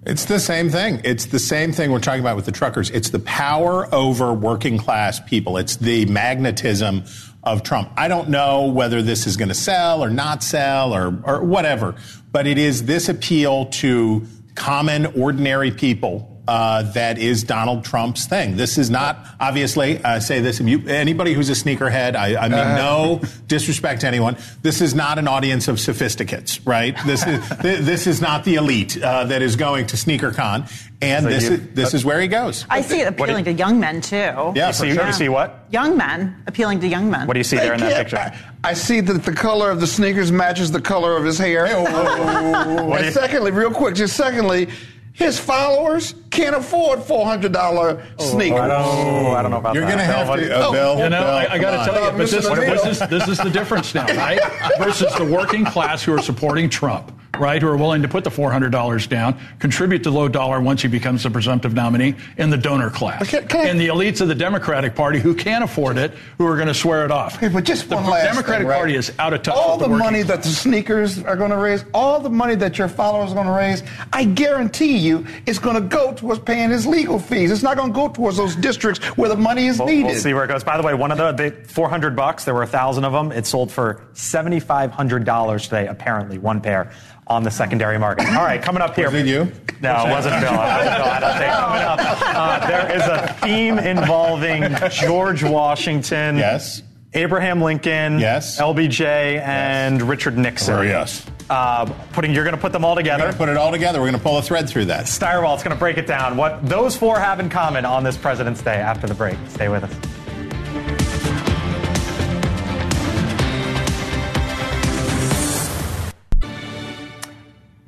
It's 0.05 0.23
the 0.23 0.39
same 0.39 0.69
thing. 0.69 1.01
It's 1.03 1.25
the 1.25 1.39
same 1.39 1.73
thing 1.73 1.91
we're 1.91 1.99
talking 1.99 2.21
about 2.21 2.37
with 2.37 2.45
the 2.45 2.53
truckers. 2.53 2.89
It's 2.91 3.09
the 3.09 3.19
power 3.19 3.93
over 3.93 4.33
working 4.33 4.77
class 4.77 5.19
people. 5.19 5.57
It's 5.57 5.75
the 5.75 6.05
magnetism 6.05 7.03
of 7.45 7.63
Trump. 7.63 7.91
I 7.95 8.07
don't 8.07 8.29
know 8.29 8.67
whether 8.67 9.01
this 9.01 9.27
is 9.27 9.37
going 9.37 9.49
to 9.49 9.55
sell 9.55 10.03
or 10.03 10.09
not 10.09 10.43
sell 10.43 10.93
or, 10.93 11.19
or 11.23 11.43
whatever, 11.43 11.95
but 12.31 12.47
it 12.47 12.57
is 12.57 12.85
this 12.85 13.09
appeal 13.09 13.67
to 13.67 14.25
common, 14.55 15.05
ordinary 15.17 15.71
people 15.71 16.34
uh, 16.47 16.83
that 16.93 17.17
is 17.17 17.43
Donald 17.43 17.83
Trump's 17.83 18.27
thing. 18.27 18.55
This 18.55 18.77
is 18.77 18.89
not 18.89 19.25
obviously. 19.39 20.03
I 20.03 20.19
say 20.19 20.41
this. 20.41 20.59
You, 20.59 20.87
anybody 20.87 21.33
who's 21.33 21.49
a 21.49 21.53
sneakerhead, 21.53 22.15
I, 22.15 22.35
I 22.35 22.49
mean, 22.49 22.59
uh, 22.59 22.75
no 22.77 23.21
disrespect 23.47 24.01
to 24.01 24.07
anyone. 24.07 24.37
This 24.61 24.81
is 24.81 24.93
not 24.93 25.17
an 25.17 25.27
audience 25.27 25.67
of 25.67 25.79
sophisticates, 25.79 26.65
right? 26.65 26.95
This 27.05 27.25
is 27.25 27.49
this 27.61 28.07
is 28.07 28.21
not 28.21 28.43
the 28.43 28.55
elite 28.55 29.01
uh, 29.01 29.25
that 29.25 29.41
is 29.41 29.55
going 29.55 29.87
to 29.87 29.95
SneakerCon, 29.95 30.71
and 31.01 31.23
so 31.23 31.29
this 31.29 31.43
you, 31.45 31.51
is 31.51 31.67
this 31.73 31.93
is 31.93 32.05
where 32.05 32.21
he 32.21 32.27
goes. 32.27 32.65
I 32.69 32.81
see 32.81 33.01
it 33.01 33.07
appealing 33.07 33.45
you, 33.45 33.53
to 33.53 33.57
young 33.57 33.79
men 33.79 34.01
too. 34.01 34.15
Yeah, 34.15 34.67
you 34.67 34.73
see, 34.73 34.93
sure. 34.93 35.07
you 35.07 35.13
see 35.13 35.29
what? 35.29 35.65
Young 35.71 35.97
men 35.97 36.43
appealing 36.47 36.79
to 36.81 36.87
young 36.87 37.09
men. 37.09 37.27
What 37.27 37.33
do 37.33 37.39
you 37.39 37.43
see 37.43 37.57
there 37.57 37.73
in 37.73 37.79
that 37.79 37.97
picture? 37.97 38.17
I, 38.17 38.37
I, 38.63 38.73
see 38.73 39.01
that 39.01 39.23
the 39.23 39.33
color 39.33 39.71
of 39.71 39.81
the 39.81 39.87
sneakers 39.87 40.31
matches 40.31 40.71
the 40.71 40.81
color 40.81 41.17
of 41.17 41.23
his 41.23 41.37
hair. 41.37 41.65
Oh. 41.85 42.93
and 42.93 43.13
secondly, 43.13 43.51
real 43.51 43.71
quick, 43.71 43.95
just 43.95 44.15
secondly 44.15 44.67
his 45.15 45.39
followers 45.39 46.13
can't 46.29 46.55
afford 46.55 47.01
four 47.01 47.25
hundred 47.25 47.53
dollar 47.53 48.05
oh, 48.19 48.23
sneakers. 48.23 48.59
I 48.59 48.67
don't, 48.67 49.35
I 49.35 49.41
don't 49.41 49.51
know 49.51 49.57
about 49.57 49.73
You're 49.73 49.85
that. 49.85 49.97
You're 49.97 49.97
going 49.97 50.09
to 50.09 50.13
have 50.13 50.27
to, 50.27 50.57
uh, 50.57 50.71
Bill. 50.71 50.97
You 50.97 51.09
know, 51.09 51.21
Bill, 51.21 51.29
I, 51.29 51.47
I 51.51 51.57
got 51.57 51.85
to 51.85 51.91
tell 51.91 52.03
you, 52.03 52.11
but 52.11 52.29
this, 52.29 52.31
this, 52.31 53.01
is, 53.01 53.09
this 53.09 53.27
is 53.29 53.37
the 53.37 53.49
difference 53.49 53.95
now, 53.95 54.07
right? 54.07 54.41
Versus 54.77 55.15
the 55.15 55.23
working 55.23 55.63
class 55.63 56.03
who 56.03 56.13
are 56.13 56.21
supporting 56.21 56.69
Trump 56.69 57.17
right, 57.39 57.61
who 57.61 57.67
are 57.67 57.77
willing 57.77 58.01
to 58.01 58.07
put 58.07 58.23
the 58.23 58.29
$400 58.29 59.07
down, 59.09 59.39
contribute 59.59 60.03
to 60.03 60.11
low 60.11 60.27
dollar 60.27 60.61
once 60.61 60.81
he 60.81 60.87
becomes 60.87 61.23
the 61.23 61.29
presumptive 61.29 61.73
nominee, 61.73 62.15
in 62.37 62.49
the 62.49 62.57
donor 62.57 62.89
class. 62.89 63.29
Can, 63.29 63.47
can 63.47 63.67
and 63.67 63.79
the 63.79 63.87
elites 63.87 64.21
of 64.21 64.27
the 64.27 64.35
Democratic 64.35 64.95
Party 64.95 65.19
who 65.19 65.35
can't 65.35 65.63
afford 65.63 65.97
it, 65.97 66.11
who 66.37 66.45
are 66.47 66.55
going 66.55 66.67
to 66.67 66.73
swear 66.73 67.05
it 67.05 67.11
off. 67.11 67.35
Okay, 67.37 67.47
but 67.47 67.63
just 67.63 67.89
the 67.89 67.95
one 67.95 68.05
last 68.05 68.25
Democratic 68.25 68.61
thing, 68.61 68.67
right? 68.67 68.77
Party 68.77 68.95
is 68.95 69.11
out 69.19 69.33
of 69.33 69.43
touch 69.43 69.55
all 69.55 69.77
the, 69.77 69.87
the 69.87 69.97
money 69.97 70.21
that 70.21 70.43
the 70.43 70.49
sneakers 70.49 71.23
are 71.23 71.35
going 71.35 71.51
to 71.51 71.57
raise, 71.57 71.85
all 71.93 72.19
the 72.19 72.29
money 72.29 72.55
that 72.55 72.77
your 72.77 72.87
followers 72.87 73.31
are 73.31 73.35
going 73.35 73.47
to 73.47 73.53
raise, 73.53 73.83
I 74.13 74.25
guarantee 74.25 74.97
you 74.97 75.25
it's 75.45 75.59
going 75.59 75.75
to 75.75 75.81
go 75.81 76.13
towards 76.13 76.39
paying 76.41 76.69
his 76.69 76.85
legal 76.85 77.19
fees. 77.19 77.51
It's 77.51 77.63
not 77.63 77.77
going 77.77 77.91
to 77.91 77.95
go 77.95 78.09
towards 78.09 78.37
those 78.37 78.55
districts 78.55 79.03
where 79.17 79.29
the 79.29 79.37
money 79.37 79.67
is 79.67 79.79
we'll, 79.79 79.87
needed. 79.87 80.05
We'll 80.05 80.15
see 80.15 80.33
where 80.33 80.45
it 80.45 80.47
goes. 80.47 80.63
By 80.63 80.77
the 80.77 80.83
way, 80.83 80.93
one 80.93 81.11
of 81.11 81.17
the, 81.17 81.31
the 81.31 81.51
400 81.67 82.15
bucks, 82.15 82.45
there 82.45 82.53
were 82.53 82.63
a 82.63 82.67
thousand 82.67 83.05
of 83.05 83.13
them. 83.13 83.31
It 83.31 83.45
sold 83.45 83.71
for 83.71 84.01
$7,500 84.13 85.63
today, 85.63 85.87
apparently, 85.87 86.37
one 86.37 86.61
pair 86.61 86.91
on 87.27 87.43
the 87.43 87.51
secondary 87.51 87.97
market. 87.97 88.27
All 88.27 88.45
right, 88.45 88.61
coming 88.61 88.81
up 88.81 88.95
here. 88.95 89.05
Was 89.05 89.15
it 89.15 89.25
you? 89.25 89.51
No, 89.81 90.05
it 90.05 90.09
wasn't 90.09 90.39
Bill. 90.41 90.53
It 90.53 90.57
wasn't 90.57 90.95
Bill. 90.97 91.05
I 91.05 91.19
don't 91.19 91.37
think. 91.37 91.53
Coming 91.53 91.81
up, 91.81 91.99
uh, 92.21 92.67
there 92.67 92.95
is 92.95 93.03
a 93.03 93.33
theme 93.41 93.79
involving 93.79 94.63
George 94.91 95.43
Washington. 95.43 96.37
Yes. 96.37 96.81
Abraham 97.13 97.61
Lincoln. 97.61 98.19
Yes. 98.19 98.59
LBJ 98.59 99.39
and 99.41 99.99
yes. 99.99 100.07
Richard 100.07 100.37
Nixon. 100.37 100.75
Oh, 100.75 100.81
yes. 100.81 101.25
Uh, 101.49 101.85
putting, 102.11 102.33
you're 102.33 102.43
going 102.43 102.55
to 102.55 102.61
put 102.61 102.73
them 102.73 102.83
all 102.83 102.95
together. 102.95 103.25
We're 103.25 103.33
put 103.33 103.49
it 103.49 103.57
all 103.57 103.71
together. 103.71 103.99
We're 103.99 104.09
going 104.09 104.19
to 104.19 104.23
pull 104.23 104.37
a 104.37 104.41
thread 104.41 104.67
through 104.67 104.85
that. 104.85 105.05
Stirewalt's 105.05 105.63
going 105.63 105.75
to 105.75 105.79
break 105.79 105.97
it 105.97 106.07
down. 106.07 106.37
What 106.37 106.67
those 106.67 106.97
four 106.97 107.19
have 107.19 107.39
in 107.39 107.49
common 107.49 107.85
on 107.85 108.03
this 108.03 108.17
President's 108.17 108.61
Day 108.61 108.75
after 108.75 109.07
the 109.07 109.13
break. 109.13 109.37
Stay 109.49 109.69
with 109.69 109.83
us. 109.83 110.24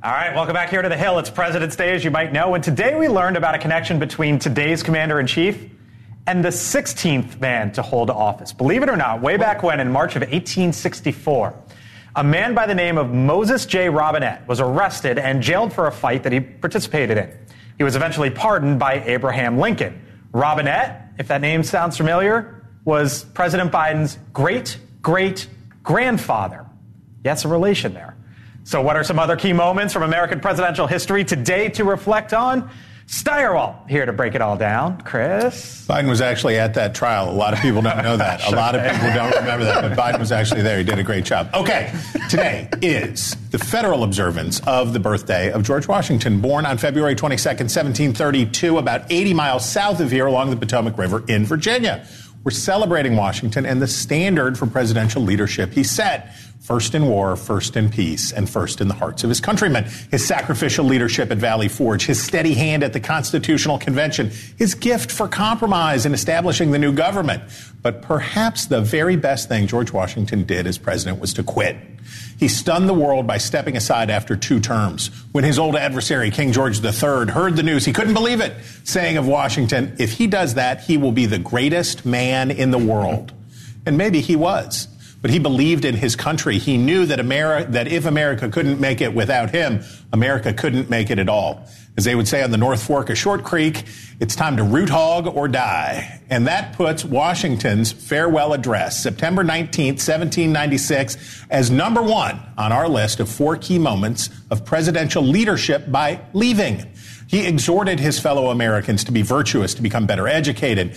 All 0.07 0.13
right, 0.13 0.33
welcome 0.33 0.53
back 0.53 0.69
here 0.69 0.81
to 0.81 0.87
the 0.87 0.95
Hill. 0.95 1.19
It's 1.19 1.29
President's 1.29 1.75
Day, 1.75 1.91
as 1.91 2.01
you 2.01 2.11
might 2.11 2.31
know, 2.31 2.55
and 2.55 2.63
today 2.63 2.95
we 2.95 3.09
learned 3.09 3.35
about 3.35 3.55
a 3.55 3.59
connection 3.59 3.99
between 3.99 4.39
today's 4.39 4.81
commander 4.81 5.19
in 5.19 5.27
chief 5.27 5.69
and 6.25 6.45
the 6.45 6.47
16th 6.47 7.41
man 7.41 7.73
to 7.73 7.81
hold 7.81 8.09
office. 8.09 8.53
Believe 8.53 8.83
it 8.83 8.89
or 8.89 8.95
not, 8.95 9.21
way 9.21 9.35
back 9.35 9.63
when, 9.63 9.81
in 9.81 9.91
March 9.91 10.15
of 10.15 10.21
1864, 10.21 11.53
a 12.15 12.23
man 12.23 12.55
by 12.55 12.65
the 12.65 12.73
name 12.73 12.97
of 12.97 13.11
Moses 13.11 13.65
J. 13.65 13.89
Robinette 13.89 14.47
was 14.47 14.61
arrested 14.61 15.19
and 15.19 15.43
jailed 15.43 15.73
for 15.73 15.87
a 15.87 15.91
fight 15.91 16.23
that 16.23 16.31
he 16.31 16.39
participated 16.39 17.17
in. 17.17 17.37
He 17.77 17.83
was 17.83 17.97
eventually 17.97 18.29
pardoned 18.29 18.79
by 18.79 19.03
Abraham 19.03 19.57
Lincoln. 19.57 20.01
Robinette, 20.31 21.15
if 21.19 21.27
that 21.27 21.41
name 21.41 21.63
sounds 21.63 21.97
familiar, 21.97 22.65
was 22.85 23.25
President 23.25 23.73
Biden's 23.73 24.17
great 24.31 24.79
great 25.01 25.49
grandfather. 25.83 26.65
Yes, 27.25 27.43
a 27.43 27.49
relation 27.49 27.93
there. 27.93 28.16
So, 28.67 28.81
what 28.81 28.97
are 28.97 29.03
some 29.05 29.17
other 29.17 29.37
key 29.37 29.53
moments 29.53 29.93
from 29.93 30.03
American 30.03 30.41
presidential 30.41 30.87
history 30.87 31.23
today 31.23 31.69
to 31.69 31.85
reflect 31.85 32.33
on? 32.33 32.69
Stirewalt 33.07 33.89
here 33.89 34.05
to 34.05 34.11
break 34.11 34.35
it 34.35 34.41
all 34.41 34.57
down. 34.57 34.99
Chris? 35.03 35.87
Biden 35.87 36.09
was 36.09 36.19
actually 36.19 36.57
at 36.57 36.73
that 36.73 36.93
trial. 36.93 37.29
A 37.29 37.31
lot 37.31 37.53
of 37.53 37.61
people 37.61 37.81
don't 37.81 38.03
know 38.03 38.17
that. 38.17 38.45
A 38.45 38.53
lot 38.53 38.75
of 38.75 38.81
people 38.81 39.13
don't 39.13 39.33
remember 39.37 39.63
that, 39.63 39.81
but 39.83 39.97
Biden 39.97 40.19
was 40.19 40.33
actually 40.33 40.63
there. 40.63 40.77
He 40.79 40.83
did 40.83 40.99
a 40.99 41.03
great 41.03 41.23
job. 41.23 41.49
Okay, 41.53 41.93
today 42.29 42.67
is 42.81 43.37
the 43.51 43.57
federal 43.57 44.03
observance 44.03 44.59
of 44.67 44.91
the 44.91 44.99
birthday 44.99 45.49
of 45.49 45.63
George 45.63 45.87
Washington, 45.87 46.41
born 46.41 46.65
on 46.65 46.77
February 46.77 47.15
22nd, 47.15 47.71
1732, 47.71 48.79
about 48.79 49.09
80 49.09 49.33
miles 49.33 49.65
south 49.65 50.01
of 50.01 50.11
here 50.11 50.25
along 50.25 50.49
the 50.49 50.57
Potomac 50.57 50.97
River 50.97 51.23
in 51.29 51.45
Virginia. 51.45 52.05
We're 52.43 52.51
celebrating 52.51 53.15
Washington 53.15 53.65
and 53.65 53.81
the 53.81 53.87
standard 53.87 54.57
for 54.57 54.67
presidential 54.67 55.21
leadership 55.21 55.71
he 55.71 55.83
set 55.83 56.33
first 56.61 56.95
in 56.95 57.07
war, 57.07 57.35
first 57.35 57.77
in 57.77 57.89
peace, 57.89 58.31
and 58.31 58.49
first 58.49 58.81
in 58.81 58.87
the 58.87 58.93
hearts 58.93 59.23
of 59.23 59.29
his 59.29 59.39
countrymen. 59.39 59.85
His 60.11 60.25
sacrificial 60.25 60.85
leadership 60.85 61.31
at 61.31 61.37
Valley 61.37 61.67
Forge, 61.67 62.05
his 62.05 62.21
steady 62.21 62.53
hand 62.53 62.83
at 62.83 62.93
the 62.93 62.99
Constitutional 62.99 63.77
Convention, 63.77 64.31
his 64.57 64.75
gift 64.75 65.11
for 65.11 65.27
compromise 65.27 66.05
in 66.05 66.13
establishing 66.13 66.71
the 66.71 66.79
new 66.79 66.91
government. 66.91 67.43
But 67.81 68.01
perhaps 68.01 68.65
the 68.65 68.81
very 68.81 69.15
best 69.15 69.47
thing 69.47 69.67
George 69.67 69.93
Washington 69.93 70.43
did 70.43 70.67
as 70.67 70.77
president 70.77 71.19
was 71.19 71.33
to 71.35 71.43
quit. 71.43 71.77
He 72.37 72.47
stunned 72.47 72.87
the 72.87 72.93
world 72.93 73.25
by 73.25 73.37
stepping 73.37 73.75
aside 73.75 74.09
after 74.09 74.35
two 74.35 74.59
terms. 74.59 75.09
When 75.31 75.43
his 75.43 75.57
old 75.57 75.75
adversary, 75.75 76.31
King 76.31 76.51
George 76.51 76.83
III, 76.83 77.27
heard 77.27 77.55
the 77.55 77.63
news, 77.63 77.85
he 77.85 77.93
couldn't 77.93 78.13
believe 78.13 78.41
it, 78.41 78.53
saying 78.83 79.17
of 79.17 79.27
Washington, 79.27 79.95
if 79.99 80.13
he 80.13 80.27
does 80.27 80.53
that, 80.55 80.81
he 80.81 80.97
will 80.97 81.11
be 81.11 81.25
the 81.25 81.39
greatest 81.39 82.05
man 82.05 82.51
in 82.51 82.71
the 82.71 82.77
world. 82.77 83.33
And 83.85 83.97
maybe 83.97 84.21
he 84.21 84.35
was. 84.35 84.87
But 85.21 85.31
he 85.31 85.39
believed 85.39 85.83
in 85.83 85.95
his 85.95 86.15
country. 86.15 86.59
He 86.59 86.77
knew 86.77 87.05
that, 87.07 87.19
America, 87.19 87.71
that 87.71 87.87
if 87.87 88.05
America 88.05 88.49
couldn't 88.49 88.79
make 88.79 89.01
it 89.01 89.13
without 89.13 89.49
him, 89.51 89.83
America 90.13 90.53
couldn't 90.53 90.89
make 90.89 91.09
it 91.09 91.19
at 91.19 91.27
all. 91.27 91.67
As 91.97 92.03
they 92.03 92.13
would 92.13 92.27
say 92.27 92.43
on 92.43 92.51
the 92.51 92.57
North 92.57 92.83
Fork 92.83 93.09
of 93.09 93.17
Short 93.17 93.43
Creek, 93.43 93.85
it's 94.19 94.35
time 94.35 94.57
to 94.57 94.63
root 94.63 94.89
hog 94.89 95.25
or 95.25 95.47
die. 95.47 96.21
And 96.29 96.45
that 96.45 96.73
puts 96.73 97.03
Washington's 97.03 97.91
farewell 97.91 98.53
address, 98.53 99.01
September 99.01 99.43
19, 99.43 99.93
1796, 99.93 101.45
as 101.49 101.71
number 101.71 102.03
one 102.03 102.39
on 102.55 102.71
our 102.71 102.87
list 102.87 103.19
of 103.19 103.27
four 103.27 103.57
key 103.57 103.79
moments 103.79 104.29
of 104.51 104.63
presidential 104.63 105.23
leadership 105.23 105.91
by 105.91 106.21
leaving. 106.33 106.85
He 107.27 107.45
exhorted 107.45 107.99
his 107.99 108.19
fellow 108.19 108.49
Americans 108.49 109.03
to 109.03 109.11
be 109.11 109.21
virtuous, 109.21 109.73
to 109.75 109.81
become 109.81 110.05
better 110.05 110.27
educated, 110.27 110.95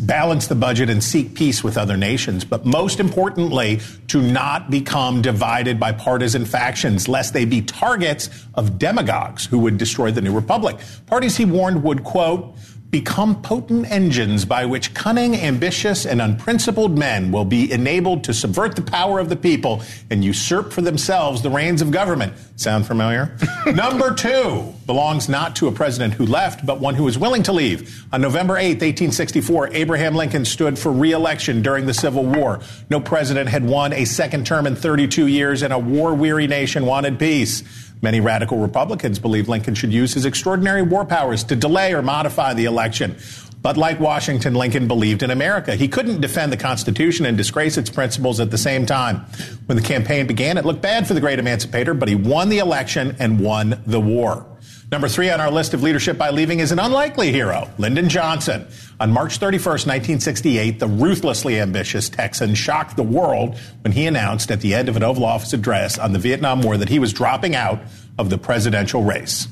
balance 0.00 0.46
the 0.46 0.54
budget, 0.54 0.90
and 0.90 1.02
seek 1.02 1.34
peace 1.34 1.64
with 1.64 1.78
other 1.78 1.96
nations. 1.96 2.44
But 2.44 2.66
most 2.66 3.00
importantly, 3.00 3.80
to 4.08 4.20
not 4.20 4.70
become 4.70 5.22
divided 5.22 5.80
by 5.80 5.92
partisan 5.92 6.44
factions, 6.44 7.08
lest 7.08 7.32
they 7.32 7.46
be 7.46 7.62
targets 7.62 8.28
of 8.54 8.78
demagogues 8.78 9.46
who 9.46 9.58
would 9.60 9.78
destroy 9.78 10.10
the 10.10 10.20
new 10.20 10.34
republic. 10.34 10.76
Parties 11.06 11.38
he 11.38 11.46
warned 11.46 11.82
would, 11.82 12.04
quote, 12.04 12.54
become 12.90 13.40
potent 13.40 13.90
engines 13.90 14.44
by 14.44 14.66
which 14.66 14.92
cunning, 14.94 15.36
ambitious, 15.36 16.04
and 16.04 16.20
unprincipled 16.20 16.98
men 16.98 17.30
will 17.30 17.44
be 17.44 17.70
enabled 17.70 18.24
to 18.24 18.34
subvert 18.34 18.74
the 18.74 18.82
power 18.82 19.18
of 19.18 19.28
the 19.28 19.36
people 19.36 19.82
and 20.10 20.24
usurp 20.24 20.72
for 20.72 20.80
themselves 20.80 21.42
the 21.42 21.50
reins 21.50 21.80
of 21.80 21.90
government. 21.90 22.32
Sound 22.56 22.86
familiar? 22.86 23.36
Number 23.66 24.12
two 24.12 24.74
belongs 24.90 25.28
not 25.28 25.54
to 25.54 25.68
a 25.68 25.70
president 25.70 26.14
who 26.14 26.26
left, 26.26 26.66
but 26.66 26.80
one 26.80 26.96
who 26.96 27.04
was 27.04 27.16
willing 27.16 27.44
to 27.44 27.52
leave. 27.52 28.04
On 28.12 28.20
November 28.20 28.56
8, 28.56 28.80
1864, 28.82 29.72
Abraham 29.72 30.16
Lincoln 30.16 30.44
stood 30.44 30.76
for 30.76 30.90
re-election 30.90 31.62
during 31.62 31.86
the 31.86 31.94
Civil 31.94 32.26
War. 32.26 32.58
No 32.90 32.98
president 32.98 33.48
had 33.48 33.64
won 33.64 33.92
a 33.92 34.04
second 34.04 34.48
term 34.48 34.66
in 34.66 34.74
32 34.74 35.28
years, 35.28 35.62
and 35.62 35.72
a 35.72 35.78
war-weary 35.78 36.48
nation 36.48 36.86
wanted 36.86 37.20
peace. 37.20 37.62
Many 38.02 38.18
radical 38.18 38.58
Republicans 38.58 39.20
believe 39.20 39.48
Lincoln 39.48 39.76
should 39.76 39.92
use 39.92 40.12
his 40.12 40.24
extraordinary 40.24 40.82
war 40.82 41.04
powers 41.04 41.44
to 41.44 41.54
delay 41.54 41.94
or 41.94 42.02
modify 42.02 42.52
the 42.54 42.64
election. 42.64 43.14
But 43.62 43.76
like 43.76 44.00
Washington, 44.00 44.54
Lincoln 44.54 44.88
believed 44.88 45.22
in 45.22 45.30
America. 45.30 45.76
He 45.76 45.86
couldn't 45.86 46.20
defend 46.20 46.50
the 46.50 46.56
Constitution 46.56 47.26
and 47.26 47.36
disgrace 47.36 47.78
its 47.78 47.90
principles 47.90 48.40
at 48.40 48.50
the 48.50 48.58
same 48.58 48.86
time. 48.86 49.18
When 49.66 49.76
the 49.76 49.84
campaign 49.84 50.26
began, 50.26 50.58
it 50.58 50.64
looked 50.64 50.82
bad 50.82 51.06
for 51.06 51.14
the 51.14 51.20
great 51.20 51.38
emancipator, 51.38 51.94
but 51.94 52.08
he 52.08 52.16
won 52.16 52.48
the 52.48 52.58
election 52.58 53.14
and 53.20 53.38
won 53.38 53.80
the 53.86 54.00
war. 54.00 54.49
Number 54.92 55.08
three 55.08 55.30
on 55.30 55.40
our 55.40 55.52
list 55.52 55.72
of 55.72 55.84
leadership 55.84 56.18
by 56.18 56.30
leaving 56.30 56.58
is 56.58 56.72
an 56.72 56.80
unlikely 56.80 57.30
hero, 57.30 57.70
Lyndon 57.78 58.08
Johnson. 58.08 58.66
On 58.98 59.12
March 59.12 59.38
31st, 59.38 59.86
1968, 59.86 60.80
the 60.80 60.88
ruthlessly 60.88 61.60
ambitious 61.60 62.08
Texan 62.08 62.56
shocked 62.56 62.96
the 62.96 63.04
world 63.04 63.56
when 63.82 63.92
he 63.92 64.06
announced 64.06 64.50
at 64.50 64.60
the 64.60 64.74
end 64.74 64.88
of 64.88 64.96
an 64.96 65.04
Oval 65.04 65.24
Office 65.24 65.52
address 65.52 65.96
on 65.96 66.12
the 66.12 66.18
Vietnam 66.18 66.60
War 66.60 66.76
that 66.76 66.88
he 66.88 66.98
was 66.98 67.12
dropping 67.12 67.54
out 67.54 67.80
of 68.18 68.30
the 68.30 68.38
presidential 68.38 69.04
race. 69.04 69.46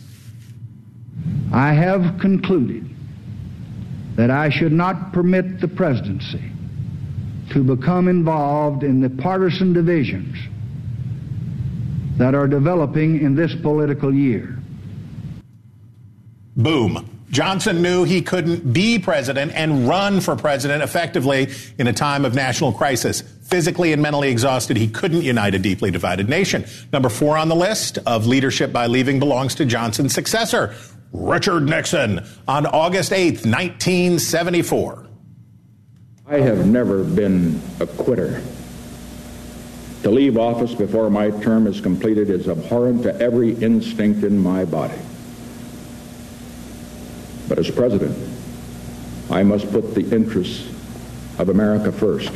I 1.53 1.73
have 1.73 2.19
concluded 2.19 2.91
that 4.17 4.33
I 4.33 4.51
should 4.51 4.73
not 4.73 5.13
permit 5.13 5.61
the 5.61 5.69
presidency 5.69 6.51
to 7.51 7.63
become 7.63 8.09
involved 8.09 8.83
in 8.83 9.01
the 9.01 9.09
partisan 9.09 9.73
divisions 9.73 10.37
that 12.19 12.35
are 12.35 12.49
developing 12.49 13.23
in 13.23 13.37
this 13.37 13.55
political 13.63 14.13
year. 14.13 14.58
Boom. 16.59 17.19
Johnson 17.31 17.83
knew 17.83 18.03
he 18.03 18.21
couldn't 18.21 18.73
be 18.73 18.99
president 18.99 19.53
and 19.55 19.87
run 19.87 20.21
for 20.21 20.35
president 20.35 20.83
effectively 20.83 21.49
in 21.79 21.87
a 21.87 21.93
time 21.93 22.25
of 22.25 22.35
national 22.35 22.73
crisis. 22.73 23.21
Physically 23.21 23.93
and 23.93 24.03
mentally 24.03 24.29
exhausted, 24.29 24.77
he 24.77 24.89
couldn't 24.89 25.23
unite 25.23 25.55
a 25.55 25.59
deeply 25.59 25.93
divided 25.93 26.29
nation. 26.29 26.65
Number 26.93 27.09
four 27.09 27.39
on 27.39 27.49
the 27.49 27.55
list 27.55 27.99
of 28.07 28.27
leadership 28.27 28.73
by 28.73 28.87
leaving 28.89 29.21
belongs 29.21 29.55
to 29.57 29.65
Johnson's 29.65 30.13
successor, 30.13 30.75
Richard 31.13 31.63
Nixon, 31.63 32.27
on 32.49 32.67
August 32.67 33.13
8th, 33.13 33.47
1974. 33.47 35.07
I 36.27 36.41
have 36.41 36.67
never 36.67 37.05
been 37.05 37.61
a 37.79 37.87
quitter. 37.87 38.43
To 40.03 40.11
leave 40.11 40.37
office 40.37 40.75
before 40.75 41.09
my 41.09 41.31
term 41.31 41.67
is 41.67 41.81
completed 41.81 42.31
is 42.31 42.49
abhorrent 42.49 43.05
to 43.05 43.21
every 43.21 43.53
instinct 43.55 44.25
in 44.25 44.39
my 44.39 44.65
body. 44.65 44.99
But 47.49 47.59
as 47.59 47.71
president, 47.71 48.17
I 49.31 49.43
must 49.43 49.71
put 49.71 49.95
the 49.95 50.15
interests 50.15 50.69
of 51.39 51.49
America 51.49 51.93
first. 51.93 52.33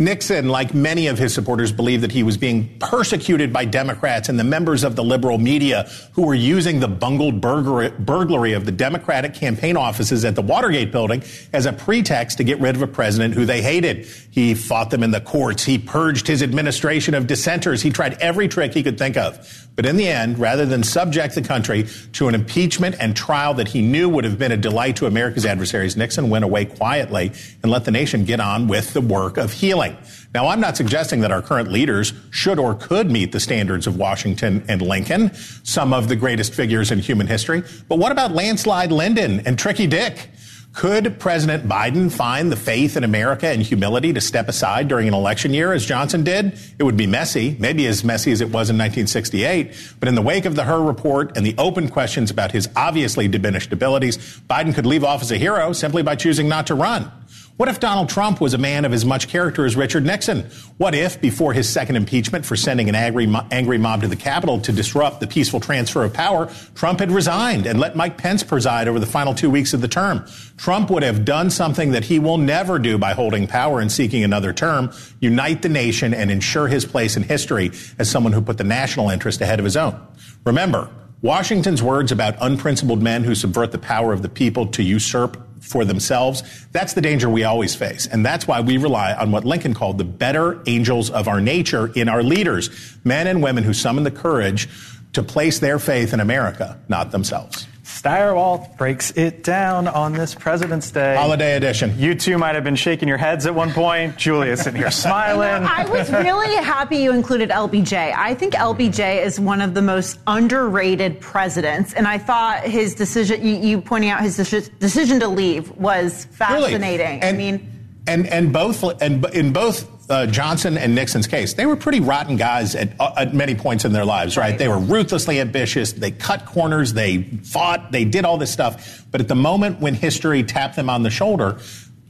Nixon, 0.00 0.48
like 0.48 0.74
many 0.74 1.08
of 1.08 1.18
his 1.18 1.34
supporters, 1.34 1.72
believed 1.72 2.04
that 2.04 2.12
he 2.12 2.22
was 2.22 2.36
being 2.36 2.78
persecuted 2.78 3.52
by 3.52 3.64
Democrats 3.64 4.28
and 4.28 4.38
the 4.38 4.44
members 4.44 4.84
of 4.84 4.94
the 4.94 5.02
liberal 5.02 5.38
media 5.38 5.90
who 6.12 6.22
were 6.22 6.36
using 6.36 6.78
the 6.78 6.86
bungled 6.86 7.40
burglary 7.40 8.52
of 8.52 8.64
the 8.64 8.70
Democratic 8.70 9.34
campaign 9.34 9.76
offices 9.76 10.24
at 10.24 10.36
the 10.36 10.42
Watergate 10.42 10.92
building 10.92 11.24
as 11.52 11.66
a 11.66 11.72
pretext 11.72 12.38
to 12.38 12.44
get 12.44 12.60
rid 12.60 12.76
of 12.76 12.82
a 12.82 12.86
president 12.86 13.34
who 13.34 13.44
they 13.44 13.60
hated. 13.60 14.06
He 14.30 14.54
fought 14.54 14.90
them 14.90 15.02
in 15.02 15.10
the 15.10 15.20
courts. 15.20 15.64
He 15.64 15.78
purged 15.78 16.28
his 16.28 16.44
administration 16.44 17.14
of 17.14 17.26
dissenters. 17.26 17.82
He 17.82 17.90
tried 17.90 18.18
every 18.20 18.46
trick 18.46 18.74
he 18.74 18.84
could 18.84 18.98
think 18.98 19.16
of. 19.16 19.66
But 19.74 19.84
in 19.84 19.96
the 19.96 20.08
end, 20.08 20.38
rather 20.38 20.64
than 20.66 20.84
subject 20.84 21.34
the 21.34 21.42
country 21.42 21.86
to 22.12 22.28
an 22.28 22.34
impeachment 22.36 22.96
and 23.00 23.16
trial 23.16 23.54
that 23.54 23.68
he 23.68 23.82
knew 23.82 24.08
would 24.08 24.24
have 24.24 24.38
been 24.38 24.52
a 24.52 24.56
delight 24.56 24.96
to 24.96 25.06
America's 25.06 25.44
adversaries, 25.46 25.96
Nixon 25.96 26.30
went 26.30 26.44
away 26.44 26.66
quietly 26.66 27.32
and 27.62 27.70
let 27.72 27.84
the 27.84 27.90
nation 27.90 28.24
get 28.24 28.38
on 28.38 28.68
with 28.68 28.92
the 28.92 29.00
work 29.00 29.36
of 29.36 29.52
healing. 29.52 29.87
Now, 30.34 30.48
I'm 30.48 30.60
not 30.60 30.76
suggesting 30.76 31.20
that 31.20 31.32
our 31.32 31.42
current 31.42 31.70
leaders 31.70 32.12
should 32.30 32.58
or 32.58 32.74
could 32.74 33.10
meet 33.10 33.32
the 33.32 33.40
standards 33.40 33.86
of 33.86 33.96
Washington 33.96 34.64
and 34.68 34.82
Lincoln, 34.82 35.34
some 35.64 35.92
of 35.92 36.08
the 36.08 36.16
greatest 36.16 36.54
figures 36.54 36.90
in 36.90 36.98
human 36.98 37.26
history. 37.26 37.62
But 37.88 37.98
what 37.98 38.12
about 38.12 38.32
Landslide 38.32 38.92
Lyndon 38.92 39.40
and 39.46 39.58
Tricky 39.58 39.86
Dick? 39.86 40.28
Could 40.74 41.18
President 41.18 41.66
Biden 41.66 42.12
find 42.12 42.52
the 42.52 42.56
faith 42.56 42.96
in 42.96 43.02
America 43.02 43.48
and 43.48 43.62
humility 43.62 44.12
to 44.12 44.20
step 44.20 44.48
aside 44.48 44.86
during 44.86 45.08
an 45.08 45.14
election 45.14 45.52
year 45.52 45.72
as 45.72 45.84
Johnson 45.84 46.22
did? 46.22 46.58
It 46.78 46.84
would 46.84 46.96
be 46.96 47.06
messy, 47.06 47.56
maybe 47.58 47.86
as 47.86 48.04
messy 48.04 48.30
as 48.30 48.40
it 48.40 48.44
was 48.44 48.70
in 48.70 48.76
1968. 48.76 49.94
But 49.98 50.08
in 50.08 50.14
the 50.14 50.22
wake 50.22 50.44
of 50.44 50.54
the 50.54 50.64
Hur 50.64 50.80
report 50.80 51.36
and 51.36 51.44
the 51.44 51.56
open 51.58 51.88
questions 51.88 52.30
about 52.30 52.52
his 52.52 52.68
obviously 52.76 53.26
diminished 53.26 53.72
abilities, 53.72 54.18
Biden 54.48 54.72
could 54.72 54.86
leave 54.86 55.02
off 55.02 55.22
as 55.22 55.32
a 55.32 55.36
hero 55.36 55.72
simply 55.72 56.02
by 56.02 56.14
choosing 56.14 56.48
not 56.48 56.68
to 56.68 56.76
run. 56.76 57.10
What 57.58 57.68
if 57.68 57.80
Donald 57.80 58.08
Trump 58.08 58.40
was 58.40 58.54
a 58.54 58.58
man 58.58 58.84
of 58.84 58.92
as 58.92 59.04
much 59.04 59.26
character 59.26 59.66
as 59.66 59.74
Richard 59.74 60.06
Nixon? 60.06 60.48
What 60.76 60.94
if, 60.94 61.20
before 61.20 61.52
his 61.52 61.68
second 61.68 61.96
impeachment 61.96 62.46
for 62.46 62.54
sending 62.54 62.88
an 62.88 62.94
angry, 62.94 63.26
angry 63.50 63.78
mob 63.78 64.02
to 64.02 64.06
the 64.06 64.14
Capitol 64.14 64.60
to 64.60 64.70
disrupt 64.70 65.18
the 65.18 65.26
peaceful 65.26 65.58
transfer 65.58 66.04
of 66.04 66.14
power, 66.14 66.52
Trump 66.76 67.00
had 67.00 67.10
resigned 67.10 67.66
and 67.66 67.80
let 67.80 67.96
Mike 67.96 68.16
Pence 68.16 68.44
preside 68.44 68.86
over 68.86 69.00
the 69.00 69.06
final 69.06 69.34
two 69.34 69.50
weeks 69.50 69.74
of 69.74 69.80
the 69.80 69.88
term? 69.88 70.24
Trump 70.56 70.88
would 70.88 71.02
have 71.02 71.24
done 71.24 71.50
something 71.50 71.90
that 71.90 72.04
he 72.04 72.20
will 72.20 72.38
never 72.38 72.78
do 72.78 72.96
by 72.96 73.12
holding 73.12 73.48
power 73.48 73.80
and 73.80 73.90
seeking 73.90 74.22
another 74.22 74.52
term, 74.52 74.92
unite 75.18 75.60
the 75.62 75.68
nation 75.68 76.14
and 76.14 76.30
ensure 76.30 76.68
his 76.68 76.84
place 76.84 77.16
in 77.16 77.24
history 77.24 77.72
as 77.98 78.08
someone 78.08 78.32
who 78.32 78.40
put 78.40 78.58
the 78.58 78.62
national 78.62 79.10
interest 79.10 79.40
ahead 79.40 79.58
of 79.58 79.64
his 79.64 79.76
own. 79.76 80.00
Remember, 80.44 80.88
Washington's 81.22 81.82
words 81.82 82.12
about 82.12 82.36
unprincipled 82.40 83.02
men 83.02 83.24
who 83.24 83.34
subvert 83.34 83.72
the 83.72 83.78
power 83.78 84.12
of 84.12 84.22
the 84.22 84.28
people 84.28 84.68
to 84.68 84.84
usurp 84.84 85.47
for 85.60 85.84
themselves. 85.84 86.42
That's 86.72 86.94
the 86.94 87.00
danger 87.00 87.28
we 87.28 87.44
always 87.44 87.74
face. 87.74 88.06
And 88.06 88.24
that's 88.24 88.48
why 88.48 88.60
we 88.60 88.78
rely 88.78 89.14
on 89.14 89.30
what 89.30 89.44
Lincoln 89.44 89.74
called 89.74 89.98
the 89.98 90.04
better 90.04 90.60
angels 90.66 91.10
of 91.10 91.28
our 91.28 91.40
nature 91.40 91.92
in 91.94 92.08
our 92.08 92.22
leaders, 92.22 92.70
men 93.04 93.26
and 93.26 93.42
women 93.42 93.62
who 93.62 93.74
summon 93.74 94.02
the 94.02 94.10
courage 94.10 94.68
to 95.12 95.22
place 95.22 95.58
their 95.58 95.78
faith 95.78 96.12
in 96.12 96.20
America, 96.20 96.78
not 96.88 97.12
themselves. 97.12 97.67
Stirewalt 98.02 98.76
breaks 98.76 99.10
it 99.16 99.42
down 99.42 99.88
on 99.88 100.12
this 100.12 100.32
President's 100.32 100.88
Day. 100.92 101.16
Holiday 101.16 101.56
edition. 101.56 101.98
You 101.98 102.14
two 102.14 102.38
might 102.38 102.54
have 102.54 102.62
been 102.62 102.76
shaking 102.76 103.08
your 103.08 103.16
heads 103.16 103.44
at 103.44 103.56
one 103.56 103.72
point. 103.72 104.16
Julia's 104.16 104.60
sitting 104.60 104.80
here 104.80 104.90
smiling. 104.92 105.64
I 105.64 105.84
was 105.84 106.08
really 106.12 106.54
happy 106.62 106.98
you 106.98 107.12
included 107.12 107.50
LBJ. 107.50 108.14
I 108.16 108.34
think 108.34 108.54
LBJ 108.54 109.24
is 109.24 109.40
one 109.40 109.60
of 109.60 109.74
the 109.74 109.82
most 109.82 110.20
underrated 110.28 111.20
presidents, 111.20 111.92
and 111.92 112.06
I 112.06 112.18
thought 112.18 112.62
his 112.62 112.94
decision, 112.94 113.44
you, 113.44 113.56
you 113.56 113.80
pointing 113.80 114.10
out 114.10 114.20
his 114.20 114.36
decision 114.36 115.18
to 115.18 115.26
leave, 115.26 115.72
was 115.72 116.26
fascinating. 116.26 116.98
Really? 117.04 117.20
And, 117.20 117.24
I 117.24 117.32
mean, 117.32 117.77
and 118.08 118.26
and 118.26 118.52
both 118.52 118.82
and 119.02 119.24
in 119.26 119.52
both 119.52 120.10
uh, 120.10 120.26
Johnson 120.26 120.78
and 120.78 120.94
Nixon's 120.94 121.26
case, 121.26 121.54
they 121.54 121.66
were 121.66 121.76
pretty 121.76 122.00
rotten 122.00 122.36
guys 122.36 122.74
at, 122.74 122.98
uh, 122.98 123.12
at 123.16 123.34
many 123.34 123.54
points 123.54 123.84
in 123.84 123.92
their 123.92 124.04
lives, 124.04 124.36
right? 124.36 124.50
right? 124.50 124.58
They 124.58 124.68
were 124.68 124.78
ruthlessly 124.78 125.40
ambitious. 125.40 125.92
They 125.92 126.10
cut 126.10 126.46
corners. 126.46 126.94
They 126.94 127.22
fought. 127.22 127.92
They 127.92 128.04
did 128.04 128.24
all 128.24 128.38
this 128.38 128.52
stuff. 128.52 129.04
But 129.10 129.20
at 129.20 129.28
the 129.28 129.34
moment 129.34 129.80
when 129.80 129.94
history 129.94 130.42
tapped 130.42 130.76
them 130.76 130.88
on 130.88 131.02
the 131.02 131.10
shoulder, 131.10 131.58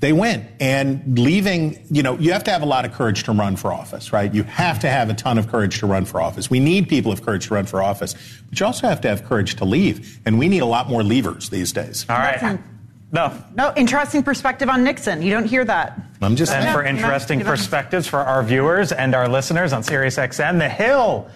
they 0.00 0.12
went. 0.12 0.48
And 0.60 1.18
leaving, 1.18 1.84
you 1.90 2.02
know, 2.02 2.16
you 2.18 2.32
have 2.32 2.44
to 2.44 2.52
have 2.52 2.62
a 2.62 2.66
lot 2.66 2.84
of 2.84 2.92
courage 2.92 3.24
to 3.24 3.32
run 3.32 3.56
for 3.56 3.72
office, 3.72 4.12
right? 4.12 4.32
You 4.32 4.44
have 4.44 4.78
to 4.80 4.88
have 4.88 5.10
a 5.10 5.14
ton 5.14 5.38
of 5.38 5.48
courage 5.48 5.80
to 5.80 5.86
run 5.86 6.04
for 6.04 6.20
office. 6.20 6.48
We 6.48 6.60
need 6.60 6.88
people 6.88 7.10
of 7.10 7.24
courage 7.24 7.48
to 7.48 7.54
run 7.54 7.66
for 7.66 7.82
office, 7.82 8.14
but 8.48 8.60
you 8.60 8.66
also 8.66 8.88
have 8.88 9.00
to 9.02 9.08
have 9.08 9.24
courage 9.24 9.56
to 9.56 9.64
leave. 9.64 10.20
And 10.24 10.38
we 10.38 10.48
need 10.48 10.60
a 10.60 10.66
lot 10.66 10.88
more 10.88 11.02
levers 11.02 11.50
these 11.50 11.72
days. 11.72 12.06
All 12.08 12.16
right. 12.16 12.60
No. 13.10 13.32
No, 13.54 13.72
interesting 13.76 14.22
perspective 14.22 14.68
on 14.68 14.84
Nixon. 14.84 15.22
You 15.22 15.32
don't 15.32 15.46
hear 15.46 15.64
that. 15.64 15.98
I'm 16.20 16.36
just 16.36 16.52
And 16.52 16.74
for 16.74 16.84
interesting 16.84 17.40
perspectives 17.40 18.06
for 18.06 18.18
our 18.18 18.42
viewers 18.42 18.92
and 18.92 19.14
our 19.14 19.28
listeners 19.28 19.72
on 19.72 19.82
SiriusXM, 19.82 20.58
The 20.58 20.68
Hill. 20.68 21.30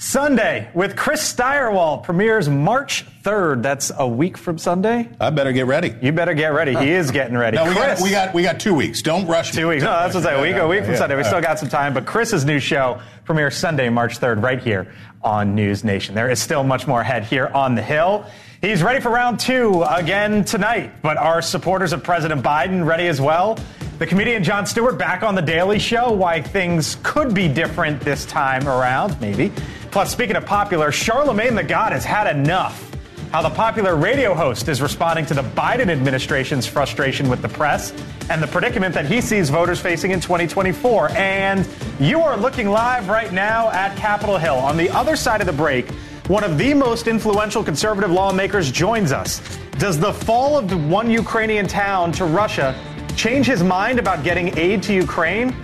Sunday 0.00 0.70
with 0.74 0.94
Chris 0.94 1.34
Stirewalt 1.34 2.04
premieres 2.04 2.48
March 2.48 3.04
3rd. 3.24 3.64
That's 3.64 3.90
a 3.98 4.06
week 4.06 4.38
from 4.38 4.56
Sunday. 4.56 5.08
I 5.20 5.30
better 5.30 5.50
get 5.50 5.66
ready. 5.66 5.92
You 6.00 6.12
better 6.12 6.34
get 6.34 6.52
ready. 6.52 6.76
He 6.76 6.90
is 6.90 7.10
getting 7.10 7.36
ready. 7.36 7.56
No, 7.56 7.64
we 7.64 7.74
got, 7.74 8.00
we 8.00 8.10
got 8.10 8.32
we 8.32 8.42
got 8.44 8.60
two 8.60 8.74
weeks. 8.74 9.02
Don't 9.02 9.26
rush. 9.26 9.50
Two 9.50 9.62
me. 9.62 9.70
weeks. 9.70 9.82
No, 9.82 9.90
that's 9.90 10.14
what 10.14 10.24
I'm 10.24 10.30
saying. 10.30 10.38
A 10.38 10.42
week, 10.42 10.62
a 10.62 10.68
week 10.68 10.84
from 10.84 10.92
yeah, 10.92 10.98
Sunday. 10.98 11.16
We 11.16 11.24
still 11.24 11.40
got 11.40 11.58
some 11.58 11.68
time. 11.68 11.94
But 11.94 12.06
Chris's 12.06 12.44
new 12.44 12.60
show 12.60 13.00
premieres 13.24 13.56
Sunday, 13.56 13.88
March 13.88 14.20
3rd, 14.20 14.40
right 14.40 14.62
here 14.62 14.94
on 15.22 15.56
News 15.56 15.82
Nation. 15.82 16.14
There 16.14 16.30
is 16.30 16.40
still 16.40 16.62
much 16.62 16.86
more 16.86 17.00
ahead 17.00 17.24
here 17.24 17.48
on 17.48 17.74
the 17.74 17.82
Hill. 17.82 18.24
He's 18.60 18.82
ready 18.82 18.98
for 18.98 19.10
round 19.10 19.38
two 19.38 19.84
again 19.84 20.44
tonight, 20.44 20.90
but 21.00 21.16
are 21.16 21.40
supporters 21.40 21.92
of 21.92 22.02
President 22.02 22.42
Biden 22.42 22.84
ready 22.84 23.06
as 23.06 23.20
well? 23.20 23.56
The 24.00 24.06
comedian 24.06 24.42
Jon 24.42 24.66
Stewart 24.66 24.98
back 24.98 25.22
on 25.22 25.36
The 25.36 25.42
Daily 25.42 25.78
Show, 25.78 26.10
why 26.10 26.42
things 26.42 26.96
could 27.04 27.32
be 27.32 27.46
different 27.46 28.00
this 28.00 28.26
time 28.26 28.66
around, 28.66 29.20
maybe. 29.20 29.52
Plus, 29.92 30.10
speaking 30.10 30.34
of 30.34 30.44
popular, 30.44 30.90
Charlemagne 30.90 31.54
the 31.54 31.62
God 31.62 31.92
has 31.92 32.04
had 32.04 32.36
enough. 32.36 32.84
How 33.30 33.42
the 33.42 33.50
popular 33.50 33.94
radio 33.94 34.34
host 34.34 34.68
is 34.68 34.82
responding 34.82 35.24
to 35.26 35.34
the 35.34 35.42
Biden 35.42 35.88
administration's 35.88 36.66
frustration 36.66 37.28
with 37.28 37.42
the 37.42 37.48
press 37.48 37.92
and 38.28 38.42
the 38.42 38.48
predicament 38.48 38.92
that 38.94 39.06
he 39.06 39.20
sees 39.20 39.50
voters 39.50 39.78
facing 39.78 40.10
in 40.10 40.18
2024. 40.18 41.10
And 41.12 41.64
you 42.00 42.22
are 42.22 42.36
looking 42.36 42.70
live 42.70 43.08
right 43.08 43.32
now 43.32 43.70
at 43.70 43.96
Capitol 43.96 44.36
Hill. 44.36 44.56
On 44.56 44.76
the 44.76 44.90
other 44.90 45.14
side 45.14 45.40
of 45.40 45.46
the 45.46 45.52
break, 45.52 45.86
one 46.28 46.44
of 46.44 46.58
the 46.58 46.74
most 46.74 47.08
influential 47.08 47.64
conservative 47.64 48.10
lawmakers 48.10 48.70
joins 48.70 49.12
us. 49.12 49.40
Does 49.78 49.98
the 49.98 50.12
fall 50.12 50.58
of 50.58 50.90
one 50.90 51.10
Ukrainian 51.10 51.66
town 51.66 52.12
to 52.12 52.26
Russia 52.26 52.78
change 53.16 53.46
his 53.46 53.62
mind 53.62 53.98
about 53.98 54.22
getting 54.22 54.56
aid 54.58 54.82
to 54.82 54.92
Ukraine? 54.92 55.56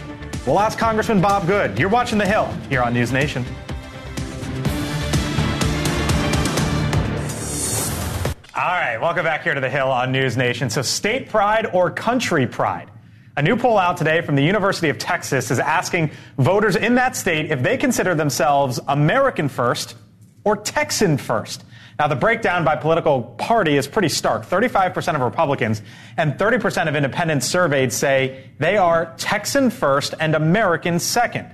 We'll 0.47 0.59
ask 0.59 0.79
Congressman 0.79 1.21
Bob 1.21 1.47
Good. 1.47 1.79
You're 1.79 1.91
watching 1.91 2.17
The 2.17 2.27
Hill 2.27 2.47
here 2.71 2.81
on 2.81 2.95
News 2.95 3.13
Nation. 3.13 3.45
All 8.57 8.73
right, 8.73 8.97
welcome 8.99 9.25
back 9.25 9.43
here 9.43 9.53
to 9.53 9.61
The 9.61 9.69
Hill 9.69 9.91
on 9.91 10.13
News 10.13 10.39
Nation. 10.39 10.71
So, 10.71 10.81
state 10.81 11.29
pride 11.29 11.67
or 11.75 11.91
country 11.91 12.47
pride? 12.47 12.91
A 13.37 13.43
new 13.43 13.57
poll 13.57 13.77
out 13.77 13.99
today 13.99 14.23
from 14.23 14.35
the 14.35 14.43
University 14.43 14.89
of 14.89 14.97
Texas 14.97 15.51
is 15.51 15.59
asking 15.59 16.11
voters 16.39 16.77
in 16.77 16.95
that 16.95 17.17
state 17.17 17.51
if 17.51 17.63
they 17.63 17.77
consider 17.77 18.15
themselves 18.15 18.81
American 18.89 19.51
first 19.51 19.97
or 20.45 20.57
Texan 20.57 21.17
first. 21.19 21.65
Now, 21.99 22.09
the 22.09 22.17
breakdown 22.17 22.65
by 22.65 22.77
political 22.77 23.23
party 23.23 23.77
is 23.77 23.87
pretty 23.87 24.09
stark. 24.09 24.47
35% 24.47 25.15
of 25.15 25.21
Republicans 25.21 25.81
and 26.17 26.35
30% 26.35 26.89
of 26.89 26.97
independents 26.97 27.47
surveyed 27.47 27.93
say 27.93 28.51
they 28.59 28.77
are 28.77 29.15
Texan 29.17 29.71
first 29.71 30.15
and 30.19 30.35
American 30.35 30.99
second. 30.99 31.51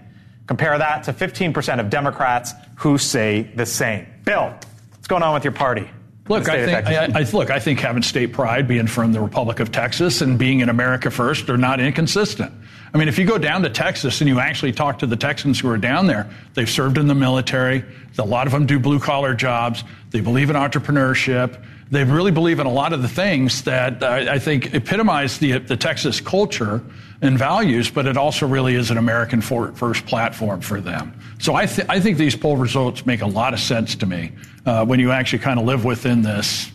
Compare 0.47 0.79
that 0.79 1.05
to 1.05 1.13
15% 1.13 1.79
of 1.79 1.91
Democrats 1.91 2.53
who 2.77 2.97
say 2.99 3.43
the 3.55 3.67
same. 3.67 4.07
Bill, 4.25 4.55
what's 4.93 5.07
going 5.07 5.23
on 5.23 5.35
with 5.35 5.45
your 5.45 5.53
party? 5.53 5.89
Look, 6.31 6.49
I 6.49 6.65
think 6.65 6.87
I, 6.87 7.21
I, 7.21 7.31
look. 7.33 7.51
I 7.51 7.59
think 7.59 7.81
having 7.81 8.03
state 8.03 8.33
pride, 8.33 8.69
being 8.69 8.87
from 8.87 9.13
the 9.13 9.21
Republic 9.21 9.59
of 9.59 9.73
Texas, 9.73 10.21
and 10.21 10.39
being 10.39 10.61
in 10.61 10.69
America 10.69 11.11
first 11.11 11.51
are 11.51 11.57
not 11.57 11.81
inconsistent. 11.81 12.53
I 12.95 12.99
mean, 12.99 13.09
if 13.09 13.19
you 13.19 13.25
go 13.25 13.37
down 13.37 13.63
to 13.63 13.71
Texas 13.71 14.21
and 14.21 14.29
you 14.29 14.39
actually 14.39 14.73
talk 14.73 15.01
to 15.01 15.07
the 15.07 15.17
Texans 15.17 15.59
who 15.59 15.69
are 15.69 15.79
down 15.79 16.07
there, 16.07 16.31
they've 16.55 16.71
served 16.71 16.99
in 16.99 17.09
the 17.09 17.15
military. 17.15 17.85
A 18.19 18.25
lot 18.25 18.47
of 18.47 18.53
them 18.53 18.67
do 18.67 18.79
blue 18.79 19.01
collar 19.01 19.35
jobs. 19.35 19.83
They 20.11 20.21
believe 20.21 20.51
in 20.51 20.57
entrepreneurship. 20.57 21.61
They 21.91 22.05
really 22.05 22.31
believe 22.31 22.61
in 22.61 22.67
a 22.67 22.73
lot 22.73 22.93
of 22.93 23.03
the 23.03 23.09
things 23.09 23.63
that 23.63 24.03
I, 24.05 24.35
I 24.35 24.39
think 24.39 24.75
epitomize 24.75 25.39
the, 25.39 25.59
the 25.59 25.77
Texas 25.77 26.21
culture 26.21 26.81
and 27.23 27.39
values, 27.39 27.91
but 27.91 28.07
it 28.07 28.17
also 28.17 28.47
really 28.47 28.75
is 28.75 28.91
an 28.91 28.99
American 28.99 29.41
for, 29.41 29.73
first 29.73 30.07
platform 30.07 30.61
for 30.61 30.81
them. 30.81 31.13
So 31.41 31.55
I, 31.55 31.65
th- 31.65 31.89
I 31.89 32.01
think 32.01 32.19
these 32.19 32.37
poll 32.37 32.59
results 32.59 33.07
make 33.07 33.23
a 33.23 33.27
lot 33.27 33.55
of 33.55 33.61
sense 33.61 33.97
to 33.97 34.07
me 34.07 34.33
uh, 34.67 34.85
when 34.85 35.01
you 35.01 35.11
actually 35.11 35.39
kind 35.39 35.59
of 35.59 35.65
live 35.65 35.87
within 35.87 36.21
this 36.21 36.71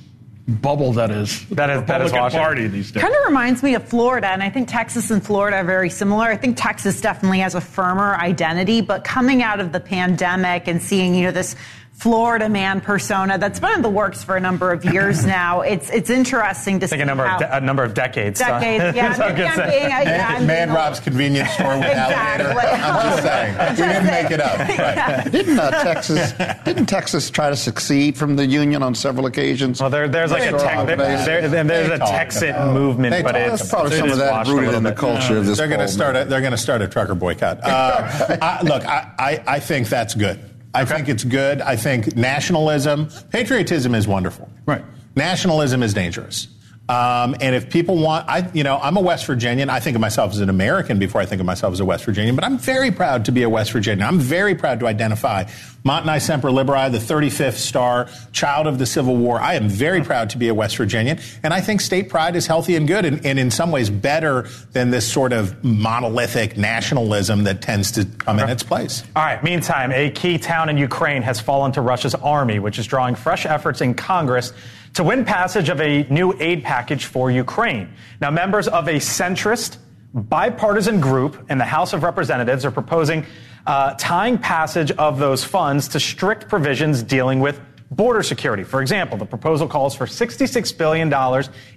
bubble 0.48 0.94
that 0.94 1.10
is 1.10 1.48
that 1.50 1.70
is 1.70 1.84
that 1.88 2.02
is 2.02 2.12
Party 2.12 2.68
these 2.68 2.92
days. 2.92 3.02
Kind 3.02 3.16
of 3.16 3.26
reminds 3.26 3.64
me 3.64 3.76
of 3.76 3.88
Florida, 3.88 4.28
and 4.28 4.44
I 4.44 4.50
think 4.50 4.68
Texas 4.68 5.10
and 5.12 5.24
Florida 5.24 5.58
are 5.58 5.64
very 5.64 5.90
similar. 5.90 6.26
I 6.26 6.38
think 6.38 6.58
Texas 6.58 7.02
definitely 7.02 7.40
has 7.40 7.56
a 7.56 7.62
firmer 7.62 8.16
identity, 8.16 8.82
but 8.82 9.04
coming 9.04 9.42
out 9.42 9.60
of 9.60 9.72
the 9.72 9.80
pandemic 9.80 10.68
and 10.68 10.82
seeing 10.82 11.16
you 11.16 11.26
know 11.26 11.32
this 11.32 11.56
Florida 11.96 12.50
man 12.50 12.82
persona 12.82 13.38
that's 13.38 13.60
been 13.60 13.72
in 13.72 13.82
the 13.82 13.90
works 13.90 14.24
for 14.24 14.36
a 14.36 14.40
number 14.40 14.72
of 14.72 14.84
years 14.84 15.26
now. 15.26 15.62
It's 15.62 15.90
it's 15.90 16.10
interesting 16.10 16.80
to 16.80 16.86
I 16.86 16.90
think 16.90 17.00
see 17.00 17.04
a 17.04 17.06
number 17.06 17.26
how, 17.26 17.36
of 17.36 17.40
de- 17.40 17.58
a 17.58 17.62
number 17.62 17.84
of 17.84 17.94
decades. 17.94 18.40
Decades, 18.40 18.84
yeah. 18.96 19.16
I'm 19.18 19.36
being, 19.36 19.48
a, 19.48 20.04
yeah 20.04 20.26
man, 20.40 20.48
man 20.48 20.72
Rob's 20.74 21.00
convenience 21.00 21.52
store 21.52 21.78
with 21.78 21.88
exactly. 21.88 22.46
alligator. 22.46 22.84
I'm 22.84 23.12
just 23.12 23.24
saying, 23.24 23.70
we 23.70 23.94
didn't 23.94 24.06
make 24.06 24.32
it 24.32 24.42
up. 24.42 24.60
Right. 24.60 25.32
Didn't 25.32 25.58
uh, 25.58 25.72
Texas 25.84 26.34
didn't 26.66 26.88
Texas 26.88 27.30
try 27.30 27.50
to 27.50 27.56
succeed 27.56 28.18
from 28.18 28.36
the 28.36 28.46
union 28.46 28.84
on 28.84 28.94
several 28.94 29.26
occasions? 29.26 29.80
Well, 29.80 29.90
there, 29.90 30.08
there's 30.08 30.32
like 30.32 30.54
a 30.54 30.58
tech, 30.58 30.86
there, 30.88 31.48
there, 31.48 31.64
there's 31.64 31.92
a 31.92 31.98
Texan 32.00 32.74
movement, 32.74 33.24
but 33.24 33.36
it's 33.36 33.70
probably 33.70 33.98
some 33.98 34.12
of 34.12 34.18
that 34.18 34.48
rooted 34.48 34.74
in 34.74 34.84
the 34.84 34.94
culture 34.94 35.38
of 35.38 35.46
this. 35.46 35.58
They're 35.58 35.68
going 35.68 35.80
to 35.80 35.88
start. 35.88 36.16
A, 36.16 36.26
they're 36.26 36.42
going 36.42 36.52
to 36.52 36.58
start 36.58 36.82
a 36.82 36.88
trucker 36.88 37.16
boycott. 37.16 37.64
Uh, 37.64 38.38
I, 38.42 38.62
look, 38.64 38.86
I, 38.86 39.12
I, 39.18 39.44
I 39.48 39.60
think 39.60 39.88
that's 39.88 40.14
good. 40.14 40.40
I 40.76 40.82
okay. 40.82 40.96
think 40.96 41.10
it's 41.10 41.24
good. 41.24 41.62
I 41.62 41.78
think 41.78 42.18
nationalism, 42.18 43.08
patriotism 43.32 43.96
is 43.96 44.08
wonderful. 44.08 44.50
Right. 44.66 44.84
Nationalism 45.16 45.82
is 45.82 45.94
dangerous. 45.94 46.48
Um, 46.88 47.36
and 47.42 47.56
if 47.56 47.72
people 47.72 47.98
want, 47.98 48.30
I, 48.30 48.50
you 48.54 48.64
know, 48.64 48.78
I'm 48.78 48.96
a 48.96 49.02
West 49.02 49.26
Virginian. 49.26 49.72
I 49.72 49.80
think 49.80 49.96
of 49.96 50.02
myself 50.02 50.32
as 50.34 50.40
an 50.40 50.50
American 50.50 51.00
before 51.00 51.20
I 51.20 51.26
think 51.26 51.40
of 51.40 51.46
myself 51.46 51.74
as 51.74 51.80
a 51.80 51.86
West 51.86 52.06
Virginian, 52.06 52.36
but 52.36 52.44
I'm 52.44 52.60
very 52.60 52.92
proud 52.92 53.26
to 53.26 53.32
be 53.32 53.42
a 53.42 53.50
West 53.50 53.72
Virginian. 53.72 54.08
I'm 54.08 54.20
very 54.20 54.54
proud 54.54 54.80
to 54.82 54.88
identify 54.88 55.46
Montani 55.84 56.22
Semper 56.22 56.50
Liberi, 56.50 56.92
the 56.92 57.00
35th 57.00 57.54
star, 57.54 58.08
child 58.34 58.68
of 58.68 58.78
the 58.78 58.86
Civil 58.86 59.18
War. 59.18 59.40
I 59.40 59.56
am 59.56 59.68
very 59.68 60.04
proud 60.04 60.30
to 60.32 60.38
be 60.38 60.48
a 60.48 60.54
West 60.54 60.78
Virginian, 60.78 61.20
and 61.42 61.56
I 61.56 61.62
think 61.62 61.82
state 61.82 62.08
pride 62.08 62.36
is 62.36 62.46
healthy 62.46 62.76
and 62.76 62.88
good, 62.88 63.04
and, 63.04 63.26
and 63.26 63.40
in 63.40 63.50
some 63.50 63.72
ways 63.72 63.90
better 63.90 64.48
than 64.74 64.92
this 64.92 65.12
sort 65.12 65.34
of 65.34 65.64
monolithic 65.64 66.56
nationalism 66.56 67.46
that 67.46 67.62
tends 67.64 67.94
to 67.94 68.06
come 68.06 68.40
in 68.40 68.50
its 68.50 68.62
place. 68.62 69.04
All 69.16 69.24
right, 69.24 69.44
meantime, 69.44 69.92
a 69.92 70.12
key 70.12 70.38
town 70.38 70.70
in 70.70 70.78
Ukraine 70.78 71.24
has 71.24 71.40
fallen 71.40 71.72
to 71.72 71.82
Russia's 71.82 72.16
army, 72.16 72.60
which 72.60 72.78
is 72.78 72.86
drawing 72.86 73.16
fresh 73.16 73.48
efforts 73.48 73.82
in 73.82 73.96
Congress 73.96 74.54
to 74.96 75.04
win 75.04 75.26
passage 75.26 75.70
of 75.70 75.82
a 75.82 76.04
new 76.10 76.34
aid 76.40 76.64
package 76.64 77.06
for 77.06 77.30
Ukraine. 77.30 77.94
Now, 78.22 78.32
members 78.32 78.68
of 78.68 78.88
a 78.88 78.96
centrist 78.96 79.78
bipartisan 80.14 81.02
group 81.02 81.52
in 81.52 81.58
the 81.58 81.66
House 81.66 81.92
of 81.92 82.04
Representatives 82.04 82.64
are 82.64 82.72
proposing 82.72 83.26
uh, 83.68 83.96
tying 84.00 84.38
passage 84.38 84.92
of 84.92 85.20
those 85.20 85.44
funds 85.44 85.90
to 85.90 86.00
strict 86.00 86.48
provisions 86.48 87.04
dealing 87.04 87.42
with 87.42 87.60
border 87.92 88.24
security. 88.24 88.64
For 88.64 88.82
example, 88.82 89.18
the 89.18 89.26
proposal 89.26 89.68
calls 89.68 89.96
for 89.96 90.06
$66 90.06 90.78
billion 90.78 91.12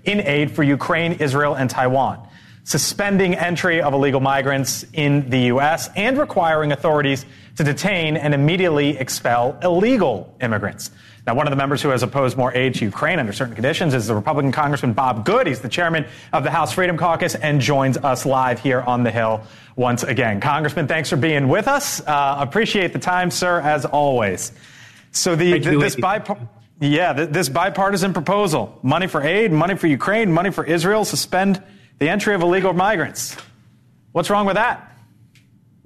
in 0.04 0.26
aid 0.26 0.52
for 0.52 0.62
Ukraine, 0.62 1.14
Israel, 1.14 1.54
and 1.54 1.68
Taiwan, 1.68 2.28
suspending 2.62 3.34
entry 3.34 3.82
of 3.82 3.94
illegal 3.94 4.20
migrants 4.20 4.84
in 4.92 5.28
the 5.28 5.40
U.S., 5.52 5.90
and 5.96 6.18
requiring 6.18 6.70
authorities 6.70 7.26
to 7.56 7.64
detain 7.64 8.16
and 8.16 8.32
immediately 8.32 8.96
expel 8.96 9.58
illegal 9.62 10.36
immigrants. 10.40 10.92
Now, 11.28 11.34
one 11.34 11.46
of 11.46 11.50
the 11.50 11.56
members 11.56 11.82
who 11.82 11.90
has 11.90 12.02
opposed 12.02 12.38
more 12.38 12.54
aid 12.54 12.76
to 12.76 12.86
Ukraine 12.86 13.18
under 13.18 13.34
certain 13.34 13.54
conditions 13.54 13.92
is 13.92 14.06
the 14.06 14.14
Republican 14.14 14.50
Congressman 14.50 14.94
Bob 14.94 15.26
Good. 15.26 15.46
He's 15.46 15.60
the 15.60 15.68
chairman 15.68 16.06
of 16.32 16.42
the 16.42 16.50
House 16.50 16.72
Freedom 16.72 16.96
Caucus 16.96 17.34
and 17.34 17.60
joins 17.60 17.98
us 17.98 18.24
live 18.24 18.60
here 18.60 18.80
on 18.80 19.02
the 19.02 19.10
Hill 19.10 19.42
once 19.76 20.04
again. 20.04 20.40
Congressman, 20.40 20.86
thanks 20.86 21.10
for 21.10 21.16
being 21.16 21.48
with 21.48 21.68
us. 21.68 22.00
Uh, 22.00 22.36
appreciate 22.38 22.94
the 22.94 22.98
time, 22.98 23.30
sir, 23.30 23.60
as 23.60 23.84
always. 23.84 24.52
So 25.12 25.36
the, 25.36 25.58
the 25.58 25.78
this 25.78 25.96
bipart- 25.96 26.48
yeah, 26.80 27.12
this 27.12 27.50
bipartisan 27.50 28.14
proposal: 28.14 28.78
money 28.82 29.06
for 29.06 29.20
aid, 29.20 29.52
money 29.52 29.76
for 29.76 29.86
Ukraine, 29.86 30.32
money 30.32 30.50
for 30.50 30.64
Israel, 30.64 31.04
suspend 31.04 31.62
the 31.98 32.08
entry 32.08 32.34
of 32.34 32.40
illegal 32.40 32.72
migrants. 32.72 33.36
What's 34.12 34.30
wrong 34.30 34.46
with 34.46 34.54
that? 34.54 34.97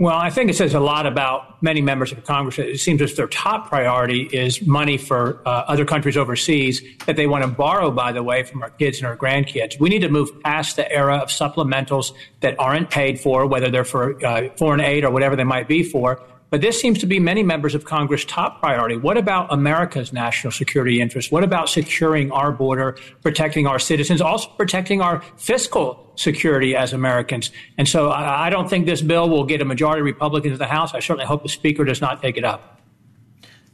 Well, 0.02 0.16
I 0.16 0.30
think 0.30 0.50
it 0.50 0.54
says 0.54 0.74
a 0.74 0.80
lot 0.80 1.06
about 1.06 1.62
many 1.62 1.80
members 1.80 2.10
of 2.10 2.24
Congress. 2.24 2.58
It 2.58 2.80
seems 2.80 3.00
as 3.02 3.14
their 3.14 3.28
top 3.28 3.68
priority 3.68 4.22
is 4.32 4.60
money 4.66 4.98
for 4.98 5.40
uh, 5.46 5.62
other 5.68 5.84
countries 5.84 6.16
overseas 6.16 6.82
that 7.06 7.14
they 7.14 7.28
want 7.28 7.44
to 7.44 7.48
borrow, 7.48 7.88
by 7.92 8.10
the 8.10 8.20
way, 8.20 8.42
from 8.42 8.64
our 8.64 8.70
kids 8.70 8.98
and 8.98 9.06
our 9.06 9.16
grandkids. 9.16 9.78
We 9.78 9.90
need 9.90 10.00
to 10.00 10.08
move 10.08 10.28
past 10.42 10.74
the 10.74 10.90
era 10.90 11.18
of 11.18 11.28
supplementals 11.28 12.14
that 12.40 12.58
aren't 12.58 12.90
paid 12.90 13.20
for, 13.20 13.46
whether 13.46 13.70
they're 13.70 13.84
for 13.84 14.20
uh, 14.26 14.48
foreign 14.56 14.80
aid 14.80 15.04
or 15.04 15.12
whatever 15.12 15.36
they 15.36 15.44
might 15.44 15.68
be 15.68 15.84
for, 15.84 16.20
but 16.52 16.60
this 16.60 16.78
seems 16.78 16.98
to 16.98 17.06
be 17.06 17.18
many 17.18 17.42
members 17.42 17.74
of 17.74 17.86
Congress' 17.86 18.26
top 18.26 18.60
priority. 18.60 18.94
What 18.94 19.16
about 19.16 19.50
America's 19.50 20.12
national 20.12 20.50
security 20.50 21.00
interests? 21.00 21.32
What 21.32 21.44
about 21.44 21.70
securing 21.70 22.30
our 22.30 22.52
border, 22.52 22.98
protecting 23.22 23.66
our 23.66 23.78
citizens, 23.78 24.20
also 24.20 24.50
protecting 24.50 25.00
our 25.00 25.22
fiscal 25.38 26.12
security 26.16 26.76
as 26.76 26.92
Americans? 26.92 27.50
And 27.78 27.88
so 27.88 28.10
I 28.10 28.50
don't 28.50 28.68
think 28.68 28.84
this 28.84 29.00
bill 29.00 29.30
will 29.30 29.44
get 29.44 29.62
a 29.62 29.64
majority 29.64 30.00
of 30.00 30.04
Republicans 30.04 30.52
in 30.52 30.58
the 30.58 30.66
House. 30.66 30.92
I 30.92 31.00
certainly 31.00 31.24
hope 31.24 31.42
the 31.42 31.48
Speaker 31.48 31.84
does 31.84 32.02
not 32.02 32.20
take 32.20 32.36
it 32.36 32.44
up. 32.44 32.82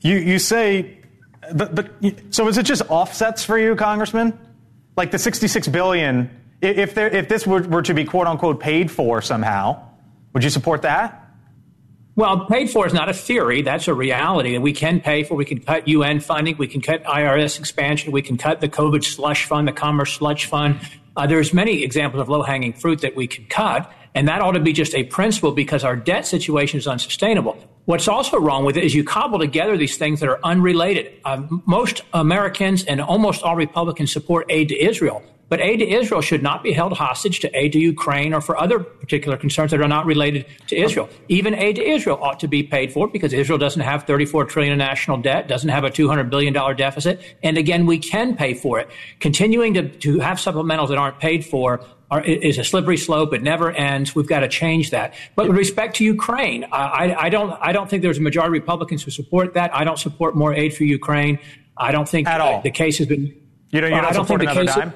You, 0.01 0.15
you 0.15 0.39
say, 0.39 0.99
but, 1.53 1.75
but 1.75 1.91
so 2.31 2.47
is 2.47 2.59
it 2.59 2.63
just 2.63 2.83
offsets 2.89 3.45
for 3.45 3.59
you, 3.59 3.75
Congressman? 3.75 4.39
Like 4.97 5.11
the 5.11 5.19
66 5.19 5.67
billion, 5.67 6.31
if, 6.63 6.95
there, 6.95 7.09
if 7.09 7.29
this 7.29 7.45
were, 7.45 7.63
were 7.63 7.83
to 7.83 7.93
be 7.93 8.05
quote 8.05 8.29
unquote 8.29 8.61
paid 8.61 8.89
for 8.89 9.21
somehow, 9.21 9.85
would 10.33 10.45
you 10.45 10.51
support 10.51 10.83
that? 10.83 11.18
Well, 12.19 12.47
paid 12.47 12.69
for 12.69 12.85
is 12.85 12.93
not 12.93 13.09
a 13.09 13.13
theory. 13.13 13.63
That's 13.63 13.87
a 13.87 13.95
reality. 13.95 14.57
And 14.57 14.65
we 14.65 14.73
can 14.73 15.01
pay 15.01 15.23
for, 15.23 15.37
we 15.37 15.45
can 15.45 15.61
cut 15.61 15.87
UN 15.87 16.19
funding, 16.19 16.57
we 16.57 16.67
can 16.67 16.81
cut 16.81 17.05
IRS 17.05 17.61
expansion, 17.61 18.11
we 18.11 18.23
can 18.23 18.37
cut 18.37 18.61
the 18.61 18.69
COVID 18.69 19.05
slush 19.05 19.45
fund, 19.45 19.69
the 19.69 19.73
commerce 19.73 20.15
slush 20.15 20.47
fund. 20.47 20.81
Uh, 21.17 21.29
there's 21.29 21.55
many 21.55 21.85
examples 21.85 22.21
of 22.21 22.29
low 22.29 22.43
hanging 22.43 22.73
fruit 22.73 23.03
that 23.03 23.15
we 23.15 23.29
can 23.29 23.45
cut. 23.47 23.89
And 24.17 24.27
that 24.27 24.41
ought 24.41 24.55
to 24.59 24.61
be 24.61 24.73
just 24.73 24.97
a 24.97 25.05
principle 25.05 25.53
because 25.53 25.85
our 25.85 25.95
debt 25.95 26.27
situation 26.27 26.81
is 26.81 26.89
unsustainable. 26.89 27.57
What's 27.85 28.09
also 28.09 28.37
wrong 28.41 28.65
with 28.65 28.77
it 28.77 28.83
is 28.83 28.97
you 28.97 29.05
cobble 29.05 29.39
together 29.39 29.77
these 29.77 29.97
things 29.97 30.19
that 30.19 30.29
are 30.29 30.41
unrelated. 30.43 31.21
Uh, 31.25 31.43
most 31.67 32.03
Americans 32.13 32.85
and 32.85 33.01
almost 33.01 33.45
all 33.45 33.55
Republicans 33.55 34.13
support 34.13 34.47
aid 34.49 34.71
to 34.71 34.77
Israel. 34.77 35.23
But 35.49 35.61
aid 35.61 35.79
to 35.79 35.89
Israel 35.89 36.21
should 36.21 36.43
not 36.43 36.63
be 36.63 36.73
held 36.73 36.93
hostage 36.93 37.41
to 37.41 37.59
aid 37.59 37.73
to 37.73 37.79
Ukraine 37.79 38.35
or 38.35 38.41
for 38.41 38.59
other 38.59 38.79
particular 38.79 39.37
concerns 39.37 39.71
that 39.71 39.81
are 39.81 39.89
not 39.89 40.05
related 40.05 40.47
to 40.69 40.77
Israel. 40.77 41.09
Even 41.29 41.55
aid 41.55 41.77
to 41.77 41.83
Israel 41.83 42.19
ought 42.21 42.41
to 42.41 42.49
be 42.49 42.63
paid 42.63 42.93
for 42.93 43.09
because 43.09 43.33
Israel 43.33 43.59
doesn't 43.59 43.81
have 43.81 44.05
34 44.05 44.45
trillion 44.45 44.73
in 44.73 44.79
national 44.79 45.19
debt, 45.19 45.49
doesn't 45.49 45.71
have 45.71 45.85
a 45.85 45.91
200 45.91 46.29
billion 46.31 46.53
dollar 46.53 46.75
deficit, 46.75 47.21
and 47.43 47.57
again, 47.57 47.87
we 47.87 47.99
can 47.99 48.37
pay 48.37 48.53
for 48.53 48.79
it. 48.79 48.91
Continuing 49.21 49.75
to, 49.75 49.89
to 49.89 50.19
have 50.21 50.39
supplementals 50.39 50.89
that 50.89 50.99
aren't 50.99 51.19
paid 51.19 51.45
for 51.45 51.81
are, 52.11 52.23
is 52.23 52.59
a 52.59 52.65
slippery 52.65 52.97
slope. 52.97 53.33
It 53.33 53.43
never 53.43 53.71
ends. 53.71 54.15
We've 54.15 54.27
got 54.27 54.41
to 54.41 54.49
change 54.49 54.91
that. 54.91 55.15
But 55.35 55.49
with 55.49 55.57
respect 55.57 55.97
to 55.97 56.05
Ukraine, 56.05 56.65
I, 56.73 57.15
I, 57.15 57.29
don't 57.29 57.53
I 57.61 57.73
don't 57.73 57.89
think 57.89 58.03
there's 58.03 58.19
a 58.19 58.23
majority 58.23 58.49
of 58.49 58.63
Republicans 58.63 59.03
who 59.03 59.11
support 59.11 59.55
that. 59.55 59.75
I 59.75 59.85
don't 59.85 59.99
support 59.99 60.37
more 60.37 60.55
aid 60.55 60.75
for 60.75 60.85
Ukraine. 60.85 61.39
I 61.77 61.93
don't 61.93 62.09
think 62.09 62.27
at 62.27 62.41
all 62.41 62.61
the 62.61 62.71
case 62.71 62.99
has 62.99 63.07
been. 63.07 63.35
You 63.71 63.81
don't, 63.83 63.91
you 63.91 63.97
don't 63.97 64.05
I 64.05 64.13
don't 64.13 64.27
the 64.27 64.47
case. 64.47 64.75
Dime? 64.75 64.95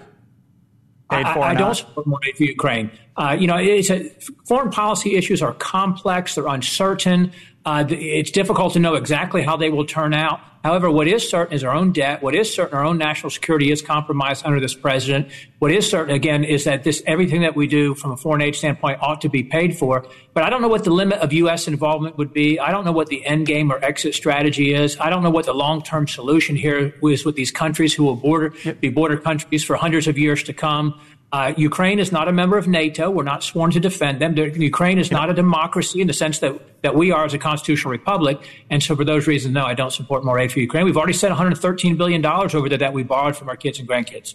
Paid 1.12 1.26
for? 1.34 1.40
I, 1.40 1.50
I 1.50 1.54
don't 1.54 1.74
support 1.74 2.06
more 2.06 2.20
aid 2.26 2.36
for 2.36 2.44
Ukraine. 2.44 2.90
Uh, 3.16 3.36
you 3.38 3.46
know, 3.46 3.56
it's 3.56 3.90
a, 3.90 4.10
foreign 4.46 4.70
policy 4.70 5.16
issues 5.16 5.42
are 5.42 5.54
complex. 5.54 6.34
They're 6.34 6.46
uncertain. 6.46 7.32
Uh, 7.64 7.84
it's 7.88 8.30
difficult 8.30 8.72
to 8.72 8.78
know 8.78 8.94
exactly 8.94 9.42
how 9.42 9.56
they 9.56 9.70
will 9.70 9.86
turn 9.86 10.14
out. 10.14 10.40
However, 10.64 10.90
what 10.90 11.08
is 11.08 11.28
certain 11.28 11.54
is 11.54 11.64
our 11.64 11.74
own 11.74 11.92
debt. 11.92 12.22
What 12.22 12.36
is 12.36 12.52
certain, 12.54 12.78
our 12.78 12.84
own 12.84 12.96
national 12.96 13.30
security 13.30 13.72
is 13.72 13.82
compromised 13.82 14.46
under 14.46 14.60
this 14.60 14.74
president. 14.74 15.28
What 15.58 15.72
is 15.72 15.90
certain, 15.90 16.14
again, 16.14 16.44
is 16.44 16.64
that 16.64 16.84
this 16.84 17.02
everything 17.04 17.42
that 17.42 17.56
we 17.56 17.66
do 17.66 17.94
from 17.96 18.12
a 18.12 18.16
foreign 18.16 18.42
aid 18.42 18.54
standpoint 18.54 18.98
ought 19.02 19.20
to 19.22 19.28
be 19.28 19.42
paid 19.42 19.76
for. 19.76 20.06
But 20.34 20.44
I 20.44 20.50
don't 20.50 20.62
know 20.62 20.68
what 20.68 20.84
the 20.84 20.90
limit 20.90 21.18
of 21.18 21.32
U.S. 21.32 21.66
involvement 21.66 22.16
would 22.16 22.32
be. 22.32 22.60
I 22.60 22.70
don't 22.70 22.84
know 22.84 22.92
what 22.92 23.08
the 23.08 23.26
end 23.26 23.46
game 23.46 23.72
or 23.72 23.84
exit 23.84 24.14
strategy 24.14 24.72
is. 24.72 24.96
I 25.00 25.10
don't 25.10 25.24
know 25.24 25.30
what 25.30 25.46
the 25.46 25.52
long-term 25.52 26.06
solution 26.06 26.54
here 26.54 26.94
is 27.02 27.24
with 27.24 27.34
these 27.34 27.50
countries 27.50 27.92
who 27.92 28.04
will 28.04 28.16
border 28.16 28.54
be 28.80 28.88
border 28.88 29.16
countries 29.16 29.64
for 29.64 29.74
hundreds 29.74 30.06
of 30.06 30.16
years 30.16 30.44
to 30.44 30.52
come. 30.52 31.00
Uh, 31.32 31.54
Ukraine 31.56 31.98
is 31.98 32.12
not 32.12 32.28
a 32.28 32.32
member 32.32 32.58
of 32.58 32.68
NATO. 32.68 33.10
We're 33.10 33.22
not 33.22 33.42
sworn 33.42 33.70
to 33.70 33.80
defend 33.80 34.20
them. 34.20 34.36
Ukraine 34.36 34.98
is 34.98 35.10
not 35.10 35.30
a 35.30 35.34
democracy 35.34 36.02
in 36.02 36.06
the 36.06 36.12
sense 36.12 36.40
that, 36.40 36.82
that 36.82 36.94
we 36.94 37.10
are 37.10 37.24
as 37.24 37.32
a 37.32 37.38
constitutional 37.38 37.90
republic. 37.90 38.38
And 38.68 38.82
so 38.82 38.94
for 38.94 39.04
those 39.04 39.26
reasons, 39.26 39.54
no, 39.54 39.64
I 39.64 39.72
don't 39.72 39.92
support 39.92 40.26
more 40.26 40.38
aid 40.38 40.52
for 40.52 40.60
Ukraine. 40.60 40.84
We've 40.84 40.96
already 40.96 41.14
sent 41.14 41.34
$113 41.34 41.96
billion 41.96 42.24
over 42.26 42.68
there 42.68 42.76
that 42.76 42.92
we 42.92 43.02
borrowed 43.02 43.34
from 43.34 43.48
our 43.48 43.56
kids 43.56 43.78
and 43.78 43.88
grandkids. 43.88 44.34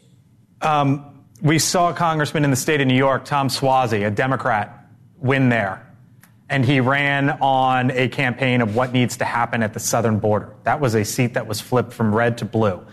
Um, 0.64 1.24
we 1.44 1.60
saw 1.60 1.92
a 1.92 1.94
congressman 1.94 2.44
in 2.44 2.50
the 2.50 2.56
state 2.56 2.82
of 2.82 2.88
New 2.88 2.96
York, 2.96 3.26
Tom 3.26 3.50
Suozzi, 3.50 4.08
a 4.08 4.10
Democrat, 4.10 4.88
win 5.20 5.50
there. 5.50 5.84
And 6.50 6.66
he 6.66 6.80
ran 6.80 7.30
on 7.42 7.92
a 7.92 8.08
campaign 8.08 8.62
of 8.62 8.76
what 8.76 8.92
needs 8.92 9.18
to 9.18 9.26
happen 9.26 9.62
at 9.62 9.76
the 9.76 9.80
southern 9.80 10.18
border. 10.18 10.56
That 10.64 10.80
was 10.80 10.96
a 10.96 11.06
seat 11.06 11.36
that 11.36 11.46
was 11.46 11.62
flipped 11.62 11.94
from 11.94 12.16
red 12.16 12.40
to 12.40 12.46
blue. 12.46 12.84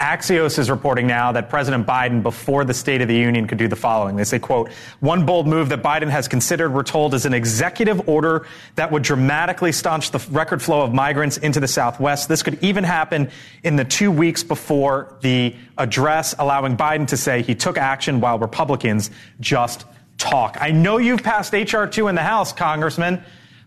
Axios 0.00 0.60
is 0.60 0.70
reporting 0.70 1.08
now 1.08 1.32
that 1.32 1.50
President 1.50 1.84
Biden, 1.84 2.22
before 2.22 2.64
the 2.64 2.72
State 2.72 3.00
of 3.00 3.08
the 3.08 3.16
Union, 3.16 3.48
could 3.48 3.58
do 3.58 3.66
the 3.66 3.74
following. 3.74 4.14
They 4.14 4.22
say, 4.22 4.38
quote, 4.38 4.70
one 5.00 5.26
bold 5.26 5.48
move 5.48 5.70
that 5.70 5.82
Biden 5.82 6.08
has 6.08 6.28
considered, 6.28 6.72
we're 6.72 6.84
told, 6.84 7.14
is 7.14 7.26
an 7.26 7.34
executive 7.34 8.08
order 8.08 8.46
that 8.76 8.92
would 8.92 9.02
dramatically 9.02 9.72
staunch 9.72 10.12
the 10.12 10.24
record 10.30 10.62
flow 10.62 10.82
of 10.82 10.94
migrants 10.94 11.36
into 11.38 11.58
the 11.58 11.66
Southwest. 11.66 12.28
This 12.28 12.44
could 12.44 12.62
even 12.62 12.84
happen 12.84 13.28
in 13.64 13.74
the 13.74 13.84
two 13.84 14.12
weeks 14.12 14.44
before 14.44 15.16
the 15.20 15.56
address, 15.76 16.32
allowing 16.38 16.76
Biden 16.76 17.08
to 17.08 17.16
say 17.16 17.42
he 17.42 17.56
took 17.56 17.76
action 17.76 18.20
while 18.20 18.38
Republicans 18.38 19.10
just 19.40 19.84
talk. 20.16 20.58
I 20.60 20.70
know 20.70 20.98
you've 20.98 21.24
passed 21.24 21.52
H.R. 21.54 21.88
2 21.88 22.06
in 22.06 22.14
the 22.14 22.22
House, 22.22 22.52
Congressman, 22.52 23.20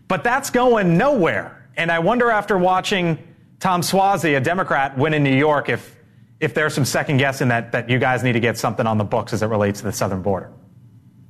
but 0.08 0.24
that's 0.24 0.48
going 0.48 0.96
nowhere. 0.96 1.68
And 1.76 1.92
I 1.92 1.98
wonder 1.98 2.30
after 2.30 2.56
watching 2.56 3.18
Tom 3.60 3.82
Suozzi, 3.82 4.34
a 4.34 4.40
Democrat, 4.40 4.96
win 4.96 5.12
in 5.12 5.22
New 5.22 5.36
York, 5.36 5.68
if 5.68 5.94
if 6.42 6.54
there's 6.54 6.74
some 6.74 6.84
second 6.84 7.18
guessing 7.18 7.48
that, 7.48 7.70
that 7.72 7.88
you 7.88 7.98
guys 7.98 8.24
need 8.24 8.32
to 8.32 8.40
get 8.40 8.58
something 8.58 8.86
on 8.86 8.98
the 8.98 9.04
books 9.04 9.32
as 9.32 9.42
it 9.42 9.46
relates 9.46 9.78
to 9.78 9.86
the 9.86 9.92
southern 9.92 10.22
border. 10.22 10.50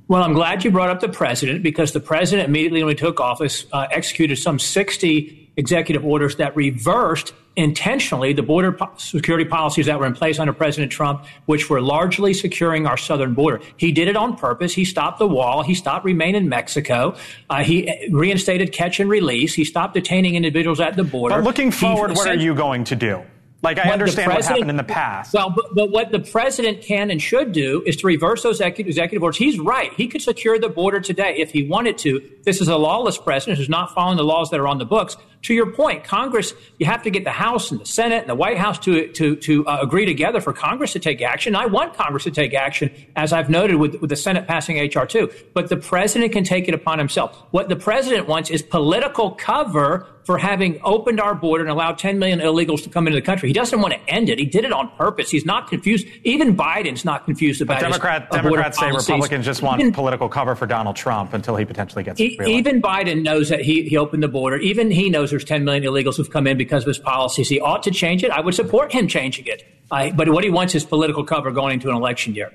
Well, 0.07 0.23
I'm 0.23 0.33
glad 0.33 0.65
you 0.65 0.71
brought 0.71 0.89
up 0.89 0.99
the 0.99 1.07
president 1.07 1.63
because 1.63 1.93
the 1.93 1.99
president 1.99 2.49
immediately 2.49 2.83
when 2.83 2.89
he 2.89 2.95
took 2.95 3.19
office 3.21 3.65
uh, 3.71 3.87
executed 3.91 4.37
some 4.37 4.59
60 4.59 5.51
executive 5.55 6.03
orders 6.03 6.37
that 6.37 6.55
reversed 6.55 7.31
intentionally 7.55 8.33
the 8.33 8.41
border 8.41 8.71
po- 8.71 8.89
security 8.97 9.45
policies 9.45 9.85
that 9.85 9.99
were 9.99 10.07
in 10.07 10.13
place 10.15 10.39
under 10.39 10.51
President 10.51 10.91
Trump, 10.91 11.25
which 11.45 11.69
were 11.69 11.79
largely 11.79 12.33
securing 12.33 12.87
our 12.87 12.97
southern 12.97 13.35
border. 13.35 13.61
He 13.77 13.91
did 13.91 14.07
it 14.07 14.15
on 14.15 14.35
purpose. 14.35 14.73
He 14.73 14.83
stopped 14.83 15.19
the 15.19 15.27
wall. 15.27 15.61
He 15.61 15.75
stopped 15.75 16.05
remain 16.05 16.33
in 16.33 16.49
Mexico. 16.49 17.15
Uh, 17.51 17.63
he 17.63 18.09
reinstated 18.11 18.71
catch 18.71 18.99
and 18.99 19.09
release. 19.09 19.53
He 19.53 19.63
stopped 19.63 19.93
detaining 19.93 20.33
individuals 20.33 20.79
at 20.79 20.95
the 20.95 21.03
border. 21.03 21.35
But 21.35 21.43
looking 21.43 21.69
forward, 21.69 22.15
what 22.15 22.27
are 22.27 22.33
you 22.33 22.55
going 22.55 22.83
to 22.85 22.95
do? 22.95 23.23
Like, 23.63 23.79
I 23.79 23.89
understand 23.91 24.33
what 24.33 24.43
happened 24.43 24.69
in 24.69 24.75
the 24.75 24.83
past. 24.83 25.33
Well, 25.33 25.49
but, 25.49 25.73
but 25.73 25.89
what 25.89 26.11
the 26.11 26.19
president 26.19 26.81
can 26.81 27.09
and 27.09 27.21
should 27.21 27.53
do 27.53 27.81
is 27.85 27.95
to 27.97 28.07
reverse 28.07 28.43
those 28.43 28.59
executive 28.59 29.23
orders. 29.23 29.37
He's 29.37 29.57
right. 29.57 29.93
He 29.93 30.07
could 30.09 30.21
secure 30.21 30.59
the 30.59 30.67
border 30.67 30.99
today 30.99 31.35
if 31.37 31.51
he 31.51 31.63
wanted 31.63 31.97
to. 31.99 32.21
This 32.43 32.59
is 32.59 32.67
a 32.67 32.75
lawless 32.75 33.17
president 33.17 33.57
who's 33.57 33.69
not 33.69 33.93
following 33.95 34.17
the 34.17 34.25
laws 34.25 34.49
that 34.49 34.59
are 34.59 34.67
on 34.67 34.79
the 34.79 34.85
books. 34.85 35.15
To 35.43 35.53
your 35.53 35.71
point, 35.71 36.03
Congress, 36.03 36.53
you 36.77 36.85
have 36.85 37.03
to 37.03 37.09
get 37.09 37.23
the 37.23 37.31
House 37.31 37.71
and 37.71 37.79
the 37.79 37.85
Senate 37.85 38.21
and 38.21 38.29
the 38.29 38.35
White 38.35 38.57
House 38.57 38.79
to 38.79 39.07
to 39.09 39.35
to 39.37 39.67
uh, 39.67 39.79
agree 39.81 40.05
together 40.05 40.39
for 40.39 40.53
Congress 40.53 40.93
to 40.93 40.99
take 40.99 41.21
action. 41.21 41.53
I 41.53 41.65
want 41.65 41.95
Congress 41.95 42.23
to 42.23 42.31
take 42.31 42.53
action, 42.53 42.91
as 43.17 43.33
I've 43.33 43.49
noted 43.49 43.75
with, 43.75 43.95
with 43.95 44.09
the 44.09 44.15
Senate 44.15 44.47
passing 44.47 44.77
HR 44.79 45.05
two. 45.05 45.29
But 45.53 45.67
the 45.67 45.75
president 45.75 46.31
can 46.31 46.45
take 46.45 46.69
it 46.69 46.73
upon 46.73 46.97
himself. 46.97 47.37
What 47.51 47.67
the 47.67 47.75
president 47.75 48.27
wants 48.27 48.49
is 48.49 48.61
political 48.61 49.31
cover 49.31 50.07
for 50.25 50.37
having 50.37 50.79
opened 50.83 51.19
our 51.19 51.35
border 51.35 51.63
and 51.63 51.71
allowed 51.71 51.97
10 51.97 52.17
million 52.19 52.39
illegals 52.39 52.83
to 52.83 52.89
come 52.89 53.07
into 53.07 53.19
the 53.19 53.25
country. 53.25 53.49
He 53.49 53.53
doesn't 53.53 53.79
want 53.81 53.93
to 53.93 53.99
end 54.09 54.29
it. 54.29 54.39
He 54.39 54.45
did 54.45 54.63
it 54.65 54.71
on 54.71 54.89
purpose. 54.91 55.29
He's 55.29 55.45
not 55.45 55.69
confused. 55.69 56.07
Even 56.23 56.55
Biden's 56.55 57.03
not 57.03 57.25
confused 57.25 57.61
about 57.61 57.79
Democrat, 57.79 58.27
uh, 58.31 58.41
Democrats 58.41 58.77
say 58.77 58.85
policies. 58.89 59.09
Republicans 59.09 59.45
just 59.45 59.61
want 59.61 59.81
even, 59.81 59.93
political 59.93 60.29
cover 60.29 60.55
for 60.55 60.65
Donald 60.65 60.95
Trump 60.95 61.33
until 61.33 61.55
he 61.55 61.65
potentially 61.65 62.03
gets 62.03 62.19
e- 62.19 62.37
Even 62.45 62.81
Biden 62.81 63.21
knows 63.23 63.49
that 63.49 63.61
he, 63.61 63.83
he 63.83 63.97
opened 63.97 64.23
the 64.23 64.27
border. 64.27 64.57
Even 64.57 64.91
he 64.91 65.09
knows 65.09 65.29
there's 65.29 65.43
10 65.43 65.65
million 65.65 65.83
illegals 65.83 66.17
who've 66.17 66.29
come 66.29 66.47
in 66.47 66.57
because 66.57 66.83
of 66.83 66.87
his 66.87 66.99
policies. 66.99 67.49
He 67.49 67.59
ought 67.59 67.83
to 67.83 67.91
change 67.91 68.23
it. 68.23 68.31
I 68.31 68.39
would 68.39 68.55
support 68.55 68.91
him 68.91 69.07
changing 69.07 69.47
it. 69.47 69.63
I, 69.91 70.11
but 70.11 70.29
what 70.29 70.43
he 70.43 70.49
wants 70.49 70.73
is 70.75 70.85
political 70.85 71.23
cover 71.23 71.51
going 71.51 71.73
into 71.73 71.89
an 71.89 71.95
election 71.95 72.33
year. 72.33 72.51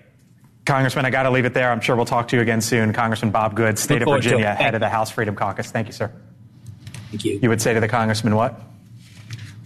Congressman, 0.64 1.06
I 1.06 1.10
got 1.10 1.22
to 1.22 1.30
leave 1.30 1.46
it 1.46 1.54
there. 1.54 1.70
I'm 1.70 1.80
sure 1.80 1.96
we'll 1.96 2.04
talk 2.04 2.28
to 2.28 2.36
you 2.36 2.42
again 2.42 2.60
soon. 2.60 2.92
Congressman 2.92 3.30
Bob 3.30 3.54
Good, 3.54 3.78
State 3.78 4.02
of 4.02 4.08
Virginia, 4.08 4.54
head 4.54 4.74
of 4.74 4.80
the 4.80 4.88
House 4.88 5.10
Freedom 5.10 5.34
Caucus. 5.34 5.70
Thank 5.70 5.86
you, 5.86 5.92
sir. 5.94 6.12
Thank 7.10 7.24
you. 7.24 7.38
You 7.42 7.48
would 7.48 7.62
say 7.62 7.74
to 7.74 7.80
the 7.80 7.88
congressman 7.88 8.34
what? 8.34 8.60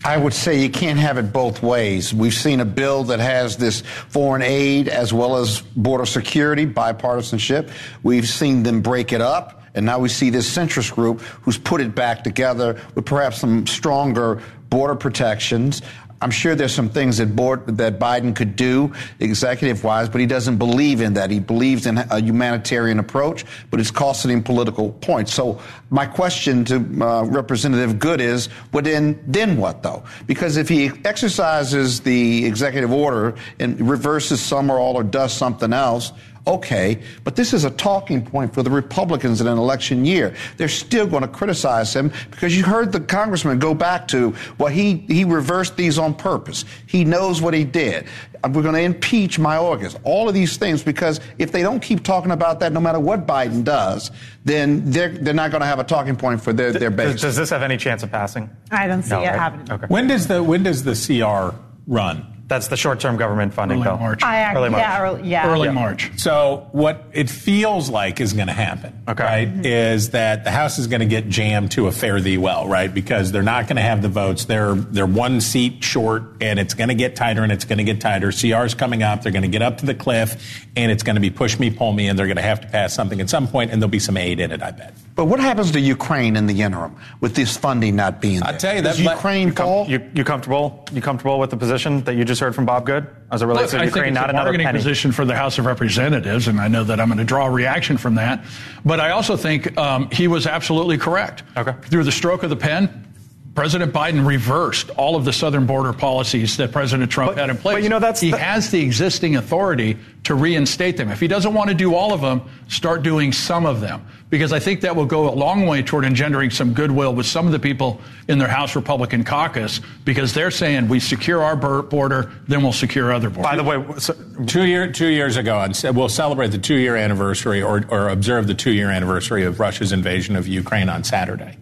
I 0.05 0.17
would 0.17 0.35
say 0.35 0.61
you 0.61 0.69
can't 0.69 0.99
have 0.99 1.17
it 1.17 1.33
both 1.33 1.63
ways. 1.63 2.13
We've 2.13 2.35
seen 2.35 2.59
a 2.59 2.65
bill 2.65 3.05
that 3.05 3.21
has 3.21 3.57
this 3.57 3.83
foreign 4.09 4.43
aid 4.43 4.89
as 4.89 5.13
well 5.13 5.37
as 5.37 5.61
border 5.61 6.07
security, 6.07 6.67
bipartisanship. 6.67 7.71
We've 8.03 8.29
seen 8.29 8.65
them 8.65 8.83
break 8.83 9.13
it 9.13 9.21
up. 9.21 9.63
And 9.75 9.87
now 9.87 10.01
we 10.01 10.09
see 10.09 10.31
this 10.31 10.55
centrist 10.55 10.93
group 10.95 11.21
who's 11.21 11.57
put 11.57 11.81
it 11.81 11.95
back 11.95 12.25
together 12.25 12.81
with 12.95 13.07
perhaps 13.07 13.39
some 13.39 13.67
stronger 13.67 14.43
border 14.71 14.97
protections. 14.97 15.83
I'm 16.23 16.31
sure 16.31 16.55
there's 16.55 16.75
some 16.75 16.89
things 16.89 17.19
that 17.19 17.35
board, 17.35 17.67
that 17.79 17.99
Biden 17.99 18.35
could 18.35 18.55
do 18.55 18.93
executive 19.19 19.83
wise, 19.83 20.09
but 20.09 20.21
he 20.21 20.27
doesn't 20.27 20.57
believe 20.57 21.01
in 21.01 21.15
that. 21.15 21.31
He 21.31 21.41
believes 21.41 21.85
in 21.87 21.99
a 21.99 22.21
humanitarian 22.21 23.01
approach, 23.01 23.45
but 23.71 23.81
it's 23.81 23.91
costing 23.91 24.31
him 24.31 24.43
political 24.43 24.93
points. 24.93 25.35
So 25.35 25.61
my 25.91 26.07
question 26.07 26.65
to 26.67 26.77
uh, 26.77 27.25
Representative 27.25 27.99
Good 27.99 28.21
is, 28.21 28.49
well, 28.73 28.83
then, 28.85 29.23
then 29.27 29.57
what 29.57 29.83
though? 29.83 30.05
Because 30.27 30.57
if 30.57 30.69
he 30.69 30.93
exercises 31.05 32.01
the 32.01 32.47
executive 32.47 32.93
order 32.93 33.35
and 33.59 33.81
reverses 33.89 34.41
some 34.41 34.71
or 34.71 34.79
all 34.79 34.95
or 34.95 35.03
does 35.03 35.33
something 35.33 35.73
else, 35.73 36.13
Okay, 36.45 37.01
but 37.23 37.37
this 37.37 37.53
is 37.53 37.65
a 37.65 37.71
talking 37.71 38.25
point 38.25 38.53
for 38.53 38.65
the 38.65 38.71
Republicans 38.71 39.41
in 39.41 39.47
an 39.47 39.59
election 39.59 40.05
year. 40.05 40.35
They're 40.57 40.67
still 40.69 41.07
going 41.07 41.23
to 41.23 41.29
criticize 41.29 41.95
him 41.95 42.11
because 42.33 42.57
you 42.57 42.65
heard 42.65 42.91
the 42.91 42.99
congressman 43.01 43.61
go 43.61 43.75
back 43.75 44.09
to, 44.09 44.35
well, 44.59 44.69
he, 44.69 44.97
he 45.09 45.23
reversed 45.23 45.77
these 45.77 45.99
on 46.01 46.15
purpose. 46.15 46.65
He 46.89 47.05
knows 47.05 47.41
what 47.41 47.55
he 47.55 47.63
did. 47.63 48.07
We're 48.45 48.63
going 48.63 48.75
to 48.75 48.81
impeach 48.81 49.39
Mayorkas. 49.39 49.97
All 50.03 50.29
of 50.29 50.35
these 50.35 50.57
things 50.57 50.83
because 50.83 51.21
if 51.39 51.53
they 51.53 51.63
don't 51.63 51.79
keep 51.79 52.03
talking 52.03 52.33
about 52.33 52.59
that, 52.59 52.73
no 52.73 52.81
matter 52.81 52.99
what 52.99 53.25
Biden 53.25 53.63
does, 53.63 54.11
then 54.45 54.91
they're, 54.91 55.11
they're 55.11 55.33
not 55.35 55.53
going 55.53 55.61
to 55.61 55.67
have 55.67 55.79
a 55.79 55.85
talking 55.85 56.17
point 56.17 56.43
for 56.43 56.53
their, 56.53 56.73
their 56.73 56.91
base. 56.91 57.13
Does, 57.13 57.23
does 57.23 57.37
this 57.37 57.51
have 57.51 57.63
any 57.63 57.77
chance 57.77 58.03
of 58.03 58.11
passing? 58.11 58.51
I 58.73 58.89
don't 58.89 59.05
see 59.05 59.11
No, 59.11 59.23
it 59.23 59.27
right? 59.27 59.35
happening. 59.39 59.71
Okay. 59.71 59.87
When 59.87 60.09
does 60.09 60.27
the 60.27 60.43
when 60.43 60.65
does 60.65 60.83
the 60.83 60.95
CR 60.97 61.55
run? 61.87 62.27
That's 62.53 62.69
the 62.69 62.77
short-term 62.77 63.17
government 63.17 63.55
funding 63.55 63.79
Early 63.79 63.85
bill. 63.89 63.97
March. 63.97 64.23
I, 64.23 64.55
Early 64.55 64.69
March. 64.69 64.83
Yeah, 64.83 65.01
early, 65.03 65.27
yeah. 65.27 65.49
Early 65.49 65.71
March. 65.71 66.11
So 66.19 66.69
what 66.73 67.07
it 67.15 67.31
feels 67.31 67.89
like 67.89 68.21
is 68.21 68.35
going 68.35 68.49
to 68.49 68.53
happen, 68.53 68.93
Okay. 69.09 69.25
right, 69.25 69.49
mm-hmm. 69.49 69.65
is 69.65 70.11
that 70.11 70.45
the 70.45 70.51
House 70.51 70.79
is 70.79 70.87
going 70.87 71.01
to 71.01 71.07
get 71.07 71.31
jammed 71.31 71.71
to 71.73 71.87
a 71.87 71.93
fare 71.93 72.21
thee 72.21 72.37
well, 72.37 72.69
right, 72.69 72.93
because 72.93 73.33
they're 73.33 73.43
not 73.43 73.69
going 73.69 73.77
to 73.77 73.83
have 73.83 74.03
the 74.03 74.11
votes. 74.11 74.45
They're 74.45 74.75
they're 74.75 75.07
one 75.07 75.41
seat 75.41 75.83
short, 75.83 76.25
and 76.43 76.59
it's 76.59 76.75
going 76.75 76.89
to 76.89 76.95
get 76.95 77.17
tighter, 77.17 77.43
and 77.43 77.51
it's 77.51 77.65
going 77.65 77.79
to 77.79 77.85
get 77.85 78.03
tighter. 78.03 78.31
CR's 78.33 78.75
coming 78.75 79.03
up. 79.03 79.23
They're 79.23 79.33
going 79.33 79.43
to 79.43 79.49
get 79.49 79.63
up 79.63 79.79
to 79.79 79.87
the 79.87 79.95
cliff, 79.95 80.67
and 80.77 80.93
it's 80.93 81.03
going 81.03 81.17
to 81.17 81.21
be 81.23 81.31
push 81.31 81.59
me, 81.59 81.71
pull 81.71 81.95
me, 81.95 82.07
and 82.09 82.19
they're 82.19 82.27
going 82.27 82.37
to 82.37 82.43
have 82.43 82.61
to 82.61 82.67
pass 82.69 82.93
something 82.93 83.19
at 83.23 83.31
some 83.31 83.49
point, 83.49 83.71
and 83.71 83.81
there'll 83.81 83.91
be 83.91 83.99
some 83.99 84.19
aid 84.19 84.41
in 84.41 84.53
it, 84.53 84.63
I 84.63 84.73
bet. 84.73 84.93
But 85.15 85.25
what 85.27 85.41
happens 85.41 85.71
to 85.73 85.81
Ukraine 85.81 86.37
in 86.37 86.47
the 86.47 86.61
interim 86.63 86.97
with 87.21 87.35
this 87.35 87.57
funding 87.57 87.97
not 87.97 88.21
being 88.21 88.41
there? 88.41 88.49
I'll 88.53 88.59
tell 88.59 88.77
you, 88.77 88.83
Does 88.83 88.99
that- 88.99 89.15
Ukraine 89.17 89.49
You, 89.49 89.55
com- 89.55 89.67
fall? 89.67 89.87
you, 89.89 90.11
you 90.15 90.25
comfortable? 90.25 90.85
You 90.93 91.01
comfortable 91.01 91.39
with 91.39 91.51
the 91.51 91.57
position 91.57 92.03
that 92.05 92.15
you 92.15 92.25
just 92.25 92.42
heard 92.43 92.55
from 92.55 92.67
Bob 92.67 92.85
Good 92.85 93.07
as 93.31 93.41
it 93.41 93.47
relates 93.47 93.73
Look, 93.73 93.79
to 93.81 93.85
I 93.85 93.87
Ukraine? 93.87 94.05
think 94.05 94.13
it's 94.17 94.21
Not 94.21 94.27
a 94.29 94.33
another 94.33 94.59
penny. 94.59 94.77
position 94.79 95.13
for 95.13 95.25
the 95.25 95.35
House 95.35 95.59
of 95.59 95.65
Representatives, 95.65 96.49
and 96.49 96.61
I 96.61 96.69
know 96.69 96.85
that 96.85 97.01
I'm 97.01 97.07
going 97.09 97.19
to 97.19 97.25
draw 97.25 97.47
a 97.47 97.51
reaction 97.51 97.97
from 97.97 98.17
that. 98.17 98.45
But 98.85 99.01
I 99.01 99.13
also 99.13 99.37
think 99.37 99.79
um, 99.79 100.11
he 100.11 100.29
was 100.29 100.47
absolutely 100.47 100.99
correct. 100.99 101.45
Okay. 101.57 101.73
Through 101.89 102.05
the 102.05 102.13
stroke 102.13 102.43
of 102.43 102.51
the 102.51 102.57
pen, 102.57 103.07
President 103.55 103.93
Biden 103.93 104.27
reversed 104.27 104.91
all 104.91 105.15
of 105.15 105.25
the 105.25 105.33
southern 105.33 105.67
border 105.67 105.93
policies 105.93 106.57
that 106.57 106.73
President 106.73 107.11
Trump 107.11 107.33
But- 107.33 107.39
had 107.39 107.51
in 107.51 107.57
place. 107.59 107.77
but 107.77 107.83
you 107.83 107.89
know, 107.91 107.99
that's 108.01 108.21
he 108.21 108.31
the- 108.31 108.39
has 108.39 108.71
the 108.71 108.81
existing 108.83 109.37
authority 109.37 109.97
to 110.25 110.35
reinstate 110.35 110.97
them. 110.97 111.11
If 111.11 111.19
he 111.21 111.27
doesn't 111.27 111.53
want 111.53 111.71
to 111.71 111.75
do 111.75 111.95
all 111.95 112.13
of 112.13 112.21
them, 112.21 112.43
start 112.69 113.03
doing 113.03 113.33
some 113.33 113.67
of 113.67 113.81
them, 113.81 114.07
because 114.31 114.53
I 114.53 114.61
think 114.61 114.83
that 114.83 114.95
will 114.95 115.07
go 115.07 115.29
a 115.29 115.35
long 115.35 115.67
way 115.67 115.83
toward 115.83 116.05
engendering 116.05 116.51
some 116.51 116.75
goodwill 116.75 117.15
with 117.15 117.27
some 117.27 117.47
of 117.47 117.53
the 117.53 117.59
people 117.59 118.01
in 118.29 118.39
their 118.39 118.49
House 118.49 118.77
Republican 118.77 119.25
caucus, 119.25 119.81
because 120.05 120.33
they're 120.33 120.53
saying 120.53 120.89
we 120.89 121.01
secure 121.01 121.43
our 121.43 121.57
border, 121.57 122.31
then 122.47 122.63
we'll 122.63 122.73
secure 122.73 123.13
other 123.13 123.31
borders. 123.31 123.51
By 123.51 123.57
the 123.57 123.65
way, 123.65 123.99
so, 123.99 124.15
Two 124.47 124.65
year 124.65 124.91
two 124.91 125.09
years 125.09 125.37
ago, 125.37 125.59
on, 125.59 125.73
we'll 125.95 126.09
celebrate 126.09 126.49
the 126.49 126.59
two 126.59 126.77
year 126.77 126.97
anniversary 126.97 127.63
or, 127.63 127.85
or 127.89 128.09
observe 128.09 128.47
the 128.47 128.55
two 128.55 128.73
year 128.73 128.91
anniversary 128.91 129.45
of 129.45 129.61
Russia's 129.61 129.93
invasion 129.93 130.37
of 130.37 130.49
Ukraine 130.49 130.89
on 130.89 131.05
Saturday. 131.05 131.59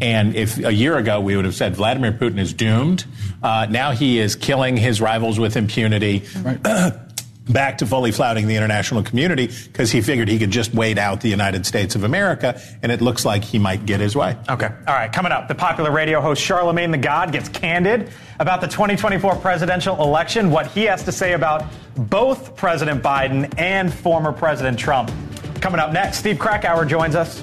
And 0.00 0.34
if 0.34 0.58
a 0.58 0.72
year 0.72 0.96
ago 0.96 1.20
we 1.20 1.36
would 1.36 1.44
have 1.44 1.54
said 1.54 1.76
Vladimir 1.76 2.12
Putin 2.12 2.38
is 2.38 2.52
doomed, 2.52 3.04
uh, 3.42 3.66
now 3.70 3.92
he 3.92 4.18
is 4.18 4.34
killing 4.34 4.76
his 4.76 5.00
rivals 5.00 5.38
with 5.38 5.56
impunity. 5.56 6.24
Back 7.48 7.78
to 7.78 7.86
fully 7.86 8.12
flouting 8.12 8.46
the 8.46 8.56
international 8.56 9.02
community 9.02 9.46
because 9.46 9.90
he 9.90 10.00
figured 10.00 10.28
he 10.28 10.38
could 10.38 10.50
just 10.50 10.74
wait 10.74 10.98
out 10.98 11.20
the 11.20 11.28
United 11.28 11.64
States 11.64 11.94
of 11.94 12.04
America, 12.04 12.60
and 12.82 12.92
it 12.92 13.00
looks 13.00 13.24
like 13.24 13.42
he 13.42 13.58
might 13.58 13.86
get 13.86 14.00
his 14.00 14.14
way. 14.14 14.36
Okay. 14.48 14.66
All 14.66 14.94
right. 14.94 15.12
Coming 15.12 15.32
up, 15.32 15.48
the 15.48 15.54
popular 15.54 15.90
radio 15.90 16.20
host 16.20 16.42
Charlemagne 16.42 16.90
the 16.90 16.98
God 16.98 17.32
gets 17.32 17.48
candid 17.48 18.10
about 18.38 18.60
the 18.60 18.68
2024 18.68 19.36
presidential 19.36 20.00
election, 20.02 20.50
what 20.50 20.66
he 20.66 20.84
has 20.84 21.02
to 21.04 21.12
say 21.12 21.32
about 21.32 21.64
both 21.96 22.54
President 22.56 23.02
Biden 23.02 23.52
and 23.58 23.92
former 23.92 24.32
President 24.32 24.78
Trump. 24.78 25.10
Coming 25.60 25.80
up 25.80 25.92
next, 25.92 26.18
Steve 26.18 26.38
Krakauer 26.38 26.84
joins 26.84 27.14
us. 27.14 27.42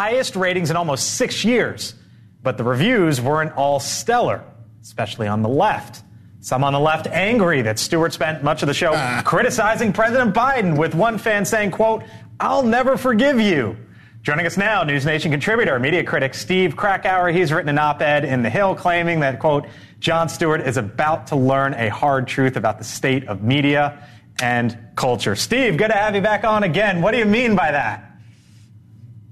Highest 0.00 0.34
ratings 0.34 0.70
in 0.70 0.76
almost 0.76 1.16
six 1.16 1.44
years, 1.44 1.94
but 2.42 2.56
the 2.56 2.64
reviews 2.64 3.20
weren't 3.20 3.52
all 3.52 3.78
stellar, 3.78 4.42
especially 4.80 5.26
on 5.26 5.42
the 5.42 5.48
left. 5.50 6.02
Some 6.40 6.64
on 6.64 6.72
the 6.72 6.80
left 6.80 7.06
angry 7.06 7.60
that 7.60 7.78
Stewart 7.78 8.14
spent 8.14 8.42
much 8.42 8.62
of 8.62 8.66
the 8.66 8.72
show 8.72 8.92
ah. 8.94 9.20
criticizing 9.26 9.92
President 9.92 10.34
Biden, 10.34 10.78
with 10.78 10.94
one 10.94 11.18
fan 11.18 11.44
saying, 11.44 11.72
quote, 11.72 12.02
I'll 12.40 12.62
never 12.62 12.96
forgive 12.96 13.38
you. 13.42 13.76
Joining 14.22 14.46
us 14.46 14.56
now, 14.56 14.84
News 14.84 15.04
Nation 15.04 15.30
contributor, 15.30 15.78
media 15.78 16.02
critic 16.02 16.32
Steve 16.32 16.78
Krakauer. 16.78 17.28
He's 17.30 17.52
written 17.52 17.68
an 17.68 17.78
op-ed 17.78 18.24
in 18.24 18.42
The 18.42 18.48
Hill 18.48 18.76
claiming 18.76 19.20
that, 19.20 19.38
quote, 19.38 19.66
Jon 19.98 20.30
Stewart 20.30 20.62
is 20.62 20.78
about 20.78 21.26
to 21.26 21.36
learn 21.36 21.74
a 21.74 21.90
hard 21.90 22.26
truth 22.26 22.56
about 22.56 22.78
the 22.78 22.84
state 22.84 23.28
of 23.28 23.42
media 23.42 24.02
and 24.40 24.78
culture. 24.96 25.36
Steve, 25.36 25.76
good 25.76 25.88
to 25.88 25.94
have 25.94 26.14
you 26.14 26.22
back 26.22 26.44
on 26.44 26.62
again. 26.62 27.02
What 27.02 27.10
do 27.10 27.18
you 27.18 27.26
mean 27.26 27.54
by 27.54 27.72
that? 27.72 28.09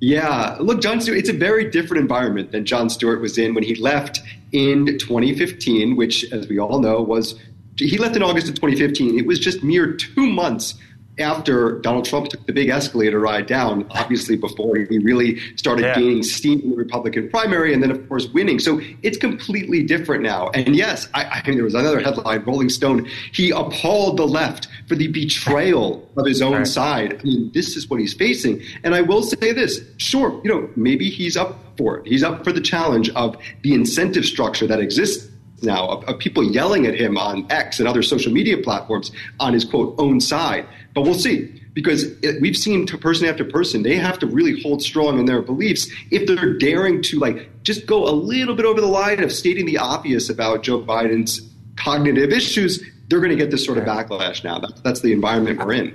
Yeah, 0.00 0.56
look, 0.60 0.80
Jon 0.80 1.00
Stewart, 1.00 1.18
it's 1.18 1.28
a 1.28 1.32
very 1.32 1.70
different 1.70 2.00
environment 2.00 2.52
than 2.52 2.64
Jon 2.64 2.88
Stewart 2.88 3.20
was 3.20 3.36
in 3.36 3.54
when 3.54 3.64
he 3.64 3.74
left 3.74 4.20
in 4.52 4.98
2015, 4.98 5.96
which, 5.96 6.30
as 6.32 6.46
we 6.46 6.58
all 6.58 6.78
know, 6.78 7.02
was 7.02 7.34
he 7.76 7.98
left 7.98 8.16
in 8.16 8.22
August 8.22 8.48
of 8.48 8.54
2015. 8.54 9.18
It 9.18 9.26
was 9.26 9.38
just 9.38 9.62
mere 9.62 9.92
two 9.92 10.26
months 10.26 10.74
after 11.20 11.78
Donald 11.80 12.04
Trump 12.04 12.28
took 12.28 12.46
the 12.46 12.52
big 12.52 12.68
escalator 12.68 13.18
ride 13.18 13.46
down, 13.46 13.86
obviously 13.90 14.36
before 14.36 14.76
he 14.76 14.98
really 14.98 15.38
started 15.56 15.82
Yeah. 15.82 15.94
gaining 15.94 16.22
steam 16.22 16.60
in 16.60 16.70
the 16.70 16.76
Republican 16.76 17.28
primary 17.30 17.72
and 17.72 17.82
then, 17.82 17.90
of 17.90 18.08
course, 18.08 18.26
winning. 18.28 18.58
So 18.58 18.80
it's 19.02 19.18
completely 19.18 19.82
different 19.82 20.22
now. 20.22 20.48
And 20.54 20.76
yes, 20.76 21.08
I, 21.14 21.24
I 21.24 21.42
mean, 21.46 21.56
there 21.56 21.64
was 21.64 21.74
another 21.74 22.00
headline 22.00 22.42
Rolling 22.44 22.68
Stone, 22.68 23.08
he 23.32 23.50
appalled 23.50 24.16
the 24.16 24.26
left 24.26 24.68
for 24.86 24.94
the 24.94 25.08
betrayal 25.08 26.08
of 26.16 26.26
his 26.26 26.40
own 26.42 26.64
side. 26.64 27.18
I 27.20 27.22
mean, 27.22 27.50
this 27.52 27.76
is 27.76 27.88
what 27.88 28.00
he's 28.00 28.14
facing. 28.14 28.62
And 28.84 28.94
I 28.94 29.00
will 29.02 29.22
say 29.22 29.52
this 29.52 29.80
sure, 29.98 30.40
you 30.44 30.50
know, 30.50 30.68
maybe 30.76 31.10
he's 31.10 31.36
up 31.36 31.58
for 31.76 31.98
it. 31.98 32.06
He's 32.06 32.22
up 32.22 32.44
for 32.44 32.52
the 32.52 32.60
challenge 32.60 33.10
of 33.10 33.36
the 33.62 33.74
incentive 33.74 34.24
structure 34.24 34.66
that 34.66 34.80
exists 34.80 35.28
now 35.62 35.88
of, 35.88 36.04
of 36.04 36.18
people 36.18 36.44
yelling 36.44 36.86
at 36.86 36.94
him 36.94 37.18
on 37.18 37.46
X 37.50 37.80
and 37.80 37.88
other 37.88 38.02
social 38.02 38.32
media 38.32 38.58
platforms 38.58 39.10
on 39.40 39.52
his 39.52 39.64
quote 39.64 39.94
own 39.98 40.20
side. 40.20 40.66
But 40.98 41.04
we'll 41.04 41.14
see. 41.14 41.62
Because 41.74 42.06
it, 42.24 42.40
we've 42.40 42.56
seen 42.56 42.84
to 42.86 42.98
person 42.98 43.28
after 43.28 43.44
person, 43.44 43.84
they 43.84 43.94
have 43.94 44.18
to 44.18 44.26
really 44.26 44.60
hold 44.62 44.82
strong 44.82 45.20
in 45.20 45.26
their 45.26 45.40
beliefs 45.40 45.88
if 46.10 46.26
they're 46.26 46.54
daring 46.58 47.02
to 47.02 47.20
like 47.20 47.48
just 47.62 47.86
go 47.86 48.08
a 48.08 48.10
little 48.10 48.56
bit 48.56 48.66
over 48.66 48.80
the 48.80 48.88
line 48.88 49.22
of 49.22 49.30
stating 49.30 49.64
the 49.64 49.78
obvious 49.78 50.28
about 50.28 50.64
Joe 50.64 50.80
Biden's 50.80 51.40
cognitive 51.76 52.32
issues. 52.32 52.82
They're 53.06 53.20
going 53.20 53.30
to 53.30 53.36
get 53.36 53.52
this 53.52 53.64
sort 53.64 53.78
of 53.78 53.84
backlash 53.84 54.42
now. 54.42 54.58
That's, 54.58 54.80
that's 54.80 55.00
the 55.02 55.12
environment 55.12 55.60
we're 55.60 55.74
in. 55.74 55.94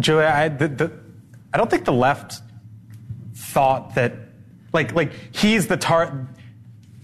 Julia, 0.00 0.32
I, 0.34 0.48
the, 0.48 0.68
the, 0.68 0.92
I 1.52 1.58
don't 1.58 1.68
think 1.68 1.84
the 1.84 1.92
left 1.92 2.40
thought 3.34 3.96
that, 3.96 4.14
like, 4.72 4.94
like 4.94 5.12
he's 5.36 5.66
the 5.66 5.76
tar. 5.76 6.26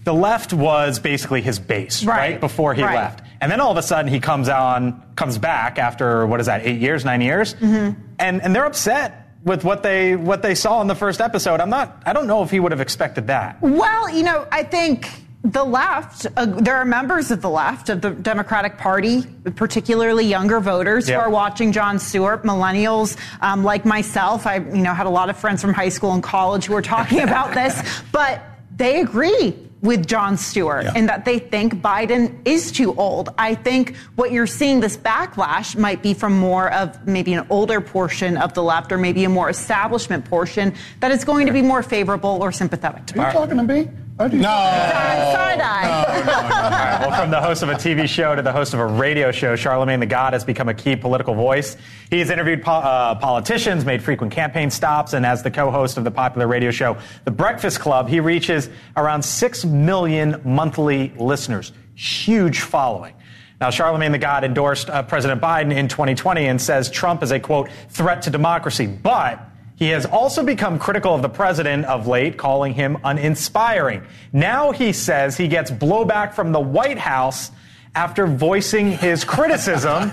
The 0.03 0.15
left 0.15 0.51
was 0.51 0.97
basically 0.97 1.43
his 1.43 1.59
base, 1.59 2.03
right, 2.03 2.17
Right, 2.17 2.39
before 2.39 2.73
he 2.73 2.81
right. 2.81 2.95
left, 2.95 3.21
and 3.41 3.51
then 3.51 3.59
all 3.61 3.71
of 3.71 3.77
a 3.77 3.81
sudden 3.83 4.11
he 4.11 4.19
comes 4.19 4.49
on, 4.49 5.01
comes 5.15 5.37
back 5.37 5.77
after 5.79 6.25
what 6.27 6.39
is 6.39 6.45
that, 6.47 6.65
eight 6.65 6.79
years, 6.79 7.05
nine 7.05 7.21
years, 7.21 7.53
Mm-hmm. 7.55 7.99
and 8.19 8.41
and 8.41 8.55
they're 8.55 8.65
upset 8.65 9.27
with 9.43 9.63
what 9.63 9.83
they 9.83 10.15
what 10.15 10.41
they 10.41 10.55
saw 10.55 10.81
in 10.81 10.87
the 10.87 10.95
first 10.95 11.21
episode. 11.21 11.59
I'm 11.61 11.69
not. 11.69 12.01
I 12.05 12.13
don't 12.13 12.27
know 12.27 12.43
if 12.43 12.51
he 12.51 12.59
would 12.59 12.71
have 12.71 12.81
expected 12.81 13.27
that. 13.27 13.61
Well, 13.61 14.09
you 14.09 14.23
know, 14.23 14.45
I 14.51 14.63
think 14.63 15.09
the 15.41 15.63
left, 15.63 16.27
uh, 16.35 16.45
there 16.45 16.75
are 16.75 16.83
members 16.83 17.31
of 17.31 17.41
the 17.41 17.49
left 17.49 17.87
of 17.87 18.01
the 18.01 18.09
Democratic 18.09 18.77
Party, 18.77 19.23
particularly 19.55 20.25
younger 20.25 20.59
voters 20.59 21.07
who 21.07 21.15
are 21.15 21.29
watching 21.29 21.71
Jon 21.71 21.97
Stewart, 21.97 22.43
millennials 22.43 23.15
um, 23.39 23.63
like 23.63 23.85
myself. 23.85 24.45
I, 24.45 24.55
you 24.57 24.81
know, 24.83 24.93
had 24.93 25.05
a 25.05 25.09
lot 25.09 25.29
of 25.29 25.37
friends 25.37 25.61
from 25.61 25.73
high 25.73 25.87
school 25.87 26.11
and 26.11 26.21
college 26.21 26.65
who 26.65 26.73
were 26.73 26.81
talking 26.81 27.19
about 27.29 27.53
this, 27.53 28.01
but 28.11 28.41
they 28.75 28.99
agree 28.99 29.55
with 29.81 30.07
Jon 30.07 30.35
Stewart 30.37 30.83
Yeah. 30.83 30.93
and 30.95 31.07
that 31.07 31.23
they 31.25 31.39
think 31.39 31.75
Biden 31.75 32.35
is 32.45 32.71
too 32.71 32.93
old. 32.95 33.29
I 33.37 33.55
think 33.55 33.95
what 34.15 34.31
you're 34.31 34.47
seeing 34.47 34.79
this 34.81 34.97
backlash 34.97 35.77
might 35.77 36.03
be 36.03 36.13
from 36.13 36.37
more 36.37 36.71
of 36.73 37.07
maybe 37.07 37.33
an 37.33 37.45
older 37.49 37.79
portion 37.79 38.35
of 38.37 38.53
the 38.53 38.63
left 38.63 38.91
or 38.91 38.97
maybe 38.97 39.23
a 39.23 39.29
more 39.29 39.49
establishment 39.49 40.25
portion 40.25 40.73
that 40.99 41.11
is 41.11 41.23
going 41.23 41.47
to 41.47 41.53
be 41.53 41.61
more 41.61 41.81
favorable 41.81 42.39
or 42.41 42.51
sympathetic 42.51 43.05
to 43.07 43.19
Are 43.19 43.27
you 43.27 43.33
talking 43.33 43.57
to 43.57 43.63
me? 43.63 43.89
Are 44.19 44.27
you- 44.27 44.39
No. 44.39 44.47
Side 44.49 45.61
eye. 45.61 46.05
All 46.19 46.69
right, 46.69 46.99
well, 47.07 47.19
from 47.21 47.31
the 47.31 47.39
host 47.41 47.63
of 47.63 47.69
a 47.69 47.75
TV 47.75 48.05
show 48.07 48.35
to 48.35 48.41
the 48.41 48.51
host 48.51 48.73
of 48.73 48.79
a 48.81 48.85
radio 48.85 49.31
show, 49.31 49.55
Charlemagne 49.55 49.99
the 50.01 50.05
God 50.05 50.33
has 50.33 50.43
become 50.43 50.67
a 50.67 50.73
key 50.73 50.95
political 50.97 51.33
voice. 51.33 51.77
He's 52.09 52.29
interviewed 52.29 52.61
po- 52.61 52.71
uh, 52.73 53.15
politicians, 53.15 53.85
made 53.85 54.03
frequent 54.03 54.33
campaign 54.33 54.69
stops, 54.71 55.13
and 55.13 55.25
as 55.25 55.41
the 55.41 55.51
co-host 55.51 55.97
of 55.97 56.03
the 56.03 56.11
popular 56.11 56.47
radio 56.47 56.69
show 56.71 56.97
The 57.23 57.31
Breakfast 57.31 57.79
Club, 57.79 58.09
he 58.09 58.19
reaches 58.19 58.69
around 58.97 59.23
6 59.23 59.63
million 59.65 60.41
monthly 60.43 61.13
listeners. 61.15 61.71
Huge 61.95 62.59
following. 62.59 63.13
Now, 63.61 63.69
Charlemagne 63.69 64.11
the 64.11 64.17
God 64.17 64.43
endorsed 64.43 64.89
uh, 64.89 65.03
President 65.03 65.41
Biden 65.41 65.73
in 65.73 65.87
2020 65.87 66.45
and 66.45 66.61
says 66.61 66.89
Trump 66.89 67.23
is 67.23 67.31
a, 67.31 67.39
quote, 67.39 67.69
threat 67.89 68.21
to 68.23 68.29
democracy. 68.29 68.85
But 68.87 69.41
he 69.79 69.87
has 69.89 70.05
also 70.05 70.43
become 70.43 70.77
critical 70.77 71.15
of 71.15 71.21
the 71.21 71.29
president 71.29 71.85
of 71.85 72.05
late, 72.05 72.37
calling 72.37 72.73
him 72.73 72.97
uninspiring. 73.03 74.05
Now 74.33 74.71
he 74.71 74.91
says 74.91 75.37
he 75.37 75.47
gets 75.47 75.71
blowback 75.71 76.33
from 76.33 76.51
the 76.51 76.59
White 76.59 76.99
House 76.99 77.51
after 77.95 78.27
voicing 78.27 78.91
his 78.91 79.23
criticism. 79.23 80.11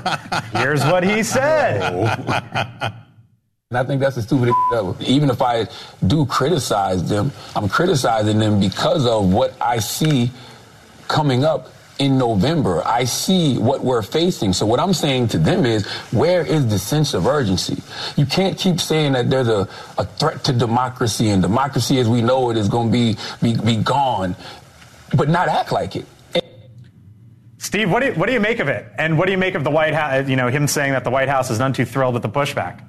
Here's 0.53 0.85
what 0.85 1.05
he 1.05 1.23
said. 1.23 2.93
And 3.69 3.79
I 3.79 3.83
think 3.83 4.01
that's 4.01 4.15
the 4.15 4.23
stupidest 4.23 4.57
ever. 4.75 4.95
Even 5.01 5.29
if 5.29 5.43
I 5.43 5.67
do 6.07 6.25
criticize 6.27 7.09
them, 7.09 7.33
I'm 7.57 7.69
criticizing 7.69 8.39
them 8.39 8.61
because 8.61 9.05
of 9.05 9.33
what 9.33 9.61
I 9.61 9.81
see 9.81 10.31
coming 11.09 11.45
up 11.45 11.73
in 11.99 12.19
November. 12.19 12.83
I 12.87 13.05
see 13.05 13.59
what 13.59 13.83
we're 13.83 14.03
facing. 14.03 14.53
So 14.53 14.67
what 14.67 14.81
I'm 14.81 14.93
saying 14.93 15.29
to 15.29 15.39
them 15.39 15.65
is, 15.65 15.87
where 16.13 16.45
is 16.45 16.69
the 16.69 16.79
sense 16.79 17.15
of 17.15 17.27
urgency? 17.27 17.83
You 18.17 18.27
can't 18.27 18.59
keep 18.59 18.81
saying 18.81 19.13
that 19.13 19.31
there's 19.31 19.49
a, 19.49 19.69
a 19.99 20.05
threat 20.05 20.45
to 20.45 20.53
democracy 20.53 21.31
and 21.31 21.41
democracy 21.43 21.99
as 21.99 22.09
we 22.09 22.23
know 22.23 22.51
it 22.51 22.57
is 22.57 22.69
going 22.69 22.89
to 22.89 22.93
be, 22.93 23.17
be, 23.43 23.57
be 23.61 23.77
gone, 23.77 24.37
but 25.17 25.29
not 25.29 25.49
act 25.49 25.73
like 25.73 25.97
it. 25.97 26.07
Steve, 27.59 27.91
what 27.91 28.01
do, 28.01 28.07
you, 28.07 28.13
what 28.13 28.27
do 28.27 28.33
you 28.33 28.41
make 28.41 28.61
of 28.61 28.69
it? 28.69 28.87
And 28.97 29.19
what 29.19 29.27
do 29.27 29.33
you 29.33 29.39
make 29.39 29.55
of 29.55 29.65
the 29.65 29.71
White 29.71 29.95
House, 29.95 30.29
you 30.29 30.37
know, 30.37 30.49
him 30.49 30.69
saying 30.69 30.93
that 30.93 31.03
the 31.03 31.11
White 31.11 31.29
House 31.29 31.51
is 31.51 31.59
none 31.59 31.73
too 31.73 31.85
thrilled 31.85 32.15
with 32.15 32.23
the 32.23 32.29
pushback? 32.29 32.81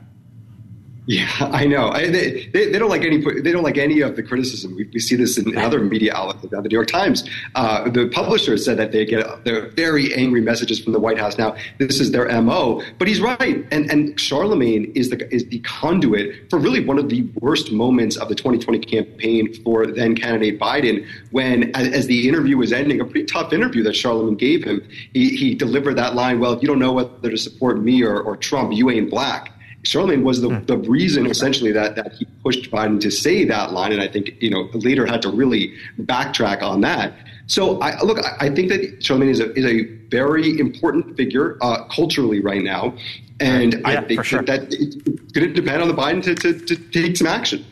Yeah, 1.08 1.32
I 1.39 1.66
know. 1.66 1.88
I, 1.89 2.10
they, 2.10 2.47
they, 2.47 2.70
they 2.70 2.78
don't 2.78 2.89
like 2.89 3.03
any 3.03 3.24
they 3.41 3.53
don't 3.53 3.64
like 3.64 3.78
any 3.78 4.01
of 4.01 4.18
the 4.18 4.24
criticism. 4.24 4.76
We, 4.76 4.89
we 4.93 4.99
see 4.99 5.16
this 5.16 5.38
in 5.38 5.58
other 5.58 5.80
media 5.80 6.14
outlets. 6.14 6.41
The 6.41 6.62
New 6.62 6.68
York 6.70 6.88
Times, 6.88 7.24
uh, 7.55 7.89
the 7.89 8.10
publisher 8.10 8.58
said 8.58 8.76
that 8.78 8.91
they 8.91 9.05
get 9.05 9.45
they're 9.45 9.70
very 9.70 10.14
angry 10.14 10.41
messages 10.41 10.82
from 10.82 10.91
the 10.91 10.99
White 10.99 11.18
House. 11.18 11.38
Now, 11.38 11.55
this 11.78 12.01
is 12.01 12.12
their 12.12 12.30
mo. 12.41 12.84
But 12.99 13.08
he's 13.08 13.22
right, 13.22 13.66
and 13.72 13.89
and 13.89 14.20
Charlemagne 14.20 14.91
is 14.95 15.10
the 15.10 15.34
is 15.34 15.45
the 15.45 15.60
conduit 15.60 16.49
for 16.49 16.60
really 16.60 16.84
one 16.84 16.99
of 16.99 17.08
the 17.08 17.22
worst 17.39 17.72
moments 17.72 18.18
of 18.18 18.28
the 18.28 18.36
2020 18.36 18.80
campaign 18.80 19.53
for 19.64 19.88
then 19.88 20.14
candidate 20.14 20.60
Biden. 20.60 21.08
When, 21.32 21.74
as, 21.74 21.88
as 21.88 22.08
the 22.08 22.28
interview 22.28 22.58
was 22.58 22.74
ending, 22.74 22.99
a 22.99 23.05
pretty 23.05 23.26
tough 23.26 23.53
interview 23.53 23.82
that 23.84 23.95
Charlemagne 23.95 24.36
gave 24.36 24.66
him, 24.66 24.86
he, 25.14 25.30
he 25.30 25.55
delivered 25.55 25.95
that 25.95 26.16
line. 26.16 26.41
Well, 26.41 26.51
if 26.51 26.62
you 26.62 26.68
don't 26.68 26.80
know 26.80 26.91
whether 26.91 27.30
to 27.30 27.38
support 27.38 27.80
me 27.80 28.03
or, 28.03 28.20
or 28.20 28.36
Trump, 28.36 28.74
you 28.74 28.89
ain't 28.89 29.10
black. 29.10 29.53
Charlemagne 29.88 30.23
was 30.23 30.41
the, 30.41 30.49
the 30.67 30.77
reason 30.77 31.25
essentially 31.27 31.71
that, 31.71 31.95
that 31.95 32.11
he 32.13 32.25
pushed 32.43 32.69
Biden 32.69 32.99
to 32.99 33.09
say 33.09 33.45
that 33.45 33.71
line. 33.71 33.93
And 33.93 34.01
I 34.01 34.07
think, 34.07 34.35
you 34.41 34.49
know, 34.49 34.69
later 34.73 35.05
had 35.05 35.21
to 35.21 35.29
really 35.29 35.73
backtrack 36.01 36.61
on 36.61 36.81
that. 36.81 37.13
So 37.47 37.79
I, 37.79 38.01
look, 38.01 38.19
I, 38.19 38.47
I 38.47 38.49
think 38.49 38.69
that 38.69 39.01
Charlemagne 39.01 39.29
is 39.29 39.39
a, 39.39 39.53
is 39.53 39.65
a 39.65 39.85
very 40.09 40.59
important 40.59 41.15
figure 41.15 41.57
uh, 41.61 41.85
culturally 41.85 42.41
right 42.41 42.61
now. 42.61 42.97
And 43.39 43.73
Yeah, 43.73 43.79
I 43.85 44.01
think 44.01 44.19
for 44.19 44.23
sure. 44.25 44.41
that 44.43 44.73
it's 44.73 44.95
going 45.31 45.47
to 45.47 45.53
depend 45.53 45.81
on 45.81 45.88
the 45.88 45.93
Biden 45.93 46.21
to, 46.23 46.35
to, 46.35 46.59
to 46.59 46.75
take 46.91 47.15
some 47.15 47.27
action. 47.27 47.65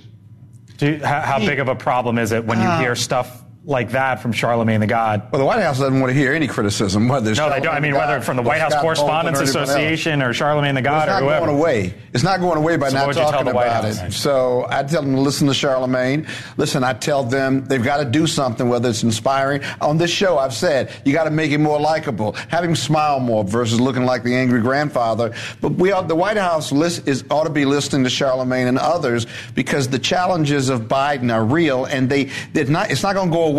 Do 0.77 0.91
you, 0.91 1.05
how, 1.05 1.21
how 1.21 1.39
big 1.39 1.59
of 1.59 1.67
a 1.67 1.75
problem 1.75 2.17
is 2.17 2.31
it 2.31 2.45
when 2.45 2.59
you 2.59 2.67
Uh, 2.67 2.79
hear 2.79 2.95
stuff 2.95 3.43
like 3.65 3.91
that 3.91 4.21
from 4.21 4.31
Charlemagne 4.31 4.79
the 4.79 4.87
God? 4.87 5.31
Well, 5.31 5.39
the 5.39 5.45
White 5.45 5.61
House 5.61 5.79
doesn't 5.79 5.99
want 5.99 6.11
to 6.13 6.17
hear 6.17 6.33
any 6.33 6.47
criticism, 6.47 7.07
whether 7.07 7.31
it's 7.31 7.39
No, 7.39 7.49
they 7.49 7.59
don't. 7.59 7.73
I 7.73 7.79
mean, 7.79 7.93
Charlemagne 7.93 8.09
whether 8.09 8.21
from 8.23 8.37
the 8.37 8.43
White 8.43 8.61
House 8.61 8.71
Scott 8.71 8.83
Correspondents 8.83 9.39
Bolton 9.39 9.55
or 9.55 9.59
anyone 9.59 9.69
else. 9.69 9.69
Association 9.69 10.21
or 10.21 10.33
Charlemagne 10.33 10.75
the 10.75 10.81
God 10.81 11.03
it's 11.03 11.09
or 11.09 11.13
not 11.13 11.23
whoever. 11.23 11.45
going 11.47 11.57
away. 11.57 11.93
It's 12.13 12.23
not 12.23 12.39
going 12.39 12.57
away 12.57 12.77
by 12.77 12.89
So 12.89 12.95
not 12.95 13.01
what 13.01 13.07
would 13.07 13.15
you 13.15 13.21
tell 13.23 13.31
talking 13.31 13.47
about 13.49 13.85
it. 13.85 14.13
So 14.13 14.67
I 14.69 14.83
tell 14.83 15.01
them 15.01 15.15
to 15.15 15.21
listen 15.21 15.47
to 15.47 15.53
Charlemagne. 15.53 16.27
Listen, 16.57 16.83
I 16.83 16.93
tell 16.93 17.23
them 17.23 17.65
they've 17.65 17.83
got 17.83 17.97
to 17.97 18.05
do 18.05 18.27
something, 18.27 18.69
whether 18.69 18.89
it's 18.89 19.03
inspiring. 19.03 19.63
On 19.81 19.97
this 19.97 20.11
show, 20.11 20.37
I've 20.37 20.53
said 20.53 20.91
you 21.03 21.13
got 21.13 21.23
to 21.23 21.31
make 21.31 21.51
him 21.51 21.63
more 21.63 21.79
likable, 21.79 22.33
have 22.49 22.63
him 22.63 22.75
smile 22.75 23.19
more 23.19 23.43
versus 23.43 23.81
looking 23.81 24.05
like 24.05 24.23
the 24.23 24.35
angry 24.35 24.61
grandfather. 24.61 25.33
But 25.59 25.73
we 25.73 25.91
ought, 25.91 26.07
the 26.07 26.15
White 26.15 26.37
House 26.37 26.71
list 26.71 27.07
is 27.07 27.25
ought 27.31 27.45
to 27.45 27.49
be 27.49 27.65
listening 27.65 28.03
to 28.03 28.09
Charlemagne 28.11 28.67
and 28.67 28.77
others 28.77 29.25
because 29.55 29.87
the 29.87 29.99
challenges 29.99 30.69
of 30.69 30.81
Biden 30.83 31.33
are 31.33 31.43
real, 31.43 31.85
and 31.85 32.09
they 32.09 32.29
it's 32.53 32.69
not 32.69 32.91
it's 32.91 33.01
not 33.01 33.15
going 33.15 33.29
to 33.29 33.33
go 33.33 33.43
away 33.45 33.54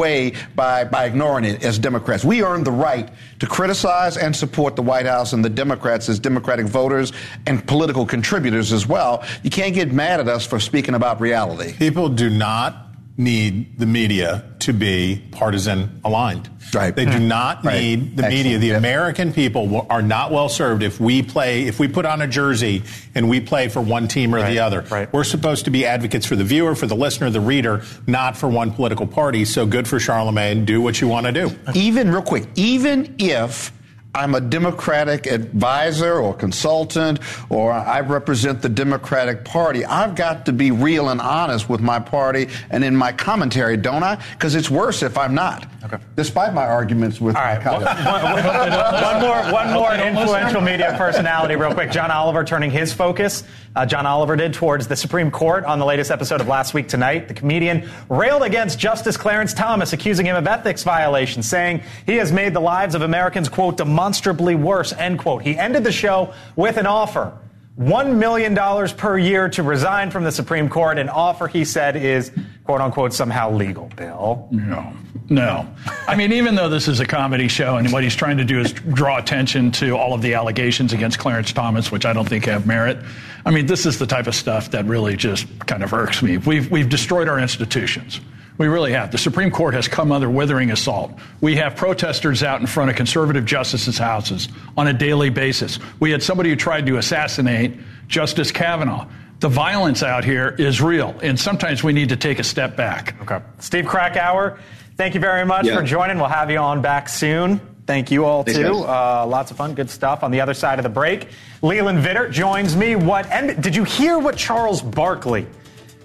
by 0.54 0.84
by 0.84 1.04
ignoring 1.04 1.44
it 1.44 1.64
as 1.64 1.78
Democrats. 1.78 2.24
We 2.24 2.42
earn 2.42 2.64
the 2.64 2.72
right 2.72 3.08
to 3.40 3.46
criticize 3.46 4.16
and 4.16 4.34
support 4.34 4.76
the 4.76 4.82
White 4.82 5.06
House 5.06 5.32
and 5.32 5.44
the 5.44 5.50
Democrats 5.50 6.08
as 6.08 6.18
Democratic 6.18 6.66
voters 6.66 7.12
and 7.46 7.66
political 7.66 8.06
contributors 8.06 8.72
as 8.72 8.86
well. 8.86 9.24
You 9.42 9.50
can't 9.50 9.74
get 9.74 9.92
mad 9.92 10.20
at 10.20 10.28
us 10.28 10.46
for 10.46 10.60
speaking 10.60 10.94
about 10.94 11.20
reality. 11.20 11.72
People 11.74 12.08
do 12.08 12.30
not 12.30 12.85
need 13.18 13.78
the 13.78 13.86
media 13.86 14.44
to 14.58 14.72
be 14.72 15.22
partisan 15.30 16.00
aligned. 16.04 16.50
Right. 16.74 16.94
They 16.94 17.04
do 17.06 17.18
not 17.18 17.64
Right. 17.64 17.80
need 17.80 18.16
the 18.16 18.24
Excellent. 18.24 18.44
media. 18.44 18.58
The 18.58 18.66
Yep. 18.68 18.78
American 18.78 19.32
people 19.32 19.86
are 19.88 20.02
not 20.02 20.32
well 20.32 20.48
served 20.48 20.82
if 20.82 21.00
we 21.00 21.22
play, 21.22 21.62
if 21.66 21.78
we 21.78 21.88
put 21.88 22.04
on 22.04 22.20
a 22.20 22.26
jersey 22.26 22.82
and 23.14 23.28
we 23.28 23.40
play 23.40 23.68
for 23.68 23.80
one 23.80 24.08
team 24.08 24.34
or 24.34 24.42
the 24.42 24.58
other. 24.58 24.84
right. 24.90 25.10
We're 25.12 25.24
supposed 25.24 25.64
to 25.66 25.70
be 25.70 25.86
advocates 25.86 26.26
for 26.26 26.36
the 26.36 26.44
viewer, 26.44 26.74
for 26.74 26.86
the 26.86 26.96
listener, 26.96 27.30
the 27.30 27.40
reader, 27.40 27.82
not 28.06 28.36
for 28.36 28.48
one 28.48 28.70
political 28.72 29.06
party. 29.06 29.44
So 29.44 29.64
good 29.64 29.86
for 29.88 29.98
Charlemagne. 30.00 30.64
Do 30.64 30.80
what 30.82 31.00
you 31.00 31.08
want 31.08 31.26
to 31.26 31.32
do. 31.32 31.52
Even 31.74 32.10
real 32.10 32.22
quick, 32.22 32.46
even 32.56 33.14
if 33.18 33.72
I'm 34.16 34.34
a 34.34 34.40
Democratic 34.40 35.26
advisor 35.26 36.18
or 36.18 36.32
consultant 36.32 37.20
or 37.50 37.70
I 37.70 38.00
represent 38.00 38.62
the 38.62 38.68
Democratic 38.70 39.44
Party, 39.44 39.84
I've 39.84 40.14
got 40.14 40.46
to 40.46 40.52
be 40.52 40.70
real 40.70 41.10
and 41.10 41.20
honest 41.20 41.68
with 41.68 41.80
my 41.80 42.00
party 42.00 42.48
and 42.70 42.82
in 42.82 42.96
my 42.96 43.12
commentary, 43.12 43.76
don't 43.76 44.02
I? 44.02 44.16
Because 44.32 44.54
it's 44.54 44.70
worse 44.70 45.02
if 45.02 45.18
I'm 45.18 45.34
not. 45.34 45.66
Despite 46.16 46.54
my 46.54 46.64
arguments 46.66 47.20
with 47.20 47.34
my 47.34 47.58
colleagues. 47.62 47.90
one 48.04 49.20
more, 49.20 49.52
one 49.52 49.72
more 49.72 49.94
influential 49.94 50.60
media 50.60 50.94
personality, 50.96 51.56
real 51.56 51.72
quick. 51.72 51.90
John 51.90 52.10
Oliver 52.10 52.44
turning 52.44 52.70
his 52.70 52.92
focus. 52.92 53.44
Uh, 53.74 53.84
John 53.86 54.06
Oliver 54.06 54.36
did 54.36 54.54
towards 54.54 54.88
the 54.88 54.96
Supreme 54.96 55.30
Court 55.30 55.64
on 55.64 55.78
the 55.78 55.84
latest 55.84 56.10
episode 56.10 56.40
of 56.40 56.48
Last 56.48 56.74
Week 56.74 56.88
Tonight. 56.88 57.28
The 57.28 57.34
comedian 57.34 57.88
railed 58.08 58.42
against 58.42 58.78
Justice 58.78 59.16
Clarence 59.16 59.52
Thomas, 59.52 59.92
accusing 59.92 60.26
him 60.26 60.36
of 60.36 60.46
ethics 60.46 60.82
violations, 60.82 61.48
saying 61.48 61.82
he 62.06 62.16
has 62.16 62.32
made 62.32 62.54
the 62.54 62.60
lives 62.60 62.94
of 62.94 63.02
Americans 63.02 63.48
quote 63.48 63.76
demonstrably 63.76 64.54
worse 64.54 64.92
end 64.92 65.18
quote. 65.18 65.42
He 65.42 65.56
ended 65.56 65.84
the 65.84 65.92
show 65.92 66.32
with 66.56 66.76
an 66.76 66.86
offer. 66.86 67.36
$1 67.78 68.16
million 68.16 68.54
per 68.96 69.18
year 69.18 69.48
to 69.50 69.62
resign 69.62 70.10
from 70.10 70.24
the 70.24 70.32
Supreme 70.32 70.68
Court, 70.68 70.98
an 70.98 71.08
offer 71.08 71.46
he 71.46 71.64
said 71.64 71.96
is, 71.96 72.32
quote 72.64 72.80
unquote, 72.80 73.12
somehow 73.12 73.50
legal, 73.50 73.90
Bill. 73.96 74.48
No. 74.50 74.92
No. 75.28 75.68
I 76.06 76.14
mean, 76.14 76.32
even 76.32 76.54
though 76.54 76.68
this 76.68 76.86
is 76.88 77.00
a 77.00 77.06
comedy 77.06 77.48
show 77.48 77.76
and 77.76 77.92
what 77.92 78.04
he's 78.04 78.14
trying 78.14 78.36
to 78.36 78.44
do 78.44 78.60
is 78.60 78.72
draw 78.72 79.18
attention 79.18 79.72
to 79.72 79.96
all 79.96 80.14
of 80.14 80.22
the 80.22 80.34
allegations 80.34 80.92
against 80.92 81.18
Clarence 81.18 81.52
Thomas, 81.52 81.90
which 81.90 82.06
I 82.06 82.12
don't 82.12 82.28
think 82.28 82.44
have 82.44 82.66
merit, 82.66 82.98
I 83.44 83.50
mean, 83.50 83.66
this 83.66 83.86
is 83.86 83.98
the 83.98 84.06
type 84.06 84.28
of 84.28 84.34
stuff 84.34 84.70
that 84.70 84.84
really 84.84 85.16
just 85.16 85.46
kind 85.66 85.82
of 85.82 85.92
irks 85.92 86.22
me. 86.22 86.38
We've, 86.38 86.70
we've 86.70 86.88
destroyed 86.88 87.28
our 87.28 87.40
institutions. 87.40 88.20
We 88.58 88.68
really 88.68 88.92
have. 88.92 89.10
The 89.12 89.18
Supreme 89.18 89.50
Court 89.50 89.74
has 89.74 89.86
come 89.88 90.12
under 90.12 90.30
withering 90.30 90.70
assault. 90.70 91.12
We 91.40 91.56
have 91.56 91.76
protesters 91.76 92.42
out 92.42 92.60
in 92.60 92.66
front 92.66 92.90
of 92.90 92.96
conservative 92.96 93.44
justices' 93.44 93.98
houses 93.98 94.48
on 94.76 94.86
a 94.88 94.92
daily 94.92 95.28
basis. 95.30 95.78
We 96.00 96.10
had 96.10 96.22
somebody 96.22 96.48
who 96.50 96.56
tried 96.56 96.86
to 96.86 96.96
assassinate 96.96 97.74
Justice 98.08 98.50
Kavanaugh. 98.52 99.06
The 99.40 99.48
violence 99.50 100.02
out 100.02 100.24
here 100.24 100.48
is 100.58 100.80
real, 100.80 101.14
and 101.22 101.38
sometimes 101.38 101.84
we 101.84 101.92
need 101.92 102.08
to 102.08 102.16
take 102.16 102.38
a 102.38 102.44
step 102.44 102.76
back. 102.76 103.14
Okay. 103.22 103.38
Steve 103.58 103.84
Krakauer, 103.86 104.58
thank 104.96 105.14
you 105.14 105.20
very 105.20 105.44
much 105.44 105.66
Yeah. 105.66 105.76
for 105.76 105.82
joining. 105.82 106.16
We'll 106.16 106.28
have 106.28 106.50
you 106.50 106.58
on 106.58 106.80
back 106.80 107.10
soon. 107.10 107.60
Thank 107.86 108.10
you 108.10 108.24
all 108.24 108.42
Thanks, 108.42 108.58
too. 108.58 108.78
Uh, 108.84 109.26
lots 109.28 109.50
of 109.50 109.58
fun, 109.58 109.74
good 109.74 109.90
stuff. 109.90 110.24
On 110.24 110.30
the 110.30 110.40
other 110.40 110.54
side 110.54 110.78
of 110.78 110.82
the 110.82 110.88
break, 110.88 111.28
Leland 111.62 112.02
Vittert 112.02 112.32
joins 112.32 112.74
me. 112.74 112.96
What? 112.96 113.30
And 113.30 113.62
did 113.62 113.76
you 113.76 113.84
hear 113.84 114.18
what 114.18 114.36
Charles 114.36 114.80
Barkley 114.80 115.46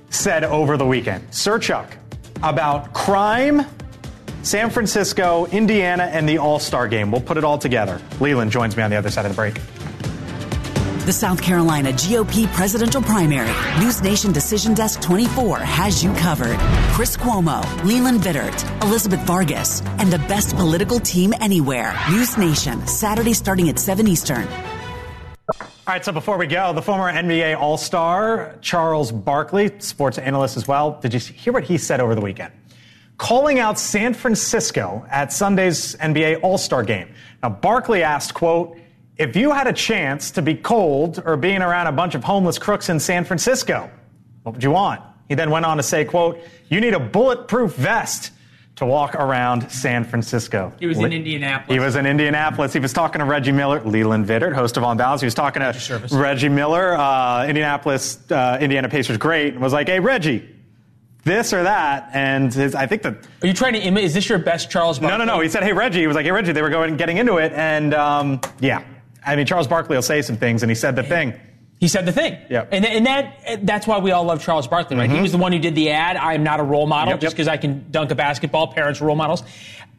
said 0.10 0.44
over 0.44 0.76
the 0.78 0.86
weekend? 0.86 1.34
Sir 1.34 1.58
Chuck 1.58 1.98
about 2.44 2.94
crime, 2.94 3.66
San 4.44 4.70
Francisco, 4.70 5.46
Indiana, 5.48 6.04
and 6.04 6.28
the 6.28 6.38
All 6.38 6.60
Star 6.60 6.88
game. 6.88 7.12
We'll 7.12 7.22
put 7.22 7.38
it 7.38 7.44
all 7.44 7.58
together. 7.58 8.02
Leland 8.20 8.52
joins 8.52 8.76
me 8.76 8.84
on 8.84 8.90
the 8.90 8.98
other 8.98 9.10
side 9.10 9.26
of 9.26 9.32
the 9.32 9.36
break. 9.36 9.60
The 11.06 11.12
South 11.12 11.42
Carolina 11.42 11.92
GOP 11.92 12.46
presidential 12.54 13.02
primary. 13.02 13.52
News 13.80 14.04
Nation 14.04 14.32
Decision 14.32 14.76
Desk 14.76 15.02
24 15.02 15.58
has 15.58 16.04
you 16.04 16.14
covered. 16.14 16.60
Chris 16.94 17.18
Cuomo, 17.18 17.64
Leland 17.84 18.20
Vittert, 18.22 18.84
Elizabeth 18.84 19.20
Vargas, 19.22 19.82
and 19.98 20.14
the 20.14 20.20
best 20.20 20.56
political 20.56 21.00
team 21.00 21.34
anywhere. 21.42 21.96
News 22.12 22.38
Nation, 22.38 22.86
Saturday 22.86 23.34
starting 23.34 23.68
at 23.70 23.80
7 23.80 24.08
Eastern. 24.08 24.48
All 25.92 25.96
right, 25.96 26.06
so 26.06 26.14
before 26.14 26.38
we 26.38 26.48
go, 26.48 26.72
the 26.72 26.82
former 26.82 27.12
NBA 27.12 27.60
All 27.60 27.76
Star, 27.76 28.58
Charles 28.62 29.12
Barkley, 29.12 29.78
sports 29.80 30.18
analyst 30.18 30.56
as 30.56 30.66
well, 30.66 30.98
did 31.02 31.14
you 31.14 31.20
hear 31.20 31.52
what 31.52 31.66
he 31.66 31.78
said 31.78 32.00
over 32.00 32.16
the 32.16 32.22
weekend? 32.22 32.54
Calling 33.18 33.60
out 33.60 33.78
San 33.78 34.14
Francisco 34.14 35.06
at 35.12 35.34
Sunday's 35.34 35.98
NBA 35.98 36.44
All 36.44 36.58
Star 36.58 36.84
game. 36.84 37.14
Now, 37.44 37.50
Barkley 37.50 38.04
asked, 38.04 38.34
quote, 38.34 38.78
if 39.18 39.36
you 39.36 39.52
had 39.52 39.68
a 39.68 39.74
chance 39.74 40.32
to 40.32 40.42
be 40.42 40.56
cold 40.56 41.22
or 41.26 41.36
being 41.36 41.62
around 41.62 41.88
a 41.88 41.92
bunch 41.92 42.16
of 42.16 42.24
homeless 42.24 42.58
crooks 42.58 42.88
in 42.88 42.98
San 42.98 43.26
Francisco, 43.26 43.92
what 44.44 44.54
would 44.54 44.64
you 44.64 44.72
want? 44.72 45.02
He 45.28 45.36
then 45.36 45.52
went 45.52 45.66
on 45.66 45.76
to 45.76 45.84
say, 45.84 46.06
quote, 46.06 46.40
you 46.70 46.80
need 46.80 46.94
a 46.94 47.02
bulletproof 47.02 47.74
vest 47.76 48.32
to 48.78 48.86
walk 48.86 49.16
around 49.16 49.70
San 49.70 50.04
Francisco. 50.04 50.74
He 50.80 50.88
was 50.88 50.98
in 50.98 51.12
Indianapolis. 51.14 51.76
He 51.76 51.80
was 51.80 51.96
in 51.96 52.06
Indianapolis. 52.06 52.74
He 52.74 52.80
was 52.80 52.94
talking 52.94 53.20
to 53.20 53.26
Reggie 53.26 53.52
Miller, 53.52 53.82
Leland 53.84 54.26
Vittert, 54.26 54.54
host 54.54 54.78
of 54.78 54.84
On 54.84 54.98
Balance. 54.98 55.22
He 55.22 55.26
was 55.28 55.36
talking 55.36 55.62
to 55.62 56.08
Reggie 56.12 56.50
Miller, 56.50 56.94
uh, 56.98 57.46
Indianapolis, 57.48 58.20
uh, 58.32 58.58
Indiana 58.62 58.90
Pacers 58.90 59.18
great, 59.18 59.54
and 59.54 59.62
was 59.62 59.74
like, 59.74 59.88
hey, 59.88 60.00
Reggie, 60.00 60.48
this 61.24 61.54
or 61.54 61.64
that. 61.64 62.10
And 62.14 62.52
his, 62.54 62.74
I 62.74 62.88
think 62.88 63.04
that. 63.04 63.28
Are 63.44 63.48
you 63.48 63.54
trying 63.54 63.74
to 63.74 63.80
imitate? 63.80 64.06
Is 64.06 64.14
this 64.14 64.28
your 64.28 64.40
best 64.40 64.72
Charles 64.72 65.00
No, 65.00 65.10
Barkley? 65.10 65.26
no, 65.26 65.36
no. 65.36 65.42
He 65.42 65.50
said, 65.50 65.64
hey, 65.64 65.74
Reggie. 65.74 66.00
He 66.00 66.08
was 66.08 66.16
like, 66.16 66.26
hey, 66.26 66.32
Reggie, 66.32 66.52
they 66.54 66.62
were 66.62 66.70
going 66.70 66.98
getting 66.98 67.18
into 67.18 67.38
it. 67.38 67.52
And 67.54 67.94
um, 67.94 68.42
yeah. 68.60 68.84
I 69.24 69.36
mean, 69.36 69.46
Charles 69.46 69.68
Barkley 69.68 69.96
will 69.96 70.02
say 70.02 70.24
some 70.24 70.38
things, 70.38 70.64
and 70.64 70.72
he 70.72 70.76
said 70.76 70.96
the 70.96 71.04
thing. 71.04 71.40
He 71.82 71.88
said 71.88 72.06
the 72.06 72.12
thing. 72.12 72.38
Yeah. 72.48 72.66
And, 72.72 72.86
and 72.86 73.06
that 73.08 73.66
that's 73.66 73.88
why 73.88 73.98
we 73.98 74.12
all 74.12 74.24
love 74.24 74.42
Charles 74.44 74.68
Barkley, 74.68 74.96
right? 74.96 75.10
He 75.10 75.18
Mhm. 75.18 75.22
was 75.24 75.32
the 75.32 75.40
one 75.40 75.52
who 75.52 75.58
did 75.58 75.74
the 75.74 75.90
ad, 75.90 76.16
I 76.16 76.36
am 76.36 76.44
not 76.44 76.60
a 76.60 76.64
role 76.64 76.86
model 76.86 77.14
Yep, 77.14 77.22
just 77.22 77.32
yep. 77.34 77.38
because 77.38 77.48
I 77.48 77.58
can 77.58 77.86
dunk 77.90 78.12
a 78.12 78.16
basketball. 78.16 78.68
Parents 78.68 79.02
are 79.02 79.06
role 79.06 79.16
models. 79.16 79.44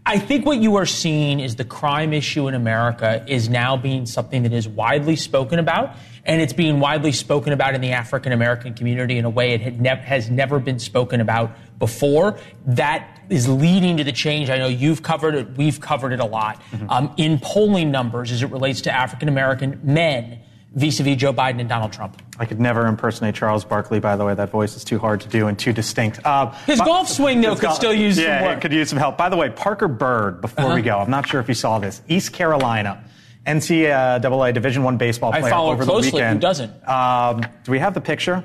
I 0.07 0.19
think 0.19 0.47
what 0.47 0.59
you 0.59 0.77
are 0.77 0.87
seeing 0.87 1.41
is 1.41 1.57
the 1.57 1.65
crime 1.65 2.13
issue 2.13 2.47
in 2.47 2.55
America 2.55 3.25
is 3.27 3.49
now 3.49 3.77
being 3.77 4.07
something 4.07 4.45
that 4.45 4.53
is 4.53 4.69
widely 4.69 5.17
spoken 5.17 5.59
about, 5.59 5.97
and 6.25 6.41
it's 6.41 6.53
being 6.53 6.79
widely 6.79 7.11
spoken 7.13 7.53
about 7.53 7.75
in 7.75 7.81
the 7.81 7.91
African 7.93 8.33
American 8.33 8.75
community 8.75 9.19
in 9.19 9.25
a 9.25 9.31
way 9.31 9.51
it 9.53 9.61
had 9.61 9.81
nev- 9.81 9.99
has 10.05 10.31
never 10.31 10.61
been 10.61 10.79
spoken 10.79 11.21
about 11.21 11.51
before. 11.81 12.39
That 12.65 13.09
is 13.29 13.49
leading 13.49 13.97
to 13.97 14.05
the 14.05 14.13
change. 14.13 14.51
I 14.51 14.59
know 14.59 14.69
you've 14.69 15.03
covered 15.03 15.35
it, 15.35 15.57
we've 15.57 15.81
covered 15.81 16.13
it 16.13 16.21
a 16.21 16.25
lot 16.27 16.63
um, 16.89 17.13
in 17.17 17.39
polling 17.41 17.91
numbers 17.91 18.31
as 18.31 18.43
it 18.43 18.51
relates 18.51 18.83
to 18.83 18.93
African 18.93 19.29
American 19.29 19.81
men 19.83 20.39
vis-a-vis 20.75 21.17
Joe 21.17 21.33
Biden 21.33 21.61
and 21.61 21.69
Donald 21.69 21.93
Trump. 21.93 22.21
I 22.39 22.47
could 22.47 22.61
never 22.61 22.87
impersonate 22.87 23.35
Charles 23.35 23.65
Barkley, 23.65 24.01
by 24.01 24.17
the 24.17 24.25
way. 24.25 24.35
That 24.35 24.51
voice 24.51 24.75
is 24.77 24.85
too 24.85 24.99
hard 24.99 25.21
to 25.21 25.29
do 25.29 25.47
and 25.49 25.59
too 25.59 25.73
distinct. 25.73 26.21
Uh, 26.25 26.51
His 26.67 26.79
but- 26.79 26.87
golf 26.87 27.09
swing, 27.09 27.41
though, 27.41 27.55
could 27.57 27.73
still 27.73 27.93
use 27.93 28.17
some 28.17 28.25
yeah, 28.25 28.43
work. 28.43 28.59
it 28.59 28.61
could 28.63 28.73
use 28.73 28.89
some 28.89 28.99
help. 28.99 29.17
By 29.19 29.29
the 29.29 29.37
way, 29.37 29.51
Parker 29.51 29.89
Byrd, 29.89 30.41
before 30.41 30.65
Uh-huh. 30.67 30.75
we 30.75 30.83
go, 30.83 30.99
I'm 30.99 31.11
not 31.11 31.29
sure 31.29 31.41
if 31.41 31.49
you 31.49 31.55
saw 31.55 31.79
this. 31.79 32.01
East 32.09 32.33
Carolina, 32.33 33.05
NCAA 33.47 34.53
Division 34.55 34.83
One 34.83 34.97
baseball 34.97 35.33
I 35.33 35.41
player 35.41 35.51
follow 35.51 35.73
over 35.73 35.85
closely. 35.85 36.11
the 36.11 36.17
weekend. 36.17 36.35
Who 36.37 36.41
doesn't? 36.41 36.89
Um, 36.89 37.43
do 37.65 37.71
we 37.73 37.79
have 37.79 37.95
the 37.95 38.01
picture? 38.01 38.45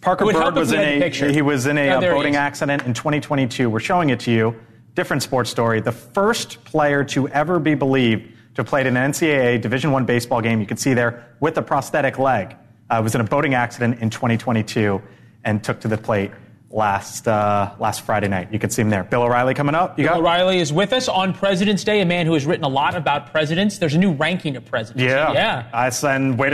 Parker 0.00 0.26
Byrd 0.26 0.54
was 0.54 0.70
in 0.72 0.80
a 0.80 1.00
picture. 1.00 1.30
he 1.32 1.40
was 1.42 1.66
in 1.66 1.78
a 1.78 1.94
Oh, 1.94 2.00
boating 2.00 2.36
accident 2.36 2.82
in 2.84 2.92
2022. 2.94 3.70
We're 3.70 3.80
showing 3.80 4.10
it 4.10 4.20
to 4.20 4.30
you. 4.30 4.54
Different 4.94 5.22
sports 5.22 5.50
story. 5.50 5.80
The 5.80 5.92
first 5.92 6.62
player 6.64 7.02
to 7.04 7.26
ever 7.28 7.58
be 7.58 7.74
believed 7.74 8.30
to 8.54 8.62
have 8.62 8.66
played 8.66 8.86
in 8.86 8.96
an 8.96 9.12
NCAA 9.12 9.60
Division 9.60 9.92
One 9.92 10.04
baseball 10.04 10.40
game. 10.40 10.60
You 10.60 10.66
can 10.66 10.76
see 10.76 10.94
there 10.94 11.36
with 11.40 11.56
a 11.58 11.62
prosthetic 11.62 12.18
leg. 12.18 12.56
Uh, 12.90 13.00
was 13.02 13.14
in 13.14 13.20
a 13.20 13.24
boating 13.24 13.54
accident 13.54 14.00
in 14.00 14.10
2022 14.10 15.00
and 15.44 15.64
took 15.64 15.80
to 15.80 15.88
the 15.88 15.96
plate 15.96 16.30
last 16.70 17.26
uh, 17.28 17.72
last 17.78 18.02
Friday 18.02 18.28
night. 18.28 18.52
You 18.52 18.58
can 18.58 18.68
see 18.68 18.82
him 18.82 18.90
there. 18.90 19.04
Bill 19.04 19.22
O'Reilly 19.22 19.54
coming 19.54 19.74
up. 19.74 19.98
You 19.98 20.04
Bill 20.04 20.14
got 20.14 20.20
O'Reilly 20.20 20.58
is 20.58 20.72
with 20.72 20.92
us 20.92 21.08
on 21.08 21.32
President's 21.32 21.84
Day, 21.84 22.00
a 22.00 22.04
man 22.04 22.26
who 22.26 22.34
has 22.34 22.44
written 22.44 22.64
a 22.64 22.68
lot 22.68 22.94
about 22.94 23.30
presidents. 23.30 23.78
There's 23.78 23.94
a 23.94 23.98
new 23.98 24.12
ranking 24.12 24.56
of 24.56 24.64
presidents. 24.64 25.02
yeah 25.02 25.32
Yeah. 25.32 25.68
I 25.72 25.90
and 26.06 26.38
way 26.38 26.50